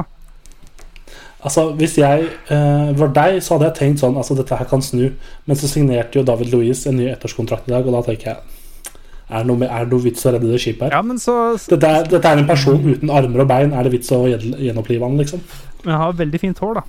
Altså, 1.45 1.69
Hvis 1.79 1.95
jeg 1.99 2.29
eh, 2.51 2.93
var 2.99 3.13
deg, 3.15 3.37
så 3.43 3.55
hadde 3.55 3.69
jeg 3.71 3.77
tenkt 3.79 4.01
sånn 4.03 4.17
Altså, 4.19 4.35
dette 4.35 4.57
her 4.59 4.67
kan 4.67 4.83
snu. 4.83 5.13
Men 5.47 5.57
så 5.61 5.69
signerte 5.71 6.19
jo 6.19 6.25
David 6.27 6.51
Louise 6.53 6.89
en 6.91 6.97
ny 6.99 7.07
ettårskontrakt 7.13 7.69
i 7.69 7.75
dag, 7.77 7.87
og 7.87 7.95
da 7.95 8.01
tenker 8.09 8.33
jeg 8.33 8.91
Er 9.31 9.45
det 9.45 9.47
noe, 9.53 9.69
er 9.69 9.85
det 9.87 9.93
noe 9.93 10.03
vits 10.09 10.25
å 10.27 10.33
redde 10.35 10.51
det 10.51 10.59
skipet 10.65 10.89
her? 10.89 10.97
Ja, 10.97 11.03
men 11.07 11.19
så 11.23 11.37
Dette, 11.69 11.87
er, 11.87 12.09
dette 12.11 12.33
er 12.33 12.43
en 12.43 12.49
person 12.49 12.81
uten 12.89 13.11
armer 13.13 13.45
og 13.45 13.49
bein. 13.51 13.73
Er 13.77 13.85
det 13.87 13.93
vits 13.93 14.11
å 14.17 14.23
gjen- 14.27 14.57
gjenopplive 14.59 15.05
han, 15.07 15.19
liksom? 15.21 15.43
Men 15.85 15.93
han 15.95 16.03
har 16.09 16.17
veldig 16.19 16.41
fint 16.43 16.59
hår, 16.65 16.81
da. 16.81 16.85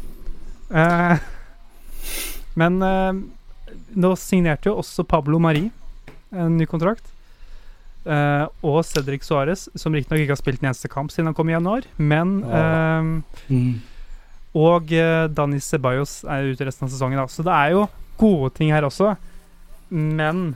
Eh, 0.80 1.20
men 2.60 2.82
eh, 2.82 3.20
nå 4.00 4.14
signerte 4.18 4.70
jo 4.72 4.78
også 4.82 5.04
Pablo 5.08 5.38
Mari 5.42 5.68
en 6.34 6.58
ny 6.58 6.66
kontrakt. 6.70 7.06
Uh, 8.10 8.48
og 8.66 8.80
Cedric 8.88 9.22
Suárez, 9.28 9.68
som 9.78 9.94
riktignok 9.94 10.24
ikke 10.24 10.32
har 10.34 10.40
spilt 10.40 10.62
en 10.64 10.70
eneste 10.72 10.88
kamp 10.90 11.12
siden 11.12 11.28
han 11.30 11.36
kom 11.38 11.50
i 11.52 11.54
januar. 11.54 11.84
Men 12.00 12.40
Ja. 12.48 12.62
eh, 13.52 13.58
Og 14.58 14.90
uh, 14.90 15.28
Dani 15.30 15.60
Ceballos 15.62 16.24
er 16.26 16.50
ute 16.50 16.66
resten 16.66 16.88
av 16.88 16.94
sesongen, 16.94 17.20
da. 17.22 17.28
Så 17.30 17.46
det 17.46 17.54
er 17.54 17.76
jo 17.76 17.84
gode 18.20 18.50
ting 18.58 18.74
her 18.74 18.88
også. 18.88 19.14
Men 19.90 20.56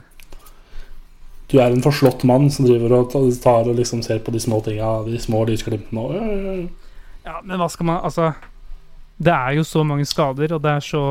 Du 1.50 1.58
er 1.60 1.70
en 1.70 1.82
forslått 1.84 2.24
mann 2.24 2.48
som 2.50 2.66
driver 2.66 2.92
og 2.98 3.12
tar 3.42 3.68
og 3.68 3.76
liksom 3.76 4.02
ser 4.02 4.22
på 4.24 4.32
de 4.34 4.40
små 4.40 4.60
tinga, 4.64 5.02
de 5.06 5.18
små 5.20 5.44
lysglimtene 5.48 6.00
og 6.00 6.14
øh, 6.16 6.64
Ja, 7.24 7.40
men 7.42 7.58
hva 7.58 7.68
skal 7.68 7.86
man 7.86 8.00
Altså 8.04 8.32
Det 9.18 9.32
er 9.32 9.52
jo 9.58 9.64
så 9.64 9.84
mange 9.84 10.04
skader, 10.04 10.54
og 10.54 10.62
det 10.62 10.70
er 10.70 10.80
så 10.80 11.02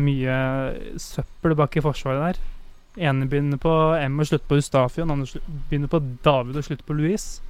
mye 0.00 0.36
søppel 0.98 1.54
bak 1.54 1.76
i 1.76 1.84
forsvaret 1.84 2.34
der. 2.34 2.40
ene 2.96 3.28
begynner 3.28 3.56
på 3.56 3.70
M 4.08 4.18
og 4.18 4.26
slutter 4.26 4.48
på 4.48 4.56
Ustafi, 4.58 5.00
og 5.00 5.06
den 5.06 5.10
andre 5.10 5.40
begynner 5.70 5.88
på 5.88 6.02
David 6.24 6.56
og 6.56 6.64
slutter 6.64 6.84
på 6.84 6.92
Louise. 6.92 7.40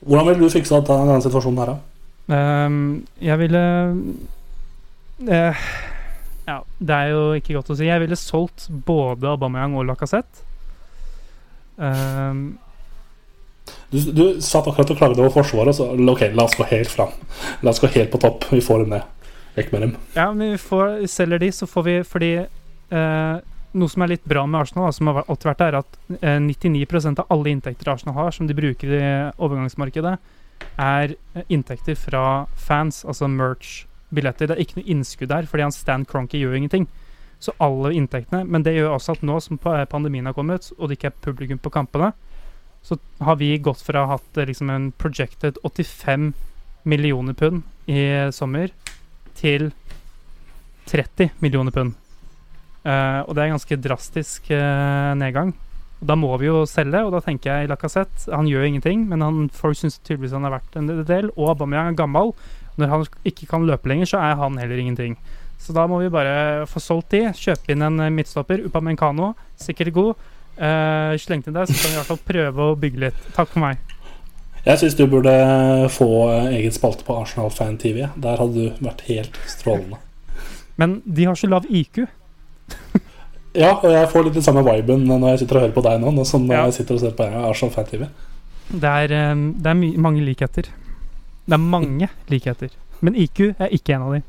Hvordan 0.00 0.26
ville 0.26 0.44
du 0.44 0.52
fiksa 0.52 0.80
denne 0.84 1.22
situasjonen 1.22 1.58
her, 1.58 1.72
da? 1.72 1.93
Ehm, 2.32 3.04
jeg 3.20 3.36
ville 3.42 3.62
uh, 5.28 5.64
Ja, 6.48 6.58
det 6.78 6.96
er 6.96 7.12
jo 7.12 7.22
ikke 7.36 7.56
godt 7.58 7.72
å 7.74 7.78
si. 7.78 7.88
Jeg 7.88 8.02
ville 8.02 8.18
solgt 8.18 8.68
både 8.86 9.32
Aubameyang 9.34 9.76
og 9.78 9.88
Lacassette. 9.90 10.44
Um, 11.76 12.58
Du, 13.94 13.98
du 14.12 14.24
satt 14.42 14.66
akkurat 14.66 14.90
og 14.90 14.98
klagde 14.98 15.22
over 15.22 15.32
Forsvaret, 15.32 15.76
så 15.76 15.86
ok, 15.94 16.24
la 16.34 16.44
oss 16.44 16.56
gå 16.58 16.66
helt 16.68 16.90
fram. 16.90 17.12
La 17.62 17.70
oss 17.70 17.80
gå 17.80 17.88
helt 17.94 18.10
på 18.12 18.20
topp. 18.20 18.44
Vi 18.50 18.60
får 18.64 18.82
dem 18.82 18.96
ned. 18.96 19.30
Vekk 19.54 19.70
med 19.72 19.84
dem. 19.84 19.92
Ja, 20.16 20.26
men 20.34 20.56
vi 20.56 20.58
får, 20.58 21.04
selger 21.10 21.38
de, 21.38 21.50
så 21.54 21.68
får 21.70 21.84
vi 21.86 21.94
Fordi 22.08 22.30
uh, 22.42 23.36
noe 23.74 23.90
som 23.90 24.04
er 24.04 24.14
litt 24.14 24.24
bra 24.28 24.44
med 24.46 24.64
Arsenal, 24.64 24.92
som 24.94 25.10
har 25.10 25.22
alltid 25.24 25.50
vært 25.50 25.62
der, 25.62 25.76
at 25.80 25.98
eh, 26.20 26.38
99% 26.42 27.22
av 27.22 27.30
alle 27.34 27.50
inntekter 27.50 27.90
Arsenal 27.90 28.16
har, 28.18 28.34
som 28.34 28.46
de 28.46 28.56
bruker 28.56 28.92
i 28.94 29.04
overgangsmarkedet, 29.42 30.14
er 30.80 31.14
eh, 31.34 31.46
inntekter 31.48 31.96
fra 31.98 32.46
fans, 32.56 33.02
altså 33.04 33.28
merch-billetter. 33.30 34.50
Det 34.50 34.56
er 34.56 34.62
ikke 34.64 34.80
noe 34.80 34.92
innskudd 34.94 35.32
der, 35.32 35.48
fordi 35.50 35.66
han 35.66 35.74
Stan 35.74 36.06
Cronky 36.08 36.40
gjør 36.42 36.58
ingenting. 36.58 36.88
Så 37.42 37.52
alle 37.60 37.90
inntektene 37.92 38.44
Men 38.46 38.62
det 38.64 38.72
gjør 38.76 38.94
også 38.94 39.16
at 39.18 39.24
nå 39.26 39.36
som 39.42 39.58
pandemien 39.58 40.26
har 40.26 40.36
kommet, 40.36 40.70
og 40.78 40.88
det 40.88 40.98
ikke 40.98 41.10
er 41.12 41.24
publikum 41.24 41.58
på 41.58 41.72
kampene, 41.74 42.12
så 42.84 42.98
har 43.24 43.36
vi 43.40 43.56
gått 43.58 43.82
fra 43.84 44.02
å 44.02 44.08
ha 44.08 44.18
hatt 44.18 44.38
eh, 44.38 44.48
liksom 44.48 44.70
en 44.70 44.90
projected 44.92 45.58
85 45.64 46.32
millioner 46.84 47.32
pund 47.32 47.62
i 47.88 48.28
sommer 48.32 48.72
til 49.36 49.70
30 50.88 51.30
millioner 51.40 51.72
pund. 51.72 51.94
Uh, 52.84 53.24
og 53.24 53.32
det 53.32 53.40
er 53.40 53.48
en 53.48 53.56
ganske 53.56 53.78
drastisk 53.80 54.50
uh, 54.52 55.16
nedgang. 55.16 55.54
Og 56.04 56.10
Da 56.10 56.16
må 56.20 56.34
vi 56.36 56.50
jo 56.50 56.66
selge, 56.68 57.00
og 57.00 57.14
da 57.14 57.22
tenker 57.24 57.48
jeg 57.48 57.70
Lacassette 57.70 58.28
Han 58.28 58.48
gjør 58.50 58.66
ingenting, 58.68 59.06
men 59.08 59.24
han, 59.24 59.46
folk 59.48 59.78
syns 59.80 59.96
tydeligvis 60.04 60.34
han 60.36 60.44
er 60.44 60.52
verdt 60.52 60.76
en 60.76 60.90
del. 61.08 61.30
Og 61.32 61.54
Aubameyang 61.54 61.94
er 61.94 61.96
gammel. 61.96 62.34
Når 62.76 62.90
han 62.90 63.06
ikke 63.24 63.48
kan 63.48 63.64
løpe 63.64 63.88
lenger, 63.88 64.10
så 64.12 64.20
er 64.20 64.36
han 64.36 64.58
heller 64.60 64.76
ingenting. 64.82 65.16
Så 65.56 65.72
da 65.72 65.86
må 65.88 66.02
vi 66.02 66.12
bare 66.12 66.66
få 66.68 66.82
solgt 66.82 67.14
de. 67.14 67.22
Kjøpe 67.32 67.72
inn 67.72 67.84
en 67.86 68.02
eh, 68.04 68.12
midtstopper. 68.12 68.66
Upamenkano, 68.66 69.32
sikkert 69.56 69.94
god. 69.96 70.30
Uh, 70.54 71.16
Slengt 71.18 71.48
inn 71.48 71.56
der, 71.56 71.66
så 71.66 71.74
kan 71.74 71.88
vi 71.88 71.94
i 71.94 71.98
hvert 71.98 72.10
fall 72.10 72.20
prøve 72.28 72.66
å 72.66 72.76
bygge 72.78 73.00
litt. 73.06 73.22
Takk 73.34 73.54
for 73.54 73.64
meg. 73.64 73.94
Jeg 74.64 74.80
syns 74.80 74.98
du 74.98 75.06
burde 75.08 75.32
få 75.92 76.10
eh, 76.34 76.58
egen 76.58 76.74
spalte 76.74 77.06
på 77.06 77.16
Arsenal 77.16 77.48
Fan 77.54 77.78
TV. 77.80 78.04
Der 78.12 78.42
hadde 78.42 78.52
du 78.68 78.84
vært 78.84 79.06
helt 79.08 79.40
strålende. 79.48 80.02
Men 80.80 80.98
de 81.04 81.30
har 81.30 81.38
så 81.38 81.48
lav 81.48 81.64
IQ. 81.68 82.04
Ja, 83.54 83.72
og 83.78 83.90
jeg 83.92 84.08
får 84.10 84.24
litt 84.26 84.34
den 84.34 84.42
samme 84.42 84.64
viben 84.66 85.04
når 85.06 85.28
jeg 85.34 85.44
sitter 85.44 85.56
og 85.60 85.62
hører 85.68 85.74
på 85.76 85.82
deg 85.86 86.00
nå, 86.02 86.10
nå 86.16 86.24
som 86.26 86.46
Ja. 86.50 86.64
jeg 86.66 86.74
sitter 86.80 86.96
og 86.96 87.00
ser 87.04 87.12
på 87.14 87.26
Arsenal 87.50 87.72
Fan 87.74 87.86
TV. 87.86 88.08
Det 88.72 88.90
er, 88.90 89.12
eh, 89.12 89.34
det 89.62 89.66
er 89.70 89.98
mange 90.00 90.24
likheter. 90.24 90.62
Det 91.46 91.52
er 91.54 91.62
mange 91.62 92.08
likheter. 92.28 92.70
Men 93.00 93.14
IQ 93.14 93.54
er 93.60 93.68
ikke 93.70 93.94
en 93.94 94.02
av 94.02 94.12
de. 94.14 94.22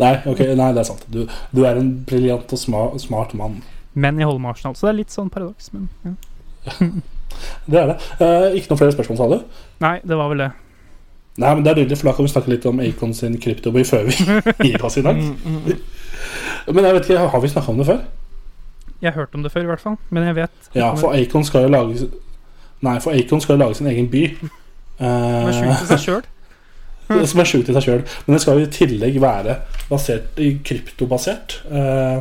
Nei, 0.00 0.14
okay, 0.26 0.54
nei, 0.56 0.70
det 0.72 0.80
er 0.80 0.88
sant. 0.88 1.04
Du, 1.12 1.26
du 1.52 1.64
er 1.68 1.76
en 1.76 1.90
briljant 2.08 2.52
og 2.52 2.58
smart, 2.58 3.00
smart 3.02 3.34
mann. 3.36 3.62
Men 3.94 4.16
jeg 4.20 4.26
holder 4.28 4.40
med 4.40 4.50
Arsenal. 4.54 4.74
Så 4.78 4.86
det 4.86 4.92
er 4.94 4.98
litt 5.02 5.10
sånn 5.12 5.30
paradoks. 5.32 5.72
Men 5.74 5.88
ja. 6.04 6.14
Det 7.70 7.78
er 7.78 7.86
det. 7.92 7.96
Eh, 8.20 8.46
ikke 8.58 8.72
noen 8.72 8.80
flere 8.80 8.92
spørsmål, 8.94 9.16
sa 9.20 9.28
du? 9.30 9.60
Nei, 9.80 9.94
det 10.04 10.16
var 10.18 10.28
vel 10.32 10.42
det. 10.44 10.50
Nei, 11.40 11.50
men 11.56 11.64
det 11.64 11.72
er 11.72 11.78
nydelig, 11.80 11.96
for 12.00 12.10
da 12.10 12.16
kan 12.16 12.26
vi 12.26 12.32
snakke 12.32 12.52
litt 12.52 12.66
om 12.68 12.80
Acon 12.84 13.12
sin 13.16 13.36
kryptoby 13.40 13.84
før 13.88 14.08
vi 14.10 14.16
gir 14.66 14.84
oss 14.84 14.98
i 15.00 15.04
dag. 15.06 15.20
Men 16.68 16.84
jeg 16.84 16.96
vet 16.96 17.06
ikke, 17.08 17.28
har 17.32 17.40
vi 17.44 17.52
snakka 17.52 17.72
om 17.72 17.78
det 17.80 17.86
før? 17.88 18.00
Jeg 19.00 19.14
har 19.14 19.22
hørt 19.22 19.34
om 19.38 19.44
det 19.46 19.52
før, 19.52 19.64
i 19.64 19.70
hvert 19.70 19.80
fall. 19.80 19.96
Men 20.10 20.26
jeg 20.28 20.36
vet 20.36 20.74
Ja, 20.76 20.90
for 21.00 21.16
Acon 21.16 21.46
skal 21.48 21.64
jo 21.64 21.72
lage 21.72 22.10
Nei, 22.84 22.98
for 23.00 23.16
Acon 23.16 23.40
skal 23.40 23.56
jo 23.56 23.62
lage 23.62 23.78
sin 23.78 23.88
egen 23.88 24.08
by. 24.12 24.26
Som 25.00 25.48
er 25.48 25.56
sjukt 25.56 25.84
i 25.84 25.88
seg 25.94 26.02
sjøl. 26.04 26.26
Eh, 27.10 27.24
som 27.30 27.42
er 27.42 27.48
sjukt 27.48 27.70
i 27.72 27.76
seg 27.76 27.86
sjøl. 27.86 28.04
Men 28.26 28.36
det 28.36 28.42
skal 28.44 28.60
jo 28.60 28.66
i 28.66 28.72
tillegg 28.72 29.16
være 29.22 29.56
basert 29.90 30.40
kryptobasert. 30.64 31.60
eh, 31.70 32.20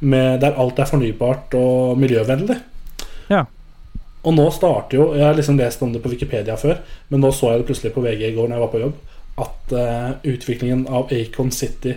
med, 0.00 0.40
der 0.40 0.56
alt 0.60 0.78
er 0.80 0.88
fornybart 0.88 1.54
og 1.56 1.98
miljøvennlig. 2.00 2.56
Og 4.20 4.36
nå 4.36 4.46
starter 4.52 4.98
jo 4.98 5.06
Jeg 5.16 5.24
har 5.24 5.36
liksom 5.36 5.58
lest 5.60 5.82
om 5.82 5.92
det 5.94 6.02
på 6.04 6.12
Wikipedia 6.12 6.56
før, 6.60 6.80
men 7.08 7.22
nå 7.24 7.32
så 7.32 7.52
jeg 7.52 7.62
det 7.62 7.68
plutselig 7.70 7.94
på 7.94 8.04
VG 8.04 8.26
i 8.28 8.34
går 8.36 8.50
når 8.50 8.58
jeg 8.58 8.64
var 8.66 8.72
på 8.74 8.82
jobb, 8.84 8.98
at 9.40 9.72
uh, 9.72 10.10
utviklingen 10.28 10.84
av 10.92 11.12
Acon 11.16 11.52
City 11.54 11.94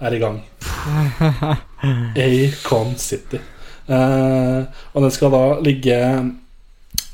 er 0.00 0.16
i 0.16 0.20
gang. 0.22 0.38
Acon 2.24 2.94
City. 2.96 3.40
Uh, 3.90 4.64
og 4.94 5.04
den 5.04 5.12
skal 5.12 5.34
da 5.34 5.44
ligge 5.66 5.98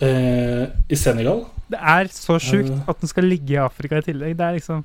uh, 0.02 0.64
i 0.86 0.98
Senegal. 0.98 1.42
Det 1.66 1.80
er 1.82 2.10
så 2.14 2.38
sjukt 2.38 2.70
at 2.86 3.00
den 3.02 3.10
skal 3.10 3.26
ligge 3.26 3.56
i 3.56 3.58
Afrika 3.58 3.98
i 3.98 4.06
tillegg. 4.06 4.36
Det 4.38 4.46
er 4.46 4.58
liksom 4.60 4.84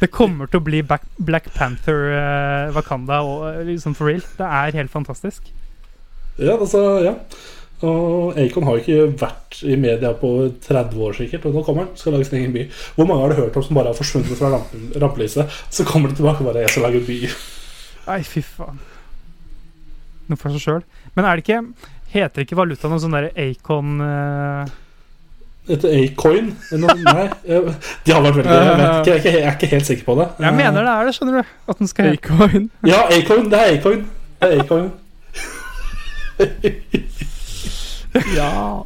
Det 0.00 0.08
kommer 0.10 0.48
til 0.48 0.58
å 0.58 0.64
bli 0.64 0.80
Black, 0.82 1.04
Black 1.20 1.50
Panther, 1.54 2.06
uh, 2.16 2.74
Wakanda 2.74 3.20
og 3.22 3.66
liksom 3.68 3.94
for 3.94 4.10
real. 4.10 4.24
Det 4.38 4.48
er 4.48 4.78
helt 4.80 4.90
fantastisk. 4.90 5.52
Ja, 6.40 6.56
altså, 6.56 6.80
ja. 7.04 7.14
Og 7.82 8.36
Acon 8.36 8.66
har 8.68 8.76
ikke 8.82 9.06
vært 9.20 9.60
i 9.64 9.76
media 9.80 10.10
på 10.20 10.30
30 10.66 10.98
år 11.06 11.14
sikkert, 11.16 11.46
og 11.48 11.54
nå 11.56 11.62
kommer 11.64 11.86
han. 11.86 11.94
Skal 11.96 12.12
lage 12.12 12.26
sin 12.28 12.38
egen 12.42 12.52
by. 12.52 12.66
Hvor 12.96 13.06
mange 13.08 13.22
har 13.24 13.32
du 13.32 13.38
hørt 13.40 13.56
om 13.56 13.62
som 13.64 13.78
bare 13.78 13.88
har 13.88 13.96
forsvunnet 13.96 14.36
fra 14.36 14.50
rampe- 14.52 15.00
rampelyset? 15.00 15.56
Så 15.72 15.86
kommer 15.88 16.10
de 16.12 16.18
tilbake 16.20 16.44
og 16.44 16.50
bare 16.52 16.60
'Jeg 16.60 16.70
skal 16.70 16.82
lage 16.82 17.00
by'. 17.06 17.30
Nei, 18.06 18.22
fy 18.22 18.42
faen. 18.42 18.78
Noe 20.28 20.36
for 20.36 20.50
seg 20.50 20.60
sjøl. 20.60 20.82
Men 21.16 21.24
er 21.24 21.36
det 21.36 21.44
ikke 21.48 21.64
Heter 22.10 22.42
ikke 22.42 22.56
valuta 22.58 22.88
noe 22.88 22.98
sånn 22.98 23.12
derre 23.14 23.30
Acon 23.38 24.00
uh... 24.00 24.66
Etter 25.70 25.88
A-coin? 25.94 26.56
Nei, 26.72 27.28
jeg- 27.46 27.74
de 28.04 28.12
har 28.12 28.22
vært 28.24 28.34
veldig 28.34 28.50
Jeg, 28.50 28.76
vet 28.80 29.06
ikke, 29.06 29.06
jeg, 29.06 29.14
er 29.14 29.18
ikke, 29.18 29.30
jeg 29.38 29.46
er 29.46 29.52
ikke 29.54 29.66
helt 29.70 29.86
sikker 29.86 30.04
på 30.04 30.14
det. 30.18 30.26
Jeg 30.40 30.54
mener 30.54 30.82
det 30.82 30.90
er 30.90 31.04
det, 31.06 31.14
skjønner 31.14 31.32
du. 31.38 31.44
At 31.68 31.78
den 31.78 31.86
skal 31.86 32.12
Acoin. 32.12 32.70
Ja, 32.86 33.00
A-coin. 33.06 33.50
Det 33.50 33.58
er 33.60 33.76
A-coin. 33.78 34.06
Det 34.40 34.48
er 34.50 34.60
A-coin. 34.60 34.90
Ja. 38.38 38.82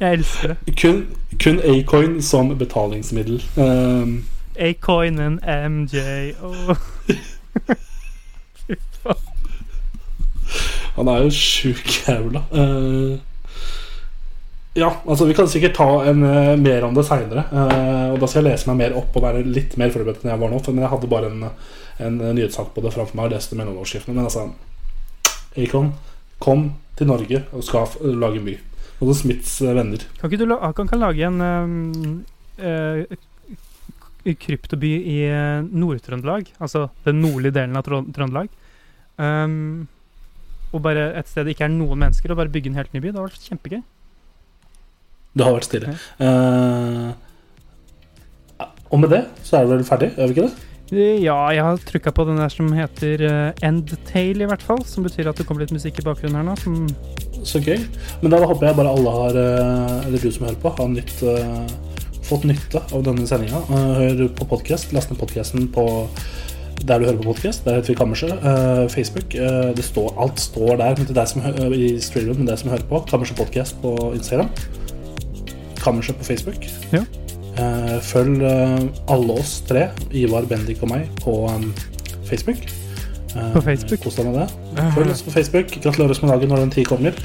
Jeg 0.00 0.12
elsker 0.18 0.48
det. 0.48 0.56
Kun, 0.80 1.06
kun 1.42 1.60
A-coin 1.64 2.22
som 2.22 2.58
betalingsmiddel. 2.58 3.42
Um, 3.56 4.24
A-coin 4.58 5.18
and 5.18 5.40
MJ 5.70 5.98
og 6.42 6.76
han 10.94 11.08
er 11.10 11.22
jo 11.24 11.30
sjuk 11.34 11.86
jævla. 12.08 12.42
Uh, 12.52 13.18
ja, 14.74 14.90
altså 15.08 15.24
vi 15.26 15.34
kan 15.34 15.48
sikkert 15.50 15.74
ta 15.78 15.88
en, 16.10 16.22
uh, 16.22 16.58
mer 16.58 16.84
om 16.86 16.94
det 16.94 17.06
seinere. 17.06 17.44
og 18.12 18.20
da 18.20 18.26
skal 18.26 18.42
jeg 18.42 18.50
lese 18.52 18.70
meg 18.70 18.76
mer 18.82 18.98
opp 18.98 19.16
og 19.16 19.22
være 19.22 19.42
litt 19.46 19.76
mer 19.78 19.90
forberedt 19.94 20.22
enn 20.24 20.30
jeg 20.34 20.42
var 20.42 20.50
nå. 20.50 20.58
For, 20.62 20.72
men 20.74 20.82
jeg 20.86 20.92
hadde 20.94 21.10
bare 21.10 21.30
en, 21.30 21.44
en 21.98 22.18
nyhetssak 22.34 22.74
på 22.74 22.82
det 22.82 22.94
framfor 22.94 23.16
meg 23.18 23.26
og 23.30 23.34
leste. 23.34 23.58
Men 23.58 24.24
altså 24.26 24.48
Acon, 25.56 25.92
kom 26.44 26.68
til 26.98 27.10
Norge 27.10 27.42
og 27.52 27.64
skal 27.66 28.14
lage 28.20 28.40
en 28.40 28.48
by. 28.48 28.58
Og 29.00 29.08
er 29.10 29.18
Smiths 29.18 29.56
eh, 29.64 29.74
venner. 29.76 30.04
Kan 30.20 30.30
ikke 30.30 30.44
du 30.44 30.52
kan, 30.76 30.90
kan 30.90 31.02
lage 31.02 31.26
en 31.26 31.40
um, 31.40 32.20
uh, 32.60 34.36
kryptoby 34.44 34.92
i 35.16 35.18
Nord-Trøndelag? 35.72 36.52
Altså 36.60 36.86
den 37.08 37.20
nordlige 37.24 37.56
delen 37.58 37.80
av 37.80 37.88
Trøndelag. 37.88 38.52
Um, 39.18 39.88
og 40.74 40.82
bare 40.82 41.12
et 41.18 41.30
sted 41.30 41.46
det 41.46 41.54
ikke 41.54 41.68
er 41.68 41.74
noen 41.74 42.00
mennesker, 42.02 42.32
og 42.32 42.40
bare 42.40 42.50
bygge 42.52 42.72
en 42.72 42.78
helt 42.80 42.94
ny 42.94 43.00
by. 43.00 43.10
Det 43.10 43.14
hadde 43.14 43.28
vært 43.28 43.48
kjempegøy. 43.48 43.82
Det 45.34 45.46
har 45.46 45.54
vært 45.56 45.66
stille. 45.68 45.94
Eh, 46.22 47.10
og 48.90 49.00
med 49.02 49.10
det 49.14 49.22
så 49.42 49.58
er 49.58 49.66
det 49.66 49.72
vel 49.72 49.86
ferdig, 49.86 50.10
er 50.14 50.30
vi 50.30 50.36
ikke 50.36 50.46
det? 50.48 50.70
Ja, 50.92 51.38
jeg 51.54 51.64
har 51.64 51.80
trykka 51.80 52.12
på 52.12 52.26
den 52.28 52.36
der 52.36 52.52
som 52.52 52.68
heter 52.76 53.22
uh, 53.24 53.94
Tale, 54.10 54.44
i 54.44 54.48
hvert 54.50 54.62
fall. 54.62 54.84
Som 54.84 55.06
betyr 55.06 55.30
at 55.30 55.40
det 55.40 55.46
kommer 55.48 55.64
litt 55.64 55.72
musikk 55.72 56.00
i 56.00 56.04
bakgrunnen 56.04 56.36
her 56.36 56.44
nå. 56.44 56.56
Som 56.60 56.88
Så 57.44 57.62
gøy. 57.64 57.80
Men 58.20 58.34
da 58.34 58.42
håper 58.44 58.68
jeg 58.68 58.78
bare 58.78 58.92
alle 58.92 59.14
har, 59.16 59.38
eh, 59.40 60.06
eller 60.06 60.20
du 60.20 60.30
som 60.32 60.46
hører 60.46 60.60
på, 60.60 60.70
har 60.78 60.88
nytt, 60.88 61.16
eh, 61.28 61.66
fått 62.24 62.46
nytte 62.48 62.80
av 62.92 63.02
denne 63.04 63.26
sendinga. 63.28 63.60
Hør 63.68 64.28
på 64.36 64.48
podkast. 64.48 64.92
Last 64.96 65.10
ned 65.12 65.20
podkasten 65.20 65.68
på 65.72 66.08
der 66.84 67.00
du 67.00 67.06
hører 67.06 67.20
på 67.20 67.32
podkast. 67.32 67.64
Der 67.64 67.80
heter 67.80 67.92
vi 67.92 67.98
Kammerset. 68.00 68.32
Eh, 68.32 68.88
Facebook. 68.88 69.34
eh, 69.34 69.74
det 69.74 69.84
står, 69.84 70.14
alt 70.18 70.40
står 70.40 70.76
der 70.76 70.96
men 70.96 71.06
til 71.06 71.14
deg 71.14 71.28
som 71.28 71.42
i 71.72 71.98
streamen, 71.98 72.38
men 72.38 72.46
deg 72.46 72.58
som 72.58 72.70
hører 72.70 72.88
på. 72.88 73.04
Kammerset 73.08 73.36
Podcast 73.36 73.80
på 73.82 74.14
Instagram. 74.14 74.50
Kammerset 75.76 76.16
på 76.16 76.24
Facebook. 76.24 76.64
Ja. 76.92 77.04
Eh, 77.54 77.98
følg 78.02 78.42
eh, 78.42 78.80
alle 79.14 79.36
oss 79.38 79.60
tre, 79.68 79.88
Ivar, 80.16 80.46
Bendik 80.50 80.82
og 80.82 80.90
meg, 80.90 81.06
på 81.22 81.36
um, 81.46 81.68
Facebook. 82.26 82.64
Eh, 83.34 83.52
På 83.54 83.62
Facebook? 83.62 84.02
Kos 84.02 84.18
deg 84.18 84.28
med 84.30 84.40
det. 84.40 84.48
Følg 84.96 85.14
oss 85.14 85.22
på 85.26 85.34
Facebook. 85.34 85.70
Gratulerer 85.84 86.14
oss 86.16 86.22
med 86.24 86.34
dagen 86.34 86.52
når 86.54 86.64
den 86.64 86.74
tid 86.74 86.90
kommer. 86.90 87.24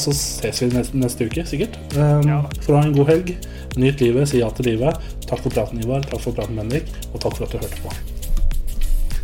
Så 0.00 0.12
ses 0.16 0.62
vi 0.62 0.70
neste, 0.72 0.96
neste 0.96 1.26
uke, 1.28 1.44
sikkert. 1.48 1.76
Um, 1.96 2.46
For 2.64 2.72
å 2.72 2.78
ha 2.80 2.86
en 2.86 2.94
god 2.96 3.10
helg. 3.12 3.34
Nyt 3.78 4.00
livet, 4.00 4.30
si 4.30 4.40
ja 4.40 4.48
til 4.56 4.70
livet. 4.70 4.96
Takk 5.28 5.42
for 5.44 5.52
praten, 5.52 5.80
Ivar. 5.84 6.04
Takk 6.08 6.24
for 6.24 6.36
praten, 6.36 6.56
Bendik. 6.56 6.88
Og 7.12 7.20
takk 7.20 7.36
for 7.36 7.44
at 7.44 7.52
du 7.52 7.60
hørte 7.60 7.82
på. 7.84 7.92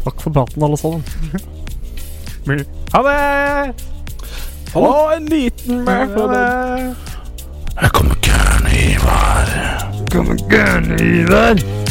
Takk 0.05 0.21
for 0.21 0.37
praten, 0.37 0.69
alle 0.69 0.81
sammen. 0.81 1.05
Ha 2.45 3.01
det! 3.01 3.75
Og! 4.77 5.15
En 5.17 5.27
liten 5.33 5.89
Ha 5.89 6.05
med 6.05 6.29
det! 6.35 7.15
Her 7.81 7.89
kommer 7.89 8.15
Gørn 8.21 8.69
Ivar. 8.69 9.94
Kom 10.15 10.37
igjen, 10.37 11.01
Ivar. 11.01 11.84